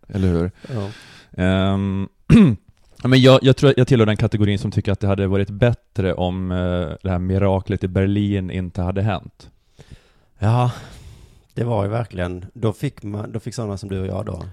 Eller 0.07 0.27
hur? 0.27 0.51
Ja. 0.73 0.89
Ja, 3.01 3.07
men 3.07 3.21
jag, 3.21 3.39
jag 3.41 3.57
tror 3.57 3.73
jag 3.77 3.87
tillhör 3.87 4.05
den 4.05 4.17
kategorin 4.17 4.59
som 4.59 4.71
tycker 4.71 4.91
att 4.91 4.99
det 4.99 5.07
hade 5.07 5.27
varit 5.27 5.49
bättre 5.49 6.13
om 6.13 6.51
eh, 6.51 6.57
det 7.03 7.09
här 7.09 7.19
miraklet 7.19 7.83
i 7.83 7.87
Berlin 7.87 8.51
inte 8.51 8.81
hade 8.81 9.01
hänt. 9.01 9.49
Ja, 10.39 10.71
det 11.53 11.63
var 11.63 11.83
ju 11.83 11.89
verkligen, 11.89 12.45
då 12.53 12.73
fick 12.73 13.03
man, 13.03 13.31
då 13.31 13.39
fick 13.39 13.55
sådana 13.55 13.77
som 13.77 13.89
du 13.89 13.99
och 13.99 14.07
jag 14.07 14.25
då 14.25 14.43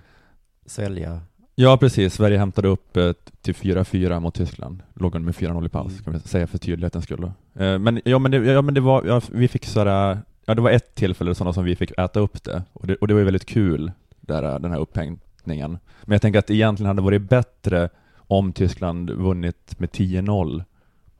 svälja. 0.66 1.20
Ja, 1.54 1.76
precis. 1.76 2.14
Sverige 2.14 2.38
hämtade 2.38 2.68
upp 2.68 2.96
eh, 2.96 3.12
till 3.42 3.54
4-4 3.54 4.20
mot 4.20 4.34
Tyskland. 4.34 4.82
Låg 4.94 5.14
under 5.14 5.24
med 5.26 5.34
4-0 5.34 5.66
i 5.66 5.68
paus, 5.68 6.00
kan 6.00 6.12
vi 6.12 6.20
säga 6.20 6.46
för 6.46 6.58
tydlighetens 6.58 7.04
skull. 7.04 7.24
Eh, 7.54 7.78
Men, 7.78 8.00
ja, 8.04 8.18
men, 8.18 8.30
det, 8.30 8.36
ja, 8.36 8.62
men 8.62 8.74
det 8.74 8.80
var, 8.80 9.04
ja, 9.04 9.20
vi 9.32 9.48
fick 9.48 9.64
sådär, 9.64 10.18
ja 10.44 10.54
det 10.54 10.60
var 10.60 10.70
ett 10.70 10.94
tillfälle 10.94 11.34
sådana 11.34 11.52
som 11.52 11.64
vi 11.64 11.76
fick 11.76 11.98
äta 11.98 12.20
upp 12.20 12.44
det. 12.44 12.62
Och 12.72 12.86
det, 12.86 12.94
och 12.94 13.08
det 13.08 13.14
var 13.14 13.18
ju 13.18 13.24
väldigt 13.24 13.46
kul, 13.46 13.92
där, 14.20 14.58
den 14.58 14.70
här 14.70 14.78
upphängningen. 14.78 15.78
Men 16.02 16.12
jag 16.12 16.22
tänker 16.22 16.38
att 16.38 16.46
det 16.46 16.54
egentligen 16.54 16.88
hade 16.88 17.02
varit 17.02 17.22
bättre 17.22 17.88
om 18.28 18.52
Tyskland 18.52 19.10
vunnit 19.10 19.78
med 19.78 19.88
10-0. 19.88 20.64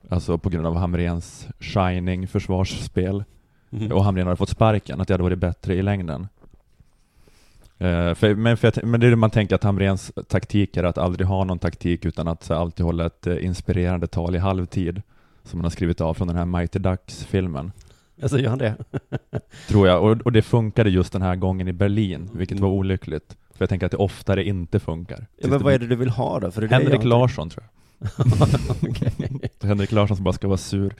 Alltså 0.09 0.37
på 0.37 0.49
grund 0.49 0.67
av 0.67 0.75
Hamrens 0.75 1.47
shining 1.59 2.27
försvarsspel. 2.27 3.23
Mhm. 3.69 3.91
Och 3.91 4.03
Hamrén 4.03 4.27
hade 4.27 4.37
fått 4.37 4.49
sparken, 4.49 5.01
att 5.01 5.07
det 5.07 5.13
hade 5.13 5.23
varit 5.23 5.39
bättre 5.39 5.75
i 5.75 5.81
längden. 5.81 6.27
Eh, 7.77 8.13
för, 8.13 8.35
men, 8.35 8.57
för 8.57 8.71
jag, 8.75 8.87
men 8.87 8.99
det 8.99 9.07
är 9.07 9.09
det 9.09 9.15
man 9.15 9.29
tänker 9.29 9.55
att 9.55 9.63
Hamrens 9.63 10.11
taktik 10.27 10.77
är 10.77 10.83
att 10.83 10.97
aldrig 10.97 11.27
ha 11.27 11.43
någon 11.43 11.59
taktik 11.59 12.05
utan 12.05 12.27
att 12.27 12.43
så, 12.43 12.53
alltid 12.53 12.85
hålla 12.85 13.05
ett 13.05 13.27
eh, 13.27 13.45
inspirerande 13.45 14.07
tal 14.07 14.35
i 14.35 14.37
halvtid. 14.37 15.01
Som 15.43 15.57
man 15.59 15.65
har 15.65 15.69
skrivit 15.69 16.01
av 16.01 16.13
från 16.13 16.27
den 16.27 16.37
här 16.37 16.45
Mighty 16.45 16.79
Ducks-filmen. 16.79 17.71
Alltså 18.21 18.39
gör 18.39 18.49
han 18.49 18.59
det? 18.59 18.75
Tror 19.67 19.87
jag. 19.87 20.03
Och, 20.03 20.21
och 20.21 20.31
det 20.31 20.41
funkade 20.41 20.89
just 20.89 21.13
den 21.13 21.21
här 21.21 21.35
gången 21.35 21.67
i 21.67 21.73
Berlin, 21.73 22.29
vilket 22.33 22.59
var 22.59 22.69
olyckligt. 22.69 23.37
För 23.59 23.63
jag 23.63 23.69
tänker 23.69 23.85
att 23.85 23.91
det 23.91 23.97
oftare 23.97 24.43
inte 24.43 24.79
funkar. 24.79 25.27
Ja, 25.37 25.47
men 25.49 25.63
vad 25.63 25.73
är 25.73 25.79
det 25.79 25.87
du 25.87 25.95
vill 25.95 26.09
ha 26.09 26.39
då? 26.39 26.51
För 26.51 26.61
det 26.61 26.67
är 26.67 26.69
Henrik 26.71 26.93
jag 26.93 27.05
Larsson 27.05 27.49
tror 27.49 27.63
jag. 27.99 28.09
Henrik 29.67 29.91
Larsson 29.91 30.17
som 30.17 30.23
bara 30.23 30.33
ska 30.33 30.47
vara 30.47 30.57
sur. 30.57 30.95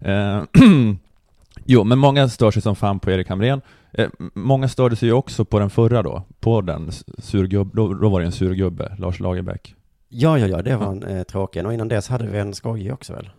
Eh, 0.00 0.42
jo, 1.64 1.84
men 1.84 1.98
många 1.98 2.28
stör 2.28 2.50
sig 2.50 2.62
som 2.62 2.76
fan 2.76 2.98
på 3.00 3.10
Erik 3.10 3.28
Hamrén. 3.28 3.60
Eh, 3.92 4.08
många 4.34 4.68
störde 4.68 4.96
sig 4.96 5.08
ju 5.08 5.12
också 5.14 5.44
på 5.44 5.58
den 5.58 5.70
förra 5.70 6.02
då, 6.02 6.22
på 6.40 6.60
den 6.60 6.88
s- 6.88 7.04
surgubb, 7.18 7.70
då, 7.74 7.94
då 7.94 8.08
var 8.08 8.20
det 8.20 8.26
en 8.26 8.32
surgubbe, 8.32 8.94
Lars 8.98 9.20
Lagerbäck. 9.20 9.74
Ja, 10.08 10.38
ja, 10.38 10.46
ja, 10.46 10.62
det 10.62 10.76
var 10.76 10.86
en 10.86 11.02
eh, 11.02 11.22
tråkig. 11.22 11.66
Och 11.66 11.74
innan 11.74 11.88
dess 11.88 12.08
hade 12.08 12.26
vi 12.26 12.38
en 12.38 12.54
skojig 12.54 12.92
också 12.92 13.12
väl? 13.12 13.30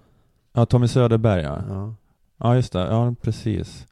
Ja, 0.54 0.66
Tommy 0.66 0.88
Söderberg 0.88 1.42
ja. 1.42 1.62
Ja. 1.70 1.96
Ja, 2.38 2.56
just 2.56 2.74
det, 2.74 2.80
ja 2.80 3.16
precis. 3.22 3.88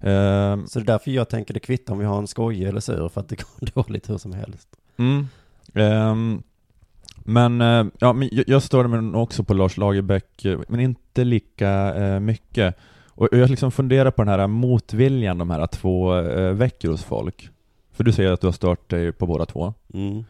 Eh, 0.00 0.64
Så 0.66 0.78
det 0.78 0.82
är 0.82 0.86
därför 0.86 1.10
jag 1.10 1.28
tänker 1.28 1.54
det 1.54 1.60
kvittar 1.60 1.92
om 1.92 1.98
vi 1.98 2.04
har 2.04 2.18
en 2.18 2.26
skojig 2.26 2.68
eller 2.68 2.80
sur, 2.80 3.08
för 3.08 3.20
att 3.20 3.28
det 3.28 3.36
går 3.36 3.66
dåligt 3.82 4.10
hur 4.10 4.18
som 4.18 4.32
helst. 4.32 4.68
Mm. 4.96 5.26
Ehm, 5.74 6.42
men 7.24 7.60
eh, 7.60 7.86
ja, 7.98 8.12
men 8.12 8.28
jag, 8.32 8.48
jag 8.48 8.62
störde 8.62 8.88
mig 8.88 9.20
också 9.20 9.44
på 9.44 9.54
Lars 9.54 9.76
Lagerbäck, 9.76 10.44
eh, 10.44 10.60
men 10.68 10.80
inte 10.80 11.24
lika 11.24 11.94
eh, 11.94 12.20
mycket. 12.20 12.76
Och 13.08 13.32
och 13.32 13.38
jag 13.38 13.50
liksom 13.50 13.72
funderar 13.72 14.10
på 14.10 14.22
den 14.24 14.28
här 14.40 14.46
motviljan 14.46 15.38
de 15.38 15.50
här 15.50 15.66
två 15.66 16.22
väcker 16.52 16.88
hos 16.88 17.02
folk. 17.04 17.48
För 17.92 18.04
du 18.04 18.12
säger 18.12 18.32
att 18.32 18.40
du 18.40 18.46
har 18.46 18.52
stört 18.52 18.90
dig 18.90 19.12
på 19.12 19.26
båda 19.26 19.46
två. 19.46 19.74
Mm. 19.94 20.24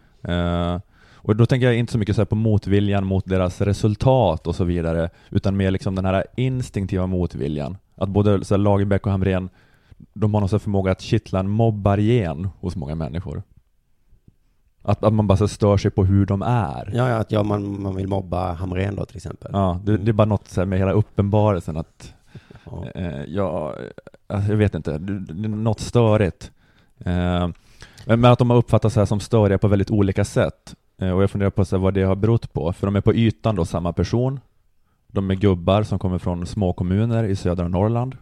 Eh, 1.23 1.31
och 1.31 1.37
då 1.37 1.47
tänker 1.47 1.67
jag 1.67 1.77
inte 1.77 1.93
så 1.93 1.99
mycket 1.99 2.17
så 2.17 2.21
här 2.21 2.27
på 2.27 2.37
motviljan 2.37 3.07
mot 3.07 3.27
deras 3.27 3.61
resultat 3.61 4.47
och 4.47 4.55
så 4.55 4.65
vidare, 4.65 5.11
utan 5.31 5.57
mer 5.57 5.71
liksom 5.71 5.95
den 5.95 6.05
här 6.05 6.25
instinktiva 6.37 7.07
motviljan. 7.07 7.77
Att 7.95 8.09
både 8.09 8.45
så 8.45 8.55
här, 8.55 8.59
Lagerbäck 8.59 9.07
och 9.07 9.13
Hamrén, 9.13 9.49
de 10.13 10.35
har 10.35 10.41
någon 10.41 10.49
här 10.53 10.59
förmåga 10.59 10.93
att 10.93 11.01
kittla 11.01 11.41
en 11.41 11.51
mobbargen 11.51 12.49
hos 12.61 12.77
många 12.77 12.95
människor. 12.95 13.43
Att, 14.83 15.05
att 15.05 15.13
man 15.13 15.27
bara 15.27 15.37
så 15.37 15.49
stör 15.49 15.77
sig 15.77 15.91
på 15.91 16.05
hur 16.05 16.27
de 16.27 16.43
är. 16.43 16.91
Ja, 16.95 17.09
ja 17.09 17.17
att 17.17 17.33
ja, 17.33 17.43
man, 17.43 17.83
man 17.83 17.97
vill 17.97 18.09
mobba 18.09 18.53
Hamrén 18.53 18.97
då 18.97 19.05
till 19.05 19.17
exempel. 19.17 19.51
Ja, 19.55 19.81
det, 19.85 19.97
det 19.97 20.11
är 20.11 20.13
bara 20.13 20.25
något 20.25 20.49
så 20.49 20.67
med 20.67 20.79
hela 20.79 20.93
uppenbarelsen 20.93 21.77
att, 21.77 22.15
eh, 22.95 23.25
ja, 23.25 23.75
alltså, 24.27 24.51
jag 24.51 24.57
vet 24.57 24.75
inte, 24.75 24.99
det, 24.99 25.19
det 25.19 25.45
är 25.45 25.49
något 25.49 25.81
störigt. 25.81 26.51
Eh, 26.99 27.49
men 28.05 28.25
att 28.25 28.39
de 28.39 28.51
har 28.51 28.57
uppfattats 28.57 28.95
så 28.95 29.01
här 29.01 29.07
som 29.07 29.21
störiga 29.21 29.59
på 29.59 29.69
väldigt 29.69 29.91
olika 29.91 30.25
sätt. 30.25 30.75
Eh, 31.01 31.11
och 31.11 31.23
jag 31.23 31.31
funderar 31.31 31.51
på 31.51 31.65
så 31.65 31.77
här, 31.77 31.83
vad 31.83 31.95
det 31.95 32.03
har 32.03 32.17
berott 32.17 32.53
på, 32.53 32.73
för 32.73 32.87
de 32.87 32.97
är 32.97 33.01
på 33.01 33.15
ytan 33.15 33.57
då 33.57 33.65
samma 33.65 33.93
person. 33.93 34.41
De 35.07 35.31
är 35.31 35.35
gubbar 35.35 35.83
som 35.83 35.99
kommer 35.99 36.19
från 36.19 36.47
små 36.47 36.73
kommuner 36.73 37.25
i 37.25 37.37
södra 37.37 37.69
Norrland. 37.69 38.17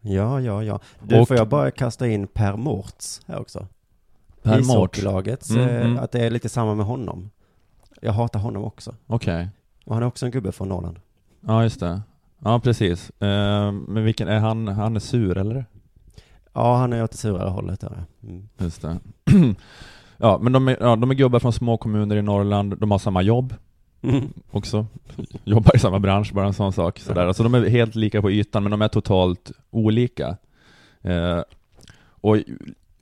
Ja, 0.00 0.40
ja, 0.40 0.62
ja. 0.62 0.80
Du, 1.02 1.20
Och- 1.20 1.28
får 1.28 1.36
jag 1.36 1.48
bara 1.48 1.70
kasta 1.70 2.08
in 2.08 2.26
Per 2.26 2.56
Mårts 2.56 3.20
här 3.26 3.40
också? 3.40 3.66
Per 4.42 4.56
Mårts? 4.56 4.68
Ishockeylagets, 4.98 5.50
Mm, 5.50 5.68
eh, 5.68 5.80
mm. 5.86 5.98
att 5.98 6.12
det 6.12 6.20
är 6.26 6.30
lite 6.30 6.48
samma 6.48 6.74
med 6.74 6.86
honom. 6.86 7.30
Jag 8.00 8.12
hatar 8.12 8.40
honom 8.40 8.64
också. 8.64 8.94
Okej. 9.06 9.48
Och 9.84 9.94
han 9.94 10.02
är 10.02 10.06
också 10.06 10.26
en 10.26 10.32
gubbe 10.32 10.52
från 10.52 10.68
Norrland. 10.68 11.00
Ja, 11.40 11.62
just 11.62 11.80
det. 11.80 12.02
Ja, 12.38 12.60
precis. 12.60 13.10
Eh, 13.10 13.72
men 13.72 14.04
vilken, 14.04 14.28
är 14.28 14.38
han, 14.38 14.68
han 14.68 14.96
är 14.96 15.00
sur 15.00 15.38
eller? 15.38 15.66
Ja, 16.52 16.76
han 16.76 16.92
är 16.92 17.04
åt 17.04 17.10
det 17.10 17.16
surare 17.16 17.48
hållet 17.48 17.80
där. 17.80 18.04
Mm. 18.22 18.48
Just 18.58 18.82
det. 18.82 18.98
ja, 20.18 20.38
men 20.42 20.52
de 20.52 20.68
är, 20.68 20.76
ja, 20.80 20.96
de 20.96 21.10
är 21.10 21.14
gubbar 21.14 21.38
från 21.38 21.52
små 21.52 21.76
kommuner 21.76 22.16
i 22.16 22.22
Norrland, 22.22 22.78
de 22.78 22.90
har 22.90 22.98
samma 22.98 23.22
jobb 23.22 23.54
Mm. 24.02 24.28
också. 24.50 24.86
Jobbar 25.44 25.76
i 25.76 25.78
samma 25.78 25.98
bransch, 25.98 26.32
bara 26.34 26.46
en 26.46 26.52
sån 26.54 26.72
sak. 26.72 26.98
Sådär. 26.98 27.26
Alltså 27.26 27.42
de 27.42 27.54
är 27.54 27.68
helt 27.68 27.94
lika 27.94 28.22
på 28.22 28.30
ytan, 28.30 28.62
men 28.62 28.70
de 28.70 28.82
är 28.82 28.88
totalt 28.88 29.52
olika. 29.70 30.36
Eh, 31.02 31.40
och, 32.06 32.36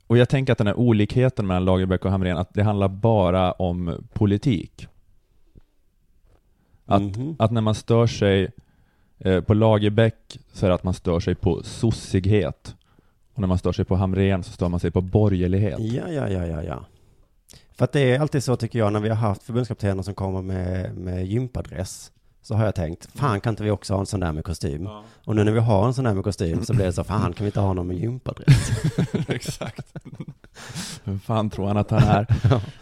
och 0.07 0.17
jag 0.17 0.29
tänker 0.29 0.51
att 0.51 0.57
den 0.57 0.67
här 0.67 0.79
olikheten 0.79 1.47
mellan 1.47 1.65
Lagerbäck 1.65 2.05
och 2.05 2.11
Hamrén, 2.11 2.37
att 2.37 2.53
det 2.53 2.63
handlar 2.63 2.87
bara 2.87 3.51
om 3.51 4.03
politik. 4.13 4.87
Att, 6.85 7.01
Mhm. 7.01 7.35
att 7.39 7.51
när 7.51 7.61
man 7.61 7.75
stör 7.75 8.07
sig 8.07 8.51
eh, 9.19 9.41
på 9.41 9.53
Lagerbäck 9.53 10.39
så 10.53 10.65
är 10.65 10.69
det 10.69 10.75
att 10.75 10.83
man 10.83 10.93
stör 10.93 11.19
sig 11.19 11.35
på 11.35 11.63
sossighet. 11.63 12.75
Och 13.33 13.39
när 13.41 13.47
man 13.47 13.57
stör 13.57 13.71
sig 13.71 13.85
på 13.85 13.95
Hamrén 13.95 14.43
så 14.43 14.51
stör 14.51 14.69
man 14.69 14.79
sig 14.79 14.91
på 14.91 15.01
borgerlighet. 15.01 15.79
Ja, 15.79 16.03
ja, 16.09 16.29
ja, 16.29 16.45
ja, 16.45 16.63
ja. 16.63 16.85
För 17.83 17.85
att 17.85 17.91
det 17.91 18.15
är 18.15 18.19
alltid 18.19 18.43
så 18.43 18.55
tycker 18.55 18.79
jag 18.79 18.93
när 18.93 18.99
vi 18.99 19.09
har 19.09 19.15
haft 19.15 19.43
förbundskaptener 19.43 20.03
som 20.03 20.13
kommer 20.13 20.41
med, 20.41 20.97
med 20.97 21.25
gympadress. 21.25 22.11
Så 22.41 22.55
har 22.55 22.65
jag 22.65 22.75
tänkt, 22.75 23.07
fan 23.15 23.41
kan 23.41 23.51
inte 23.51 23.63
vi 23.63 23.71
också 23.71 23.93
ha 23.93 23.99
en 23.99 24.05
sån 24.05 24.19
där 24.19 24.31
med 24.31 24.43
kostym? 24.43 24.89
Och 25.25 25.35
nu 25.35 25.43
när 25.43 25.51
vi 25.51 25.59
har 25.59 25.87
en 25.87 25.93
sån 25.93 26.05
där 26.05 26.13
med 26.13 26.23
kostym 26.23 26.65
så 26.65 26.73
blir 26.73 26.85
det 26.85 26.93
så, 26.93 27.03
fan 27.03 27.33
kan 27.33 27.43
vi 27.43 27.45
inte 27.45 27.59
ha 27.59 27.73
någon 27.73 27.87
med 27.87 27.97
gympadress? 27.97 28.71
Exakt. 29.27 29.93
Vem 31.03 31.19
fan 31.19 31.49
tror 31.49 31.67
han 31.67 31.77
att 31.77 31.91
han 31.91 32.03
är? 32.03 32.27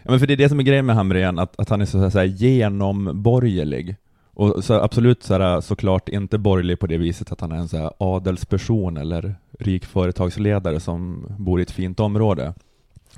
Ja, 0.03 0.11
men 0.11 0.21
för 0.21 0.27
det 0.27 0.35
är 0.35 0.37
det 0.37 0.49
som 0.49 0.59
är 0.61 0.65
grejen 0.65 0.87
med 0.87 0.97
Hamrén, 0.97 1.39
att, 1.39 1.61
att 1.61 1.69
han 1.69 1.81
är 1.81 1.87
så, 1.87 2.11
så 2.11 2.19
här, 2.19 2.25
genomborgerlig. 2.25 3.97
Och 4.35 4.65
så 4.65 4.75
absolut 4.75 5.23
så 5.23 5.39
här, 5.39 5.61
såklart 5.61 6.09
inte 6.09 6.39
borgerlig 6.39 6.79
på 6.79 6.87
det 6.87 6.97
viset 6.99 7.33
att 7.33 7.41
han 7.41 7.53
är 7.53 7.57
en 7.57 7.69
så 7.69 7.77
här 7.77 7.91
adelsperson 7.99 8.97
eller 8.97 9.35
rik 9.59 9.85
företagsledare 9.85 10.81
som 10.81 11.27
bor 11.39 11.61
i 11.61 11.63
ett 11.63 11.71
fint 11.71 12.01
område. 12.01 12.55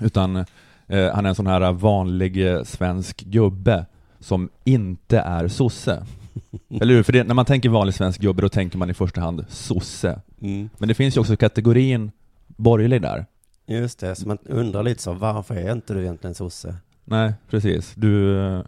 Utan 0.00 0.36
eh, 0.36 1.14
han 1.14 1.24
är 1.24 1.28
en 1.28 1.34
sån 1.34 1.46
här 1.46 1.72
vanlig 1.72 2.52
eh, 2.52 2.62
svensk 2.62 3.24
gubbe 3.24 3.86
som 4.20 4.48
inte 4.64 5.18
är 5.18 5.48
sosse. 5.48 6.06
Eller 6.80 6.94
hur? 6.94 7.02
För 7.02 7.12
det, 7.12 7.24
när 7.24 7.34
man 7.34 7.44
tänker 7.44 7.68
vanlig 7.68 7.94
svensk 7.94 8.20
gubbe, 8.20 8.42
då 8.42 8.48
tänker 8.48 8.78
man 8.78 8.90
i 8.90 8.94
första 8.94 9.20
hand 9.20 9.44
sosse. 9.48 10.20
Mm. 10.40 10.68
Men 10.78 10.88
det 10.88 10.94
finns 10.94 11.16
ju 11.16 11.20
också 11.20 11.36
kategorin 11.36 12.10
borgerlig 12.46 13.02
där. 13.02 13.26
Just 13.66 13.98
det, 13.98 14.14
så 14.14 14.28
man 14.28 14.38
undrar 14.44 14.82
lite 14.82 15.02
så, 15.02 15.12
varför 15.12 15.54
är 15.54 15.72
inte 15.72 15.94
du 15.94 16.02
egentligen 16.02 16.34
sosse? 16.34 16.76
Nej, 17.04 17.34
precis. 17.50 17.94
Du, 17.94 18.40
eh, 18.40 18.62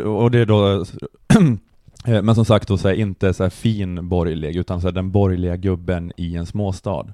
och 0.00 0.30
det 0.30 0.38
är 0.38 0.46
då, 0.46 0.84
eh, 2.04 2.22
men 2.22 2.34
som 2.34 2.44
sagt 2.44 2.68
då 2.68 2.78
så 2.78 2.88
här, 2.88 2.94
inte 2.94 3.34
så 3.34 3.42
här 3.42 3.50
fin 3.50 4.08
borgerlig, 4.08 4.56
utan 4.56 4.80
så 4.80 4.86
här, 4.86 4.92
den 4.92 5.10
borgerliga 5.10 5.56
gubben 5.56 6.12
i 6.16 6.36
en 6.36 6.46
småstad. 6.46 7.06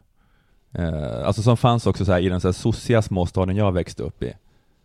Eh, 0.72 1.26
alltså 1.26 1.42
som 1.42 1.56
fanns 1.56 1.86
också 1.86 2.04
så 2.04 2.12
här, 2.12 2.20
i 2.20 2.28
den 2.28 2.40
så 2.40 2.48
här 2.48 2.52
sossiga 2.52 3.02
småstaden 3.02 3.56
jag 3.56 3.72
växte 3.72 4.02
upp 4.02 4.22
i. 4.22 4.32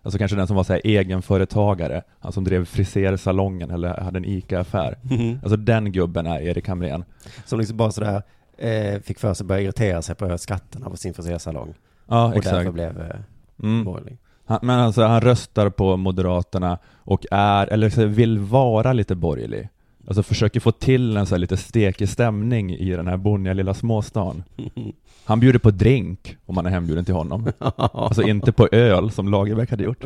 Alltså 0.04 0.18
kanske 0.18 0.38
den 0.38 0.48
som 0.48 0.56
var 0.56 0.64
så 0.64 0.74
här, 0.74 0.82
egenföretagare, 0.84 2.02
han 2.20 2.32
som 2.32 2.44
drev 2.44 2.66
frisersalongen 2.66 3.72
eller 3.72 3.98
hade 4.02 4.18
en 4.18 4.26
ICA-affär. 4.26 4.98
Mhm. 5.02 5.40
Alltså 5.44 5.58
den 5.58 5.92
gubben 5.92 6.26
är 6.28 6.40
Erik 6.42 6.68
Hamrén. 6.68 7.04
Som 7.46 7.60
liksom 7.60 7.78
bara 7.78 7.92
sådär, 7.92 8.24
eh, 8.58 9.00
fick 9.02 9.20
för 9.20 9.34
sig 9.34 9.44
att 9.44 9.48
börja 9.48 9.62
irritera 9.62 10.02
sig 10.02 10.16
på 10.16 10.38
skatterna 10.38 10.90
på 10.90 10.98
sin 10.98 11.14
frisersalong. 11.14 11.74
Ja, 12.08 12.26
och 12.28 12.36
exakt. 12.38 12.56
därför 12.56 12.72
blev 12.72 13.02
eh, 13.02 13.16
Mm. 13.64 13.84
borgerlig. 13.86 14.18
Han, 14.46 14.60
men 14.62 14.80
alltså 14.80 15.04
han 15.04 15.22
röstar 15.22 15.70
på 15.70 15.98
Moderaterna 15.98 16.78
och 16.96 17.26
är, 17.32 17.68
eller 17.68 18.06
vill 18.08 18.40
vara 18.40 18.94
lite 18.94 19.16
borgerlig. 19.16 19.70
Alltså 20.08 20.24
försöker 20.24 20.60
få 20.60 20.72
till 20.72 21.18
en 21.18 21.26
så 21.26 21.38
lite 21.38 21.58
stekig 21.58 22.10
stämning 22.10 22.72
i 22.72 22.90
den 22.96 23.08
här 23.08 23.18
bonniga 23.18 23.54
lilla 23.54 23.74
småstan. 23.74 24.44
Han 25.26 25.40
bjuder 25.40 25.60
på 25.60 25.72
drink 25.72 26.38
om 26.46 26.56
man 26.56 26.66
är 26.66 26.70
hembjuden 26.70 27.06
till 27.06 27.14
honom. 27.14 27.52
Alltså 27.76 28.22
inte 28.22 28.52
på 28.52 28.68
öl 28.72 29.12
som 29.12 29.28
Lagerbäck 29.28 29.70
hade 29.70 29.84
gjort. 29.84 30.04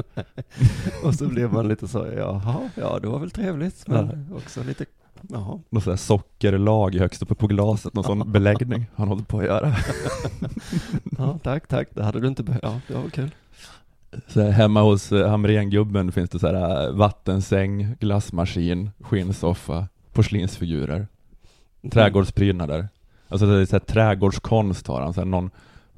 Och 1.03 1.15
så 1.15 1.27
blev 1.27 1.53
man 1.53 1.67
lite 1.67 1.87
så, 1.87 2.07
jaha, 2.17 2.69
ja 2.75 2.99
det 2.99 3.07
var 3.07 3.19
väl 3.19 3.31
trevligt, 3.31 3.87
men 3.87 4.33
också 4.37 4.63
lite, 4.63 4.85
jaha. 5.21 5.59
Något 5.69 5.83
så 5.83 5.89
här 5.89 5.97
sockerlag 5.97 6.95
högst 6.95 7.21
uppe 7.21 7.35
på 7.35 7.47
glaset, 7.47 7.93
någon 7.93 8.03
sån 8.03 8.31
beläggning 8.31 8.85
han 8.95 9.07
håller 9.07 9.23
på 9.23 9.39
att 9.39 9.45
göra. 9.45 9.75
Ja, 11.17 11.39
tack, 11.43 11.67
tack, 11.67 11.87
det 11.93 12.03
hade 12.03 12.19
du 12.19 12.27
inte 12.27 12.43
behövt, 12.43 12.63
ja, 12.63 12.81
det 12.87 12.93
var 12.93 13.09
kul. 13.09 13.31
Så 14.27 14.41
här, 14.41 14.51
hemma 14.51 14.81
hos 14.81 15.11
eh, 15.11 15.29
Hamrén-gubben 15.29 16.11
finns 16.11 16.29
det 16.29 16.39
så 16.39 16.47
här 16.47 16.87
eh, 16.87 16.93
vattensäng, 16.93 17.95
glassmaskin, 17.99 18.89
skinnsoffa, 18.99 19.87
porslinsfigurer, 20.13 21.07
trädgårdsprydnader. 21.91 22.89
Alltså 23.27 23.45
det 23.45 23.61
är 23.61 23.65
så 23.65 23.75
här, 23.75 23.79
trädgårdskonst 23.79 24.87
har 24.87 25.01
han, 25.01 25.13
så 25.13 25.21
här, 25.21 25.25
någon 25.25 25.51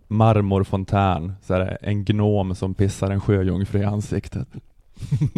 marmorfontän, 0.08 1.34
så 1.42 1.54
här, 1.54 1.78
en 1.82 2.06
gnom 2.06 2.56
som 2.56 2.74
pissar 2.74 3.12
en 3.12 3.22
sjöjungfru 3.22 3.80
i 3.80 3.86
ansiktet. 3.86 4.48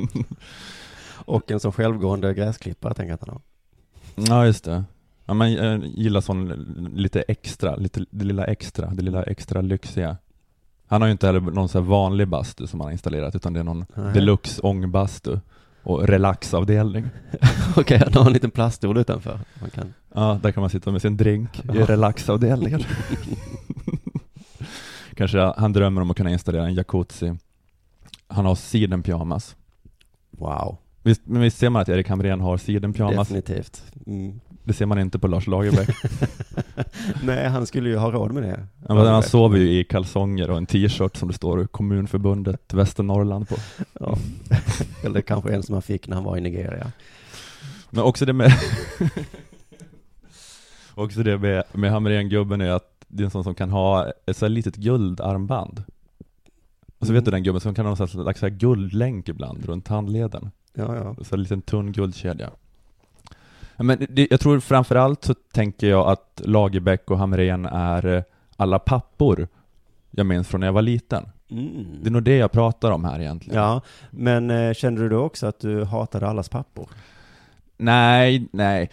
Och 1.26 1.52
en 1.52 1.60
sån 1.60 1.72
självgående 1.72 2.34
gräsklippare 2.34 2.94
tänker 2.94 3.10
jag 3.10 3.16
att 3.16 3.28
han 3.28 3.36
har. 3.36 3.42
Ja, 4.36 4.46
just 4.46 4.64
det. 4.64 4.84
Ja, 5.26 5.34
man 5.34 5.58
eh, 5.58 5.80
gillar 5.84 6.22
sån 6.22 6.48
lite 6.96 7.22
extra, 7.22 7.76
lite, 7.76 8.06
det 8.10 8.26
lilla 8.26 8.46
extra, 8.46 8.90
det 8.94 9.04
lilla 9.04 9.24
extra 9.24 9.62
lyxiga. 9.62 10.18
Han 10.93 11.01
har 11.01 11.08
ju 11.08 11.12
inte 11.12 11.25
heller 11.27 11.41
någon 11.41 11.69
så 11.69 11.82
vanlig 11.82 12.27
bastu 12.27 12.67
som 12.67 12.79
han 12.79 12.88
har 12.88 12.91
installerat, 12.91 13.36
utan 13.36 13.53
det 13.53 13.60
är 13.60 13.63
någon 13.63 13.86
Nej. 13.95 14.13
deluxe 14.13 14.62
ångbastu 14.62 15.39
och 15.84 16.08
relaxavdelning. 16.08 17.10
Okej, 17.77 18.01
han 18.03 18.13
har 18.13 18.25
en 18.25 18.34
liten 18.34 18.51
plaststol 18.51 18.97
utanför. 18.97 19.39
Man 19.62 19.69
kan... 19.69 19.93
Ja, 20.13 20.39
där 20.43 20.51
kan 20.51 20.62
man 20.62 20.69
sitta 20.69 20.91
med 20.91 21.01
sin 21.01 21.17
drink 21.17 21.60
i 21.60 21.77
relaxavdelningen. 21.77 22.82
Kanske 25.15 25.53
han 25.58 25.73
drömmer 25.73 26.01
om 26.01 26.12
att 26.12 26.17
kunna 26.17 26.32
installera 26.32 26.65
en 26.65 26.73
jacuzzi. 26.73 27.36
Han 28.27 28.45
har 28.45 28.56
sidenpyjamas. 28.56 29.56
Wow. 30.32 30.77
Visst, 31.03 31.21
men 31.25 31.41
visst 31.41 31.58
ser 31.58 31.69
man 31.69 31.82
att 31.82 31.89
Erik 31.89 32.10
Hamrén 32.10 32.41
har 32.41 32.58
sidenpyjamas? 32.58 33.27
Definitivt. 33.27 33.84
Mm. 34.06 34.39
Det 34.63 34.73
ser 34.73 34.86
man 34.86 34.99
inte 34.99 35.19
på 35.19 35.28
Lars 35.28 35.47
Lagerbäck. 35.47 35.89
Nej, 37.23 37.47
han 37.47 37.65
skulle 37.65 37.89
ju 37.89 37.97
ha 37.97 38.12
råd 38.12 38.32
med 38.32 38.43
det. 38.43 38.67
Men 38.88 38.97
han 38.97 39.23
sover 39.23 39.58
ju 39.58 39.80
i 39.80 39.84
kalsonger 39.84 40.49
och 40.49 40.58
en 40.58 40.65
t-shirt 40.65 41.17
som 41.17 41.28
det 41.28 41.34
står 41.34 41.67
Kommunförbundet 41.67 42.73
Västernorrland 42.73 43.49
på. 43.49 43.56
Ja. 43.99 44.17
Eller 45.04 45.21
kanske 45.21 45.54
en 45.54 45.63
som 45.63 45.73
han 45.73 45.82
fick 45.82 46.08
när 46.08 46.15
han 46.15 46.23
var 46.23 46.38
i 46.38 46.41
Nigeria. 46.41 46.91
Men 47.89 48.04
också 48.04 48.26
det 48.26 48.34
med 48.34 48.52
Också 50.95 51.23
det 51.23 51.38
med, 51.38 51.63
med 51.71 51.91
Hamrén-gubben 51.91 52.62
är 52.62 52.69
att 52.69 53.06
det 53.08 53.23
är 53.23 53.26
en 53.26 53.32
sån 53.32 53.43
som 53.43 53.56
kan 53.56 53.69
ha 53.69 54.12
ett 54.26 54.38
så 54.38 54.45
här 54.45 54.49
litet 54.49 54.76
guldarmband. 54.76 55.84
Och 56.99 57.08
så 57.08 57.13
vet 57.13 57.26
du 57.26 57.32
den 57.32 57.43
gubben 57.43 57.62
som 57.62 57.76
kan 57.76 57.86
ha 57.86 57.95
någon 57.95 58.08
slags 58.08 58.39
så 58.39 58.45
här 58.45 58.49
guldlänk 58.49 59.30
ibland 59.30 59.65
runt 59.65 59.88
handleden. 59.88 60.52
Ja, 60.73 60.95
ja. 60.95 61.15
Så 61.23 61.35
en 61.35 61.42
liten 61.42 61.62
tunn 61.62 61.92
guldkedja. 61.92 62.50
Men 63.78 64.06
det, 64.10 64.28
jag 64.30 64.40
tror 64.40 64.60
framförallt 64.60 65.24
så 65.24 65.34
tänker 65.34 65.88
jag 65.88 66.08
att 66.08 66.42
Lagerbäck 66.44 67.12
och 67.12 67.17
Hamrén 67.17 67.65
är 67.65 68.06
eh, 68.06 68.24
alla 68.58 68.80
pappor 68.80 69.48
jag 70.12 70.26
minns 70.26 70.48
från 70.48 70.60
när 70.60 70.67
jag 70.67 70.74
var 70.74 70.82
liten. 70.82 71.26
Mm. 71.52 71.86
Det 72.02 72.10
är 72.10 72.12
nog 72.12 72.24
det 72.24 72.38
jag 72.38 72.52
pratar 72.52 72.92
om 72.92 73.06
här 73.06 73.19
egentligen. 73.19 73.60
Ja, 73.62 73.82
men 74.12 74.50
eh, 74.50 74.74
kände 74.74 75.02
du 75.02 75.10
då 75.10 75.19
också 75.19 75.48
att 75.48 75.60
du 75.60 75.84
hatade 75.84 76.28
allas 76.28 76.50
pappor? 76.50 76.90
Nej, 77.78 78.48
nej. 78.52 78.90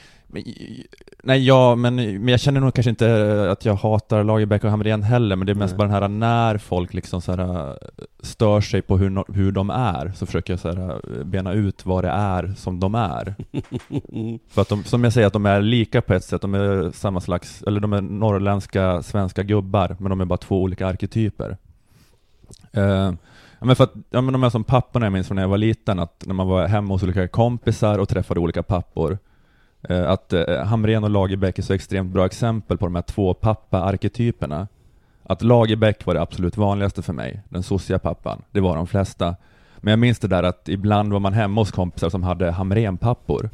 Nej, 1.22 1.47
ja, 1.47 1.74
men, 1.74 1.95
men 1.95 2.28
jag 2.28 2.41
känner 2.41 2.61
nog 2.61 2.74
kanske 2.74 2.91
inte 2.91 3.51
att 3.51 3.64
jag 3.64 3.74
hatar 3.74 4.24
Lagerbäck 4.24 4.64
och 4.64 4.70
Hamrén 4.70 5.03
heller, 5.03 5.37
men 5.37 5.47
det 5.47 5.53
är 5.53 5.55
mest 5.55 5.78
Nej. 5.78 5.89
bara 5.89 6.01
den 6.01 6.03
här 6.03 6.09
när 6.09 6.59
folk 6.59 6.95
liksom 6.95 7.20
så 7.20 7.33
här, 7.33 7.78
stör 8.23 8.61
sig 8.61 8.83
på 8.83 8.99
hur, 8.99 9.11
no- 9.11 9.35
hur 9.35 9.53
de 9.53 9.71
är, 9.71 10.12
så 10.16 10.27
försöker 10.27 10.53
jag 10.53 10.61
så 10.61 10.73
här, 10.73 11.01
bena 11.25 11.53
ut 11.53 11.87
vad 11.87 12.05
det 12.05 12.11
är 12.11 12.55
som 12.57 12.81
de 12.81 12.95
är. 12.95 13.35
För 14.49 14.62
att 14.62 14.68
de, 14.68 14.85
som 14.85 15.05
jag 15.05 15.12
säger, 15.12 15.27
att 15.27 15.33
de 15.33 15.47
är 15.47 15.61
lika 15.62 16.03
på 16.03 16.14
ett 16.14 16.25
sätt, 16.25 16.43
de 16.43 16.55
är 16.55 16.91
samma 16.91 17.21
slags, 17.21 17.62
eller 17.62 17.81
de 17.81 17.93
är 17.93 18.01
norrländska 18.01 19.03
svenska 19.03 19.43
gubbar, 19.43 19.97
men 19.99 20.11
de 20.11 20.21
är 20.21 20.25
bara 20.25 20.37
två 20.37 20.62
olika 20.62 20.87
arketyper. 20.87 21.57
Eh, 22.73 23.12
ja, 23.59 23.66
men 23.66 23.77
för 23.77 23.85
att, 23.85 23.93
ja, 24.11 24.21
men 24.21 24.33
de 24.33 24.45
är 24.45 24.51
som 24.51 24.64
papporna 24.64 25.07
jag 25.07 25.12
minns 25.12 25.27
från 25.27 25.37
när 25.37 25.43
jag 25.43 25.49
var 25.49 25.59
liten, 25.59 25.99
att 25.99 26.25
när 26.27 26.35
man 26.35 26.49
var 26.49 26.66
hemma 26.66 26.95
hos 26.95 27.03
olika 27.03 27.29
kompisar 27.29 27.99
och 27.99 28.09
träffade 28.09 28.41
olika 28.41 28.62
pappor, 28.62 29.18
eh, 29.89 30.11
att 30.11 30.33
eh, 30.33 30.64
Hamrén 30.64 31.05
och 31.05 31.11
Lagerbäck 31.11 31.59
är 31.59 31.62
så 31.62 31.73
extremt 31.73 32.12
bra 32.12 32.27
exempel 32.27 32.79
på 32.79 32.87
de 32.87 32.95
här 32.95 33.03
två 33.03 33.35
pappa-arketyperna. 33.35 34.68
Att 35.31 35.43
Lagerbäck 35.43 36.07
var 36.07 36.14
det 36.14 36.20
absolut 36.22 36.57
vanligaste 36.57 37.03
för 37.03 37.12
mig, 37.12 37.41
den 37.49 37.62
sossiga 37.62 37.99
pappan, 37.99 38.43
det 38.51 38.61
var 38.61 38.76
de 38.76 38.87
flesta. 38.87 39.37
Men 39.78 39.91
jag 39.93 39.99
minns 39.99 40.18
det 40.18 40.28
där 40.28 40.43
att 40.43 40.68
ibland 40.68 41.12
var 41.12 41.20
man 41.20 41.33
hemma 41.33 41.61
hos 41.61 41.70
kompisar 41.70 42.11
som 42.11 42.22
hade 42.22 42.51
Hamrén-pappor. 42.51 43.51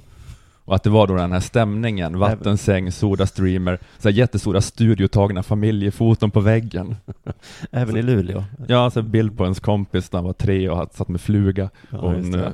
Och 0.65 0.75
att 0.75 0.83
det 0.83 0.91
var 0.91 1.07
då 1.07 1.15
den 1.17 1.33
här 1.33 1.41
stämningen, 1.41 2.19
vattensäng, 2.19 2.93
Sodastreamer, 2.93 3.79
så 3.99 4.09
här 4.09 4.17
jättestora 4.17 4.61
studiotagna 4.61 5.43
familjefoton 5.43 6.31
på 6.31 6.41
väggen. 6.41 6.97
Även 7.71 7.97
i 7.97 8.03
Luleå? 8.03 8.45
Ja, 8.69 8.91
så 8.91 9.03
bild 9.03 9.37
på 9.39 9.45
ens 9.45 9.61
kompis 9.61 10.13
när 10.13 10.19
han 10.19 10.27
var 10.27 10.33
tre 10.33 10.69
och 10.69 10.95
satt 10.95 11.09
med 11.09 11.21
fluga 11.21 11.71
Ja, 11.91 11.99
och 11.99 12.15
en, 12.15 12.35
eh, 12.35 12.49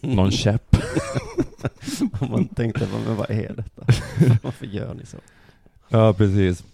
någon 0.00 0.30
käpp. 0.30 0.76
Man 2.30 2.48
tänkte, 2.48 2.86
"Vad- 2.92 3.00
men 3.06 3.16
vad 3.16 3.30
är 3.30 3.52
detta? 3.56 3.82
Varför 4.42 4.66
gör 4.66 4.94
ni 4.94 5.06
så? 5.06 5.16
Ja, 5.88 6.12
precis. 6.12 6.64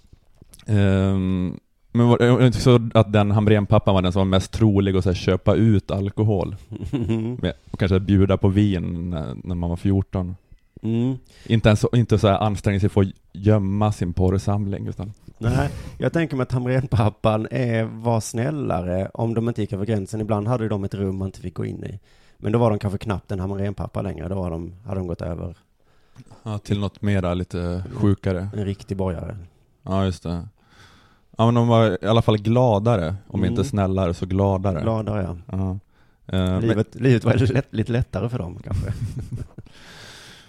Ehm, 0.67 1.57
men 1.93 2.09
var 2.09 2.19
det 2.19 2.47
inte 2.47 2.61
så 2.61 2.89
att 2.95 3.13
den 3.13 3.31
Hamrén-pappan 3.31 3.95
var 3.95 4.03
den 4.03 4.13
som 4.13 4.21
var 4.21 4.25
mest 4.25 4.53
trolig 4.53 4.97
att 4.97 5.05
så 5.05 5.11
här, 5.11 5.15
köpa 5.15 5.55
ut 5.55 5.91
alkohol? 5.91 6.57
Med, 7.41 7.53
och 7.71 7.79
kanske 7.79 8.01
bjuda 8.01 8.37
på 8.37 8.49
vin 8.49 9.11
när, 9.11 9.37
när 9.45 9.55
man 9.55 9.71
var 9.71 9.77
14? 9.77 10.37
Mm. 10.83 11.17
Inte, 11.47 11.69
ens, 11.69 11.85
inte 11.93 12.19
så 12.19 12.29
här 12.29 12.39
anstränga 12.39 12.81
sig 12.81 12.89
för 12.89 13.01
att 13.01 13.09
gömma 13.33 13.93
sin 13.93 14.13
porrsamling, 14.13 14.87
utan 14.87 15.13
Nej, 15.39 15.71
jag 15.99 16.13
tänker 16.13 16.37
mig 16.37 16.43
att 16.43 16.53
Hamrén-pappan 16.53 17.49
är, 17.51 17.85
var 17.85 18.21
snällare 18.21 19.11
om 19.15 19.35
de 19.35 19.49
inte 19.49 19.61
gick 19.61 19.73
över 19.73 19.87
gränsen. 19.87 20.21
Ibland 20.21 20.49
hade 20.49 20.69
de 20.69 20.85
ett 20.85 20.95
rum 20.95 21.17
man 21.17 21.29
inte 21.29 21.41
fick 21.41 21.55
gå 21.55 21.65
in 21.65 21.85
i. 21.85 21.99
Men 22.37 22.53
då 22.53 22.59
var 22.59 22.71
de 22.71 22.79
kanske 22.79 22.99
knappt 22.99 23.33
en 23.33 23.41
Hamrén-pappa 23.41 24.03
längre. 24.03 24.29
Då 24.29 24.35
var 24.35 24.51
de, 24.51 24.75
hade 24.87 25.01
de 25.01 25.07
gått 25.07 25.23
över 25.23 25.57
ja, 26.43 26.59
till 26.59 26.81
något 26.81 27.03
mera 27.03 27.35
lite 27.35 27.85
sjukare. 27.95 28.49
en 28.57 28.65
riktig 28.65 28.97
borgare. 28.97 29.37
Ja, 29.83 30.05
just 30.05 30.23
det. 30.23 30.49
Ja, 31.39 31.45
men 31.45 31.55
de 31.55 31.69
var 31.69 31.99
i 32.05 32.07
alla 32.07 32.23
fall 32.23 32.39
gladare, 32.39 33.15
om 33.29 33.41
Mm. 33.41 33.51
inte 33.51 33.65
snällare 33.65 34.15
så 34.15 34.27
gladare. 34.27 34.81
Gladare, 34.83 35.23
ja. 35.23 35.37
Ja. 35.59 35.71
Eh, 36.37 36.45
men- 36.51 36.61
Livet, 36.61 36.95
livet 36.95 37.25
var 37.25 37.35
lätt, 37.55 37.67
lite 37.75 37.93
lättare 37.93 38.29
för 38.29 38.39
dem 38.39 38.59
kanske. 38.65 38.93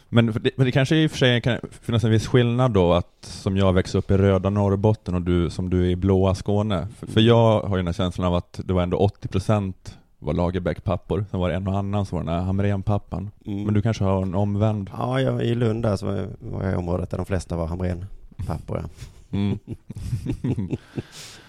Men 0.09 0.25
det, 0.25 0.49
men 0.57 0.65
det 0.65 0.71
kanske 0.71 0.95
i 0.95 1.07
och 1.07 1.11
för 1.11 1.17
sig 1.17 1.41
kan 1.41 1.57
finnas 1.81 2.03
en 2.03 2.11
viss 2.11 2.27
skillnad 2.27 2.71
då 2.71 2.93
att 2.93 3.07
som 3.21 3.57
jag 3.57 3.73
växte 3.73 3.97
upp 3.97 4.11
i 4.11 4.17
röda 4.17 4.49
Norrbotten 4.49 5.15
och 5.15 5.21
du 5.21 5.49
som 5.49 5.69
du 5.69 5.81
är 5.86 5.89
i 5.89 5.95
blåa 5.95 6.36
Skåne. 6.36 6.88
För, 6.99 7.07
för 7.07 7.21
jag 7.21 7.61
har 7.61 7.69
ju 7.69 7.79
den 7.79 7.88
här 7.88 7.93
känslan 7.93 8.27
av 8.27 8.36
att 8.36 8.59
det 8.65 8.73
var 8.73 8.81
ändå 8.84 8.97
80% 8.97 9.73
var 10.19 10.34
Lagerbäck-pappor, 10.34 11.25
sen 11.31 11.39
var 11.39 11.49
det 11.49 11.55
en 11.55 11.67
och 11.67 11.77
annan 11.77 12.05
som 12.05 12.17
var 12.17 12.25
den 12.25 12.34
här 12.34 12.41
Hamrén-pappan. 12.41 13.31
Mm. 13.45 13.63
Men 13.63 13.73
du 13.73 13.81
kanske 13.81 14.03
har 14.03 14.21
en 14.21 14.36
omvänd? 14.36 14.89
Ja, 14.97 15.21
jag, 15.21 15.43
i 15.43 15.55
Lund 15.55 15.84
där 15.84 15.95
så 15.95 16.05
var 16.39 16.63
jag 16.63 16.73
i 16.73 16.75
området 16.75 17.09
där 17.09 17.17
de 17.17 17.25
flesta 17.25 17.55
var 17.55 17.67
Hamrén-pappor, 17.67 18.77
ja. 18.84 18.89
Mm. 19.34 19.59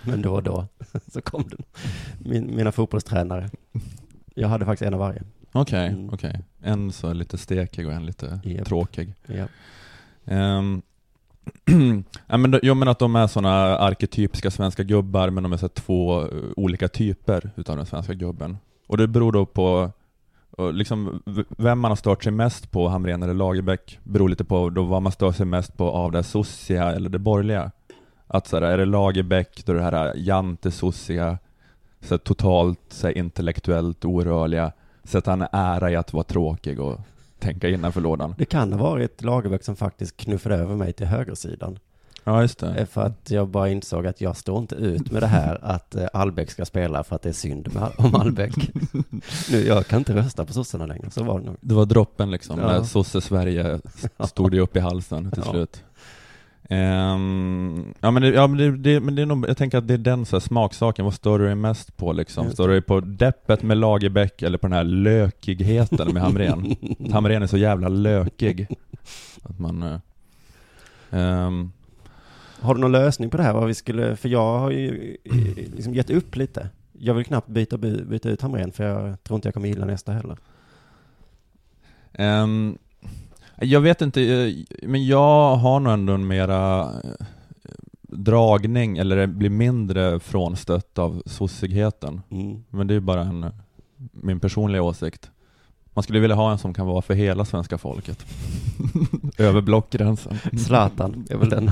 Men 0.03 0.23
då 0.23 0.35
och 0.35 0.43
då 0.43 0.67
så 1.13 1.21
kom 1.21 1.45
det 1.49 1.57
min, 2.19 2.57
mina 2.57 2.73
fotbollstränare. 2.73 3.51
Jag 4.35 4.49
hade 4.49 4.65
faktiskt 4.65 4.87
en 4.87 4.95
av 4.95 5.01
varje. 5.01 5.23
Okej, 5.53 5.87
Mm. 5.89 6.11
okej. 6.13 6.41
En 6.63 6.93
så 6.93 7.13
lite 7.13 7.39
stekig 7.39 7.87
och 7.87 7.93
en 7.93 8.07
lite 8.07 8.41
Japp. 8.45 8.67
tråkig. 8.67 9.15
Japp. 9.27 9.51
Ehm, 10.25 10.83
ja, 12.27 12.37
men, 12.37 12.51
då- 12.51 12.61
jo, 12.63 12.75
men 12.75 12.89
att 12.89 12.99
de 12.99 13.17
är 13.17 13.27
sådana 13.27 13.79
arketypiska 13.79 14.51
svenska 14.51 14.83
gubbar, 14.83 15.31
men 15.31 15.43
de 15.43 15.53
är 15.53 15.57
så 15.57 15.69
två 15.69 16.23
eh, 16.23 16.29
olika 16.57 16.89
typer 16.89 17.51
utav 17.57 17.77
den 17.77 17.87
svenska 17.87 18.15
gubben. 18.15 18.57
Och 18.87 18.97
det 18.97 19.09
beror 19.09 19.33
då 19.33 19.47
på 19.47 19.91
och 20.57 20.75
liksom, 20.75 21.23
vem 21.57 21.79
man 21.79 21.91
har 21.91 21.97
stört 21.97 22.25
sig 22.25 22.33
mest 22.33 22.71
på, 22.71 22.89
Hamrén 22.89 23.23
eller 23.23 23.35
Lagerbäck, 23.35 23.99
beror 24.03 24.29
lite 24.29 24.45
på 24.45 24.71
då 24.71 24.83
vad 24.83 25.03
man 25.03 25.13
stör 25.13 25.33
sig 25.33 25.47
mest 25.47 25.77
på 25.77 25.91
av 25.91 26.13
det 26.13 26.23
sossiga 26.23 26.93
eller 26.93 27.11
det 27.11 27.19
borgerliga. 27.19 27.71
Att 28.27 28.47
så 28.47 28.57
här, 28.57 28.63
är 28.63 28.79
det 28.79 28.85
Lagerbäck, 28.85 29.67
då 29.67 29.73
är 29.73 29.77
det 29.77 29.83
här 29.83 30.07
äh, 30.07 30.13
jante-sossiga, 30.23 31.39
så 32.01 32.15
här, 32.15 32.19
totalt 32.19 32.81
så 32.89 33.07
här, 33.07 33.19
intellektuellt 33.19 34.05
orörliga, 34.05 34.73
sätta 35.05 35.33
en 35.33 35.47
ära 35.53 35.91
i 35.91 35.97
att 35.97 36.13
vara 36.13 36.25
tråkig 36.25 36.81
och 36.81 37.01
tänka 37.39 37.69
innanför 37.69 38.01
lådan. 38.01 38.35
Det 38.39 38.45
kan 38.45 38.73
ha 38.73 38.91
varit 38.91 39.23
Lagerbäck 39.23 39.65
som 39.65 39.77
faktiskt 39.77 40.17
knuffade 40.17 40.55
över 40.55 40.77
mig 40.77 40.93
till 40.93 41.07
högersidan. 41.07 41.79
Ja, 42.25 42.43
just 42.43 42.59
det. 42.59 42.75
Eh, 42.75 42.87
För 42.87 43.03
att 43.03 43.31
jag 43.31 43.49
bara 43.49 43.69
insåg 43.69 44.07
att 44.07 44.21
jag 44.21 44.37
står 44.37 44.59
inte 44.59 44.75
ut 44.75 45.11
med 45.13 45.23
det 45.23 45.27
här 45.27 45.59
att 45.63 45.95
eh, 45.95 46.07
Albeck 46.13 46.51
ska 46.51 46.65
spela 46.65 47.05
för 47.05 47.17
att 47.17 47.23
det 47.23 47.29
är 47.29 47.33
synd 47.33 47.69
om 47.97 48.15
Albeck. 48.15 48.55
nu, 49.53 49.67
jag 49.67 49.87
kan 49.87 49.99
inte 49.99 50.15
rösta 50.15 50.45
på 50.45 50.53
sossarna 50.53 50.87
längre, 50.87 51.11
så 51.11 51.25
var 51.25 51.39
det 51.41 51.47
nog. 51.47 51.57
Det 51.61 51.75
var 51.75 51.87
droppen 51.87 52.31
liksom, 52.31 52.61
Ja. 52.61 52.67
när 52.67 52.83
sosse-Sverige 52.83 53.81
stod 54.25 54.51
det 54.51 54.61
upp 54.61 54.77
i 54.77 54.81
halsen 54.81 55.31
till 55.31 55.43
Ja. 55.47 55.51
slut. 55.51 55.85
Ehm, 56.69 57.95
ja 58.01 58.11
men, 58.11 58.23
det, 58.23 58.29
ja, 58.29 58.47
men, 58.47 58.59
det, 58.59 58.77
det, 58.77 59.01
men 59.01 59.15
det 59.15 59.23
är 59.23 59.27
nog, 59.27 59.49
jag 59.49 59.57
tänker 59.57 59.79
att 59.79 59.89
det 59.89 59.95
är 59.95 59.99
den 59.99 60.27
så 60.27 60.37
här, 60.37 60.41
smaksaken, 60.41 61.05
vad 61.05 61.15
står 61.15 61.39
du 61.39 61.45
dig 61.47 61.55
mest 61.55 61.97
på 61.97 62.13
liksom? 62.13 62.51
Står 62.51 62.69
du 62.69 62.75
dig 62.75 62.83
på 62.83 63.01
deppet 63.01 63.63
med 63.63 63.77
Lagerbäck 63.77 64.43
eller 64.43 64.59
på 64.59 64.67
den 64.67 64.77
här 64.77 64.85
lökigheten 64.85 66.13
med 66.15 66.23
Hamrén? 66.23 66.77
Hamrén 67.13 67.43
är 67.43 67.47
så 67.47 67.57
jävla 67.57 67.89
lökig. 67.89 68.67
Att 69.43 69.59
man... 69.59 70.01
ehm, 71.11 71.73
Har 72.65 72.75
du 72.75 72.81
någon 72.81 72.93
lösning 72.93 73.31
på 73.31 73.37
det 73.37 73.43
här? 73.43 73.53
Vad 73.53 73.67
vi 73.67 73.75
skulle, 73.75 74.17
för 74.17 74.29
jag 74.29 74.59
har 74.59 74.71
ju 74.71 75.17
eh, 75.25 75.35
liksom 75.77 75.95
gett 75.95 76.11
upp 76.11 76.37
lite. 76.37 76.69
Jag 76.93 77.15
vill 77.15 77.25
knappt 77.25 77.49
byta, 77.49 77.77
by- 77.79 78.05
byta 78.05 78.29
ut 78.29 78.43
Hamrén 78.43 78.73
för 78.73 78.85
jag 78.85 79.23
tror 79.25 79.37
inte 79.37 79.49
jag 79.49 79.55
kommer 79.55 79.69
gilla 79.69 79.85
nästa 79.87 80.13
heller. 80.13 80.37
Ehm, 82.13 82.79
jag 83.61 83.81
vet 83.81 84.03
inte, 84.03 84.23
eh, 84.23 84.55
men 84.83 85.07
jag 85.07 85.57
har 85.57 85.81
nog 85.81 85.93
ändå 85.93 86.13
en 86.13 86.27
mera 86.27 86.83
eh, 86.83 87.27
dragning, 88.03 88.99
eller 88.99 89.27
blir 89.27 89.51
mindre 89.51 90.21
frånstött 90.21 90.99
av 90.99 91.23
sossigheten. 91.27 92.21
Mm. 92.31 92.65
Men 92.71 92.87
det 92.87 92.95
är 92.95 93.01
bara 93.01 93.21
en, 93.21 93.47
min 94.13 94.41
personliga 94.41 94.83
åsikt. 94.83 95.31
Man 95.95 96.03
skulle 96.03 96.21
vilja 96.21 96.37
ha 96.37 96.53
en 96.53 96.59
som 96.59 96.75
kan 96.75 96.87
vara 96.87 97.03
för 97.03 97.15
hela 97.15 97.45
svenska 97.45 97.79
folket. 97.79 98.27
Över 99.39 99.61
blockgränsen. 99.61 100.39
Zlatan 100.67 101.27
är 101.31 101.37
väl 101.37 101.49
den. 101.49 101.71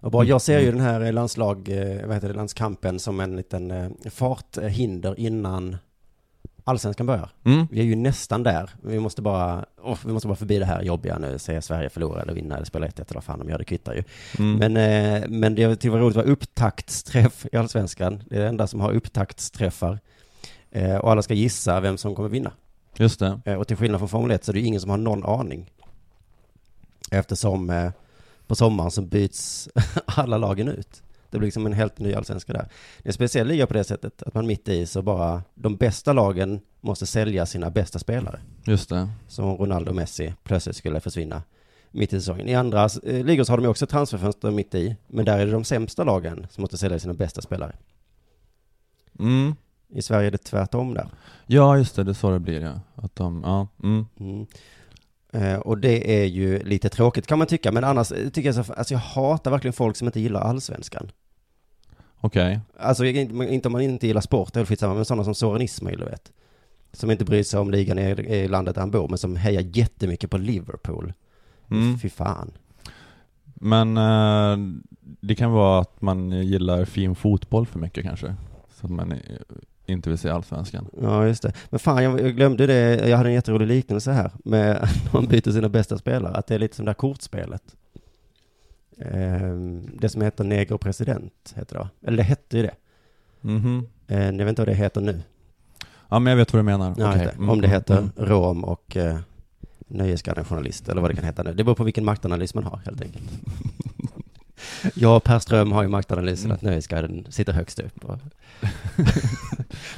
Bra. 0.00 0.24
Jag 0.24 0.42
ser 0.42 0.60
ju 0.60 0.72
den 0.72 0.80
här 0.80 1.12
landslag, 1.12 1.68
eh, 1.68 2.06
vad 2.06 2.14
heter 2.14 2.28
det, 2.28 2.34
landskampen 2.34 2.98
som 2.98 3.20
en 3.20 3.36
liten 3.36 3.70
eh, 3.70 3.90
farthinder 4.10 5.20
innan 5.20 5.76
allsvenskan 6.64 7.06
börjar. 7.06 7.30
Mm. 7.44 7.66
Vi 7.70 7.80
är 7.80 7.84
ju 7.84 7.96
nästan 7.96 8.42
där. 8.42 8.70
Vi 8.82 8.98
måste 9.00 9.22
bara, 9.22 9.64
åh, 9.82 9.98
vi 10.06 10.12
måste 10.12 10.28
bara 10.28 10.36
förbi 10.36 10.58
det 10.58 10.64
här 10.64 10.82
jobbiga 10.82 11.18
nu, 11.18 11.38
se 11.38 11.62
Sverige 11.62 11.90
förlora 11.90 12.22
eller 12.22 12.34
vinna 12.34 12.54
eller 12.54 12.64
spela 12.64 12.86
1-1 12.86 12.90
eller 12.94 13.14
vad 13.14 13.24
fan 13.24 13.38
de 13.38 13.48
gör, 13.48 13.58
det 13.58 13.64
kvittar 13.64 13.94
ju. 13.94 14.02
Mm. 14.38 14.56
Men, 14.56 14.76
eh, 14.76 15.28
men 15.28 15.54
det 15.54 15.62
jag 15.62 15.72
tyckte 15.72 15.90
var 15.90 15.98
roligt 15.98 16.16
var 16.16 16.24
upptaktsträff 16.24 17.46
i 17.52 17.56
allsvenskan. 17.56 18.22
Det 18.28 18.36
är 18.36 18.40
det 18.40 18.48
enda 18.48 18.66
som 18.66 18.80
har 18.80 18.92
upptaktsträffar. 18.92 19.98
Eh, 20.72 20.96
och 20.96 21.10
alla 21.10 21.22
ska 21.22 21.34
gissa 21.34 21.80
vem 21.80 21.98
som 21.98 22.14
kommer 22.14 22.28
vinna. 22.28 22.52
Just 22.96 23.20
det. 23.20 23.40
Eh, 23.44 23.54
och 23.54 23.68
till 23.68 23.76
skillnad 23.76 24.00
från 24.00 24.08
Formel 24.08 24.30
1 24.30 24.44
så 24.44 24.52
är 24.52 24.54
det 24.54 24.60
ingen 24.60 24.80
som 24.80 24.90
har 24.90 24.96
någon 24.96 25.24
aning. 25.24 25.72
Eftersom 27.10 27.70
eh, 27.70 27.90
på 28.46 28.54
sommaren 28.54 28.90
så 28.90 29.02
byts 29.02 29.68
alla 30.04 30.38
lagen 30.38 30.68
ut. 30.68 31.02
Det 31.30 31.38
blir 31.38 31.46
liksom 31.46 31.66
en 31.66 31.72
helt 31.72 31.98
ny 31.98 32.14
allsvenska 32.14 32.52
där. 32.52 32.68
Det 32.98 33.06
är 33.06 33.08
en 33.08 33.12
speciell 33.12 33.46
liga 33.46 33.66
på 33.66 33.74
det 33.74 33.84
sättet 33.84 34.22
att 34.22 34.34
man 34.34 34.46
mitt 34.46 34.68
i 34.68 34.86
så 34.86 35.02
bara 35.02 35.42
de 35.54 35.76
bästa 35.76 36.12
lagen 36.12 36.60
måste 36.80 37.06
sälja 37.06 37.46
sina 37.46 37.70
bästa 37.70 37.98
spelare. 37.98 38.40
Just 38.64 38.88
det. 38.88 39.08
Som 39.28 39.44
om 39.44 39.56
Ronaldo 39.56 39.90
och 39.90 39.96
Messi 39.96 40.34
plötsligt 40.42 40.76
skulle 40.76 41.00
försvinna 41.00 41.42
mitt 41.90 42.12
i 42.12 42.20
säsongen. 42.20 42.48
I 42.48 42.54
andra 42.54 42.88
eh, 43.04 43.24
ligor 43.24 43.44
så 43.44 43.52
har 43.52 43.56
de 43.56 43.62
ju 43.62 43.70
också 43.70 43.86
transferfönster 43.86 44.50
mitt 44.50 44.74
i, 44.74 44.96
men 45.06 45.24
där 45.24 45.38
är 45.38 45.46
det 45.46 45.52
de 45.52 45.64
sämsta 45.64 46.04
lagen 46.04 46.46
som 46.50 46.62
måste 46.62 46.78
sälja 46.78 46.98
sina 46.98 47.14
bästa 47.14 47.42
spelare. 47.42 47.76
Mm. 49.18 49.54
I 49.92 50.02
Sverige 50.02 50.26
är 50.26 50.30
det 50.30 50.38
tvärtom 50.38 50.94
där. 50.94 51.08
Ja, 51.46 51.78
just 51.78 51.96
det, 51.96 52.04
det 52.04 52.10
är 52.10 52.14
så 52.14 52.30
det 52.30 52.38
blir 52.38 52.60
ja. 52.60 52.80
Att 52.94 53.16
de, 53.16 53.42
ja. 53.44 53.68
Mm. 53.82 54.06
Mm. 54.20 54.46
Eh, 55.32 55.58
och 55.58 55.78
det 55.78 56.22
är 56.22 56.24
ju 56.24 56.62
lite 56.62 56.88
tråkigt 56.88 57.26
kan 57.26 57.38
man 57.38 57.46
tycka, 57.46 57.72
men 57.72 57.84
annars 57.84 58.12
eh, 58.12 58.28
tycker 58.28 58.52
jag 58.54 58.66
så, 58.66 58.72
alltså 58.72 58.94
jag 58.94 58.98
hatar 58.98 59.50
verkligen 59.50 59.72
folk 59.72 59.96
som 59.96 60.08
inte 60.08 60.20
gillar 60.20 60.40
allsvenskan. 60.40 61.10
Okej. 62.20 62.60
Alltså 62.78 63.04
inte 63.04 63.68
om 63.68 63.72
man 63.72 63.80
inte 63.80 64.06
gillar 64.06 64.20
sport, 64.20 64.52
det 64.52 64.58
är 64.58 64.60
väl 64.60 64.66
skitsamma, 64.66 64.94
men 64.94 65.04
sådana 65.04 65.24
som 65.24 65.34
Soran 65.34 65.62
Ismail, 65.62 65.98
du 65.98 66.04
vet. 66.04 66.32
Som 66.92 67.10
inte 67.10 67.24
bryr 67.24 67.42
sig 67.42 67.60
om 67.60 67.70
ligan 67.70 67.98
i, 67.98 68.02
i 68.02 68.48
landet 68.48 68.74
där 68.74 68.82
han 68.82 68.90
bor, 68.90 69.08
men 69.08 69.18
som 69.18 69.36
hejar 69.36 69.62
jättemycket 69.72 70.30
på 70.30 70.38
Liverpool. 70.38 71.12
Mm. 71.70 71.98
Fy 71.98 72.08
fan. 72.08 72.52
Men 73.54 73.96
eh, 73.96 74.56
det 75.20 75.34
kan 75.34 75.52
vara 75.52 75.80
att 75.80 76.02
man 76.02 76.30
gillar 76.30 76.84
fin 76.84 77.14
fotboll 77.14 77.66
för 77.66 77.78
mycket 77.78 78.04
kanske. 78.04 78.34
Så 78.80 78.86
att 78.86 78.92
man 78.92 79.14
inte 79.86 80.08
vill 80.08 80.18
se 80.18 80.28
allsvenskan. 80.28 80.86
Ja, 81.02 81.26
just 81.26 81.42
det. 81.42 81.52
Men 81.70 81.78
fan, 81.78 82.04
jag, 82.04 82.20
jag 82.20 82.36
glömde 82.36 82.66
det. 82.66 83.08
Jag 83.08 83.16
hade 83.16 83.28
en 83.28 83.34
jätterolig 83.34 83.66
liknelse 83.66 84.12
här 84.12 84.30
med 84.44 84.88
när 85.04 85.12
man 85.12 85.26
byter 85.26 85.50
sina 85.50 85.68
bästa 85.68 85.98
spelare. 85.98 86.34
Att 86.34 86.46
det 86.46 86.54
är 86.54 86.58
lite 86.58 86.76
som 86.76 86.84
det 86.84 86.88
här 86.88 86.94
kortspelet. 86.94 87.62
Ehm, 88.98 89.90
det 90.00 90.08
som 90.08 90.22
heter 90.22 90.44
Negro 90.44 90.78
President, 90.78 91.54
heter 91.56 91.78
det? 91.78 92.06
Eller 92.06 92.16
det 92.16 92.22
hette 92.22 92.56
ju 92.56 92.62
det. 92.62 92.74
Mhm. 93.40 93.86
Eh, 94.08 94.24
jag 94.24 94.32
vet 94.32 94.48
inte 94.48 94.62
vad 94.62 94.68
det 94.68 94.74
heter 94.74 95.00
nu. 95.00 95.22
Ja, 96.08 96.18
men 96.18 96.30
jag 96.30 96.36
vet 96.36 96.52
vad 96.52 96.60
du 96.60 96.64
menar. 96.64 96.94
Ja, 96.98 97.12
inte. 97.12 97.28
Mm, 97.30 97.48
Om 97.50 97.60
det 97.60 97.66
mm, 97.66 97.74
heter 97.74 97.98
mm. 97.98 98.10
rom 98.16 98.64
och 98.64 98.96
eh, 98.96 99.18
nöjesgallen 99.88 100.44
journalist, 100.44 100.88
eller 100.88 101.00
vad 101.00 101.10
det 101.10 101.14
kan 101.14 101.24
heta 101.24 101.42
nu. 101.42 101.54
Det 101.54 101.64
beror 101.64 101.74
på 101.74 101.84
vilken 101.84 102.04
maktanalys 102.04 102.54
man 102.54 102.64
har, 102.64 102.80
helt 102.84 103.00
enkelt. 103.02 103.24
Jag 104.94 105.16
och 105.16 105.24
Per 105.24 105.38
Ström 105.38 105.72
har 105.72 105.82
ju 105.82 105.88
maktanalysen 105.88 106.44
Mm. 106.44 106.54
att 106.54 106.62
Nöjesguiden 106.62 107.26
sitter 107.30 107.52
högst 107.52 107.78
upp. 107.78 108.04
Och 108.04 108.18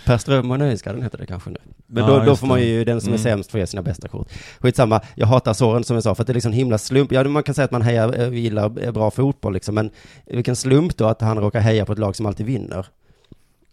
per 0.05 0.19
Ström 0.19 0.51
och 0.51 0.59
Nöjesguiden 0.59 1.03
heter 1.03 1.19
det 1.19 1.27
kanske 1.27 1.51
nu. 1.51 1.57
Men 1.87 2.05
Ja, 2.05 2.11
då, 2.11 2.19
då 2.19 2.25
just 2.27 2.41
får 2.41 2.47
man 2.47 2.61
ju, 2.63 2.85
den 2.85 3.01
som 3.01 3.09
är 3.13 3.19
Mm. 3.19 3.23
sämst 3.23 3.51
får 3.51 3.61
ge 3.61 3.67
sina 3.67 3.83
bästa 3.83 4.09
kort. 4.09 4.29
Skitsamma, 4.61 5.01
jag 5.15 5.27
hatar 5.27 5.53
Soren 5.53 5.85
som 5.85 5.95
jag 5.97 6.03
sa, 6.03 6.15
för 6.15 6.23
att 6.23 6.27
det 6.27 6.31
är 6.33 6.35
liksom 6.35 6.53
himla 6.53 6.79
slump. 6.79 7.13
Ja, 7.13 7.25
man 7.25 7.43
kan 7.43 7.55
säga 7.55 7.65
att 7.65 7.71
man 7.71 7.83
hejar, 7.83 8.21
eh, 8.21 8.33
gillar 8.35 8.85
eh, 8.85 8.93
bra 8.93 9.11
fotboll 9.11 9.53
liksom, 9.53 9.75
men 9.75 9.91
vilken 10.27 10.57
slump 10.57 10.97
då 10.97 11.05
att 11.07 11.21
han 11.21 11.39
råkar 11.39 11.61
heja 11.61 11.87
på 11.87 11.93
ett 11.93 11.99
lag 11.99 12.17
som 12.17 12.27
alltid 12.27 12.47
vinner. 12.47 12.87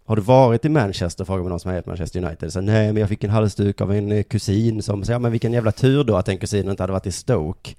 Har 0.05 0.15
du 0.15 0.21
varit 0.21 0.65
i 0.65 0.69
Manchester, 0.69 1.25
frågar 1.25 1.43
man 1.43 1.49
någon 1.49 1.59
som 1.59 1.71
har 1.71 1.83
Manchester 1.85 2.23
United. 2.25 2.53
Så, 2.53 2.61
nej, 2.61 2.87
men 2.93 2.97
jag 3.01 3.09
fick 3.09 3.23
en 3.23 3.29
halsduk 3.29 3.81
av 3.81 3.91
en 3.93 4.11
eh, 4.11 4.23
kusin 4.23 4.81
som 4.81 5.03
säger, 5.03 5.15
ja 5.15 5.19
men 5.19 5.31
vilken 5.31 5.53
jävla 5.53 5.71
tur 5.71 6.03
då 6.03 6.15
att 6.15 6.25
den 6.25 6.37
kusinen 6.37 6.69
inte 6.71 6.83
hade 6.83 6.93
varit 6.93 7.07
i 7.07 7.11
Stoke. 7.11 7.71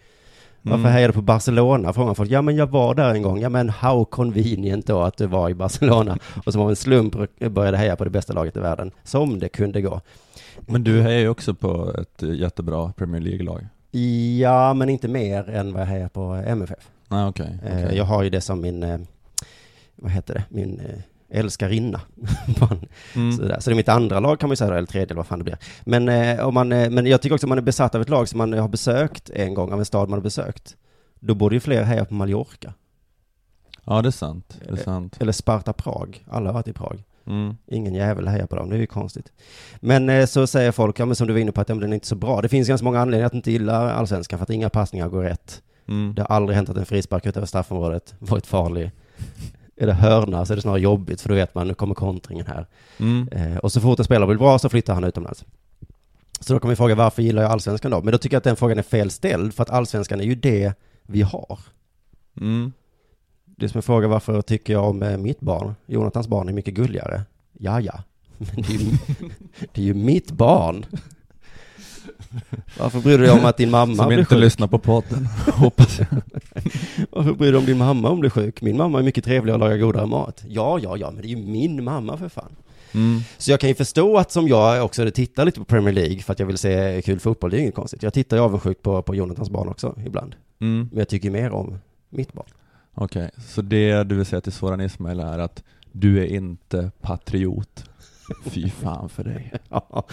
Varför 0.63 0.79
Mm. 0.81 0.93
hejade 0.93 1.13
du 1.13 1.17
på 1.17 1.23
Barcelona? 1.23 1.93
Frågar 1.93 2.15
folk. 2.15 2.31
Ja 2.31 2.43
men 2.43 2.57
jag 2.57 2.67
var 2.67 2.95
där 2.95 3.15
en 3.15 3.23
gång. 3.23 3.41
Ja 3.41 3.49
men 3.49 3.69
how 3.71 4.05
convenient 4.05 4.87
då 4.87 5.01
att 5.03 5.17
du 5.17 5.27
var 5.27 5.51
i 5.51 5.55
Barcelona. 5.55 6.19
Och 6.47 6.53
som 6.53 6.63
av 6.63 6.71
en 6.71 6.77
slump 6.77 7.15
började 7.51 7.77
heja 7.77 7.97
på 7.97 8.05
det 8.05 8.11
bästa 8.11 8.33
laget 8.33 8.57
i 8.57 8.61
världen. 8.61 8.91
Som 9.05 9.39
det 9.39 9.49
kunde 9.49 9.83
gå. 9.83 10.01
Men 10.61 10.85
du 10.85 11.01
hejar 11.03 11.21
ju 11.21 11.29
också 11.29 11.55
på 11.55 11.95
ett 12.01 12.23
jättebra 12.23 12.93
Premier 12.97 13.21
League-lag. 13.21 13.67
Ja, 14.41 14.75
men 14.75 14.89
inte 14.89 15.09
mer 15.09 15.49
än 15.51 15.73
vad 15.73 15.83
jag 15.83 15.87
hejar 15.87 16.09
på 16.09 16.23
MFF. 16.47 16.89
Okej. 17.09 17.59
Eh, 17.67 17.79
okej. 17.85 17.97
Jag 17.97 18.05
har 18.05 18.23
ju 18.23 18.31
det 18.31 18.41
som 18.41 18.61
min, 18.61 18.83
eh, 18.83 18.99
vad 19.97 20.11
heter 20.13 20.35
det, 20.35 20.45
min 20.49 20.81
eh, 20.81 20.99
älskarinna. 21.33 22.01
Mm. 23.15 23.33
Sådär. 23.33 23.61
Så 23.61 23.71
det 23.71 23.75
är 23.75 23.77
mitt 23.77 23.89
andra 23.89 24.21
lag 24.21 24.41
kan 24.41 24.49
man 24.49 24.53
ju 24.53 24.57
säga, 24.57 24.71
då, 24.71 24.77
eller 24.77 24.87
tredje 24.87 25.07
eller 25.07 25.15
vad 25.15 25.27
fan 25.27 25.39
det 25.39 25.45
blir. 25.45 25.59
Men, 25.85 26.09
eh, 26.09 26.47
om 26.47 26.55
man, 26.55 26.73
eh, 26.73 26.91
men 26.91 27.07
jag 27.07 27.23
tycker 27.23 27.35
också 27.35 27.47
om 27.47 27.49
man 27.49 27.59
är 27.59 27.63
besatt 27.63 27.95
av 27.95 28.03
ett 28.03 28.09
lag 28.09 28.29
som 28.29 28.39
man 28.39 28.53
har 28.53 28.69
besökt 28.69 29.31
en 29.31 29.55
gång, 29.55 29.73
av 29.73 29.79
en 29.79 29.85
stad 29.85 30.09
man 30.09 30.19
har 30.19 30.23
besökt. 30.23 30.77
Då 31.21 31.35
borde 31.35 31.57
ju 31.57 31.61
fler 31.61 31.83
heja 31.83 32.05
på 32.05 32.15
Mallorca. 32.15 32.75
Ja, 33.85 34.03
det 34.03 34.09
är 34.09 34.11
sant. 34.11 34.59
Det 34.65 34.73
är 34.73 34.77
sant. 34.77 35.17
Eller 35.21 35.33
Sparta 35.33 35.73
Prag. 35.73 36.25
Alla 36.31 36.49
har 36.49 36.55
varit 36.55 36.69
i 36.69 36.73
Prag. 36.73 37.03
Mm. 37.27 37.57
Ingen 37.67 37.95
jävel 37.95 38.29
hejar 38.29 38.47
på 38.47 38.57
dem, 38.57 38.71
det 38.71 38.77
är 38.77 38.81
ju 38.81 38.87
konstigt. 38.87 39.33
Men 39.81 40.09
eh, 40.09 40.27
så 40.27 40.47
säger 40.47 40.73
folk, 40.73 40.99
ja 41.01 41.07
men 41.07 41.17
som 41.17 41.27
du 41.27 41.33
var 41.33 41.41
inne 41.41 41.53
på, 41.53 41.61
att 41.61 41.69
ja, 41.69 41.75
den 41.75 41.91
är 41.91 41.95
inte 41.95 42.07
så 42.07 42.15
bra. 42.15 42.41
Det 42.41 42.49
finns 42.49 42.69
ganska 42.69 42.85
många 42.85 43.01
anledningar 43.01 43.27
att 43.27 43.35
inte 43.35 43.53
gilla 43.53 43.93
allsvenskan, 43.93 44.39
för 44.39 44.43
att 44.43 44.51
inga 44.51 44.71
passningar 44.71 45.09
går 45.09 45.23
rätt. 45.23 45.63
Mm. 45.89 46.15
Det 46.15 46.23
har 46.23 46.37
aldrig 46.37 46.57
hänt 46.57 46.69
att 46.69 46.77
en 46.77 46.87
frispark 46.87 47.27
utöver 47.27 47.47
straffområdet 47.47 48.15
varit 48.19 48.47
farlig. 48.47 48.91
Är 49.77 49.87
det 49.87 49.93
hörna 49.93 50.47
så 50.47 50.53
är 50.53 50.57
det 50.57 50.63
snarare 50.63 50.81
jobbigt, 50.81 51.21
för 51.21 51.29
då 51.29 51.35
vet 51.35 51.55
man, 51.55 51.69
nu 51.69 51.75
kommer 51.75 51.95
kontringen 51.95 52.47
här. 52.47 52.67
Mm. 52.99 53.29
Eh, 53.29 53.57
och 53.57 53.73
så 53.73 53.81
fort 53.81 53.99
en 53.99 54.05
spelare 54.05 54.27
blir 54.27 54.39
bra 54.39 54.59
så 54.59 54.69
flyttar 54.69 54.95
han 54.95 55.05
utomlands. 55.05 55.45
Så 56.41 56.53
då 56.53 56.61
kan 56.61 56.71
vi 56.71 56.77
fråga, 56.77 56.95
varför 56.95 57.23
gillar 57.23 57.43
jag 57.43 57.53
allsvenskan 57.53 57.91
då? 57.91 58.03
Men 58.03 58.13
då 58.13 58.19
tycker 58.19 58.35
jag 58.35 58.39
att 58.39 58.45
den 58.45 58.57
frågan 58.57 58.79
är 58.79 58.83
fel 58.83 59.11
ställd, 59.11 59.55
för 59.55 59.63
att 59.63 59.71
allsvenskan 59.71 60.21
är 60.21 60.25
ju 60.25 60.35
det 60.35 60.73
vi 61.03 61.23
har. 61.23 61.59
Mm. 62.41 62.73
Det 63.45 63.67
är 63.67 63.69
som 63.69 63.79
en 63.79 63.83
fråga, 63.83 64.09
varför 64.09 64.43
tycker 64.43 64.73
jag 64.73 64.85
om 64.85 65.03
eh, 65.03 65.17
mitt 65.19 65.41
barn? 65.41 65.75
Jonathans 65.87 66.29
barn 66.29 66.49
är 66.49 66.53
mycket 66.53 66.75
gulligare. 66.75 67.23
Ja, 67.53 67.81
ja. 67.81 68.03
Men 68.39 68.63
det 68.63 68.75
är 68.75 68.79
ju, 68.79 68.91
det 69.73 69.81
är 69.81 69.85
ju 69.85 69.95
mitt 69.95 70.31
barn. 70.31 70.87
Varför 72.79 73.01
bryr 73.01 73.19
du 73.19 73.25
dig 73.25 73.33
om 73.33 73.45
att 73.45 73.57
din 73.57 73.71
mamma 73.71 73.95
Som 73.95 74.09
blir 74.09 74.19
inte 74.19 74.35
sjuk? 74.35 74.41
lyssnar 74.41 74.67
på 74.67 74.79
podden, 74.79 75.27
hoppas 75.53 75.99
jag. 75.99 76.07
Varför 77.11 77.33
bryr 77.33 77.47
du 77.47 77.53
dig 77.53 77.59
om 77.59 77.67
din 77.67 77.79
mamma 77.79 78.09
om 78.09 78.17
du 78.17 78.21
blir 78.21 78.31
sjuk? 78.31 78.63
Min 78.63 78.77
mamma 78.77 78.99
är 78.99 79.03
mycket 79.03 79.25
trevligare 79.25 79.55
och 79.55 79.61
lagar 79.61 79.77
godare 79.77 80.07
mat. 80.07 80.45
Ja, 80.49 80.79
ja, 80.83 80.97
ja, 80.97 81.11
men 81.11 81.23
det 81.23 81.29
är 81.29 81.37
ju 81.37 81.47
min 81.47 81.85
mamma 81.85 82.17
för 82.17 82.29
fan. 82.29 82.57
Mm. 82.95 83.21
Så 83.39 83.51
jag 83.51 83.61
kan 83.61 83.69
ju 83.69 83.75
förstå 83.75 84.19
att 84.19 84.33
som 84.33 84.49
jag 84.49 84.85
också 84.85 85.11
tittar 85.11 85.45
lite 85.45 85.59
på 85.59 85.65
Premier 85.65 85.95
League 85.95 86.19
för 86.19 86.33
att 86.33 86.39
jag 86.39 86.47
vill 86.47 86.59
se 86.59 87.03
kul 87.05 87.21
fotboll, 87.21 87.51
det 87.51 87.57
är 87.57 87.61
inget 87.61 87.75
konstigt. 87.75 88.03
Jag 88.03 88.13
tittar 88.15 88.37
ju 88.37 88.43
avundsjukt 88.43 88.83
på, 88.83 89.03
på 89.03 89.15
Jonathans 89.15 89.51
barn 89.51 89.69
också 89.69 89.95
ibland. 90.07 90.35
Mm. 90.61 90.89
Men 90.91 90.99
jag 90.99 91.09
tycker 91.09 91.31
mer 91.31 91.51
om 91.51 91.79
mitt 92.11 92.33
barn. 92.33 92.47
Okej, 92.95 93.31
så 93.49 93.63
det 93.63 94.05
du 94.05 94.15
vill 94.15 94.27
säga 94.27 94.41
till 94.41 94.53
Soran 94.53 94.81
Ismail 94.81 95.21
är 95.21 95.39
att 95.39 95.63
du 95.93 96.21
är 96.23 96.27
inte 96.27 96.91
patriot. 97.01 97.85
Fy 98.45 98.71
fan 98.71 99.09
för 99.09 99.25
dig. 99.25 99.53
Ja, 99.69 100.05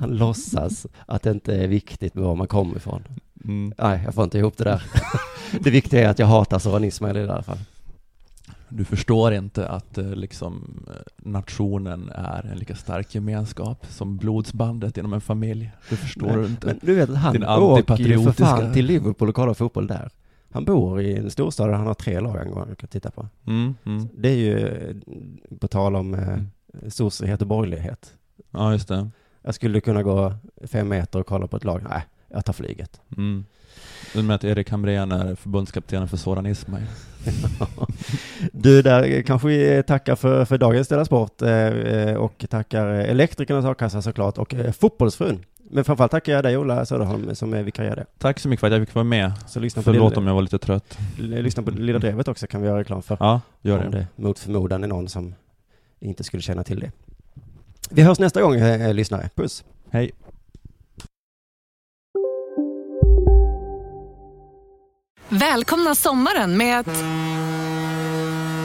han 0.00 0.10
låtsas 0.16 0.86
att 1.06 1.22
det 1.22 1.30
inte 1.30 1.54
är 1.56 1.68
viktigt 1.68 2.14
med 2.14 2.24
var 2.24 2.34
man 2.36 2.46
kommer 2.46 2.76
ifrån. 2.76 3.02
Mm. 3.44 3.72
Nej, 3.78 4.00
jag 4.04 4.14
får 4.14 4.24
inte 4.24 4.38
ihop 4.38 4.56
det 4.56 4.64
där. 4.64 4.82
Det 5.60 5.70
viktiga 5.70 6.04
är 6.04 6.08
att 6.08 6.18
jag 6.18 6.26
hatar 6.26 6.58
Soran 6.58 6.84
Ismail 6.84 7.16
i 7.16 7.22
alla 7.22 7.42
fall. 7.42 7.58
Du 8.68 8.84
förstår 8.84 9.32
inte 9.34 9.68
att 9.68 9.98
eh, 9.98 10.10
liksom 10.10 10.84
eh, 10.88 10.94
nationen 11.16 12.10
är 12.14 12.48
en 12.52 12.58
lika 12.58 12.74
stark 12.76 13.14
gemenskap 13.14 13.86
som 13.88 14.16
blodsbandet 14.16 14.98
inom 14.98 15.12
en 15.12 15.20
familj. 15.20 15.70
Det 15.90 15.96
förstår 15.96 16.26
Men- 16.26 16.38
du 16.38 16.46
inte. 16.46 16.66
Men 16.66 16.78
du 16.82 16.94
vet 16.94 17.10
att 17.10 17.16
han 17.16 17.42
åker 17.62 17.96
ju 17.96 18.22
för 18.22 18.32
fan 18.32 18.72
till 18.72 18.86
Liverpool 18.86 19.28
och 19.28 19.34
kollar 19.34 19.54
fotboll 19.54 19.86
där. 19.86 20.10
Han 20.50 20.64
bor 20.64 21.00
i 21.00 21.16
en 21.16 21.30
storstad 21.30 21.68
där 21.68 21.74
han 21.74 21.86
har 21.86 21.94
tre 21.94 22.20
lag 22.20 22.52
han 22.54 22.76
kan 22.76 22.88
titta 22.88 23.10
på. 23.10 23.28
Mm, 23.46 23.74
mm. 23.84 24.08
Det 24.18 24.28
är 24.28 24.36
ju, 24.36 24.58
eh, 24.68 24.96
på 25.58 25.68
tal 25.68 25.96
om 25.96 26.14
eh, 26.14 26.38
sosighet 26.88 27.40
och 27.40 27.46
borgerlighet. 27.46 28.12
Ja, 28.50 28.72
just 28.72 28.88
det. 28.88 29.08
Jag 29.42 29.54
skulle 29.54 29.80
kunna 29.80 30.02
gå 30.02 30.34
fem 30.64 30.88
meter 30.88 31.18
och 31.20 31.26
kolla 31.26 31.46
på 31.46 31.56
ett 31.56 31.64
lag. 31.64 31.82
Nej, 31.90 32.02
jag 32.28 32.44
tar 32.44 32.52
flyget. 32.52 33.00
Mm. 33.16 33.44
Du 34.14 34.22
med 34.22 34.36
att 34.36 34.44
Erik 34.44 34.70
Hamrén 34.70 35.12
är 35.12 35.34
förbundskapten 35.34 36.08
för 36.08 36.16
Soran 36.16 36.46
Ismail. 36.46 36.86
Du, 38.52 38.82
där 38.82 39.22
kanske 39.22 39.48
vi 39.48 39.82
tackar 39.86 40.16
för, 40.16 40.44
för 40.44 40.58
dagens 40.58 40.88
Della 40.88 41.04
Sport 41.04 41.42
eh, 41.42 41.50
eh, 41.50 42.16
och 42.16 42.44
tackar 42.50 42.86
Elektrikernas 42.86 43.64
A-kassa 43.64 44.02
såklart 44.02 44.38
och 44.38 44.54
eh, 44.54 44.72
Fotbollsfrun. 44.72 45.44
Men 45.70 45.84
framförallt 45.84 46.10
tackar 46.12 46.32
jag 46.32 46.44
dig 46.44 46.56
Ola 46.56 46.86
Söderholm 46.86 47.34
som 47.34 47.54
är 47.54 47.62
vikarierade. 47.62 48.06
Tack 48.18 48.38
så 48.38 48.48
mycket 48.48 48.60
för 48.60 48.66
att 48.66 48.72
jag 48.72 48.86
fick 48.86 48.94
vara 48.94 49.04
med. 49.04 49.32
Så 49.46 49.60
lyssna 49.60 49.82
på 49.82 49.84
Förlåt 49.84 50.10
Lilla- 50.12 50.18
om 50.20 50.26
jag 50.26 50.34
var 50.34 50.42
lite 50.42 50.58
trött. 50.58 50.98
Lyssna 51.18 51.62
på 51.62 51.70
Lilla 51.70 51.98
Drevet 51.98 52.28
också 52.28 52.46
kan 52.46 52.60
vi 52.62 52.68
göra 52.68 52.78
reklam 52.78 53.02
för. 53.02 53.16
Ja, 53.20 53.40
gör 53.62 53.84
Om 53.84 53.90
det. 53.90 54.06
det 54.16 54.22
mot 54.22 54.38
förmodan 54.38 54.84
är 54.84 54.88
någon 54.88 55.08
som 55.08 55.34
inte 56.00 56.24
skulle 56.24 56.42
känna 56.42 56.64
till 56.64 56.80
det. 56.80 56.90
Vi 57.90 58.02
hörs 58.02 58.18
nästa 58.18 58.42
gång 58.42 58.54
eh, 58.54 58.94
lyssnare. 58.94 59.30
Puss! 59.34 59.64
Hej! 59.90 60.12
Välkomna 65.28 65.94
sommaren 65.94 66.56
med 66.56 66.78
att... 66.78 67.04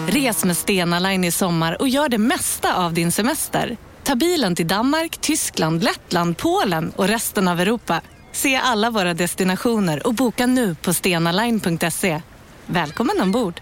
Res 0.07 0.45
med 0.45 0.57
Stena 0.57 0.99
Line 0.99 1.23
i 1.23 1.31
sommar 1.31 1.81
och 1.81 1.87
gör 1.87 2.09
det 2.09 2.17
mesta 2.17 2.75
av 2.75 2.93
din 2.93 3.11
semester. 3.11 3.77
Ta 4.03 4.15
bilen 4.15 4.55
till 4.55 4.67
Danmark, 4.67 5.17
Tyskland, 5.17 5.83
Lettland, 5.83 6.37
Polen 6.37 6.91
och 6.95 7.07
resten 7.07 7.47
av 7.47 7.59
Europa. 7.59 8.01
Se 8.31 8.55
alla 8.55 8.89
våra 8.89 9.13
destinationer 9.13 10.07
och 10.07 10.13
boka 10.13 10.45
nu 10.47 10.75
på 10.75 10.93
stenaline.se. 10.93 12.21
Välkommen 12.65 13.21
ombord! 13.21 13.61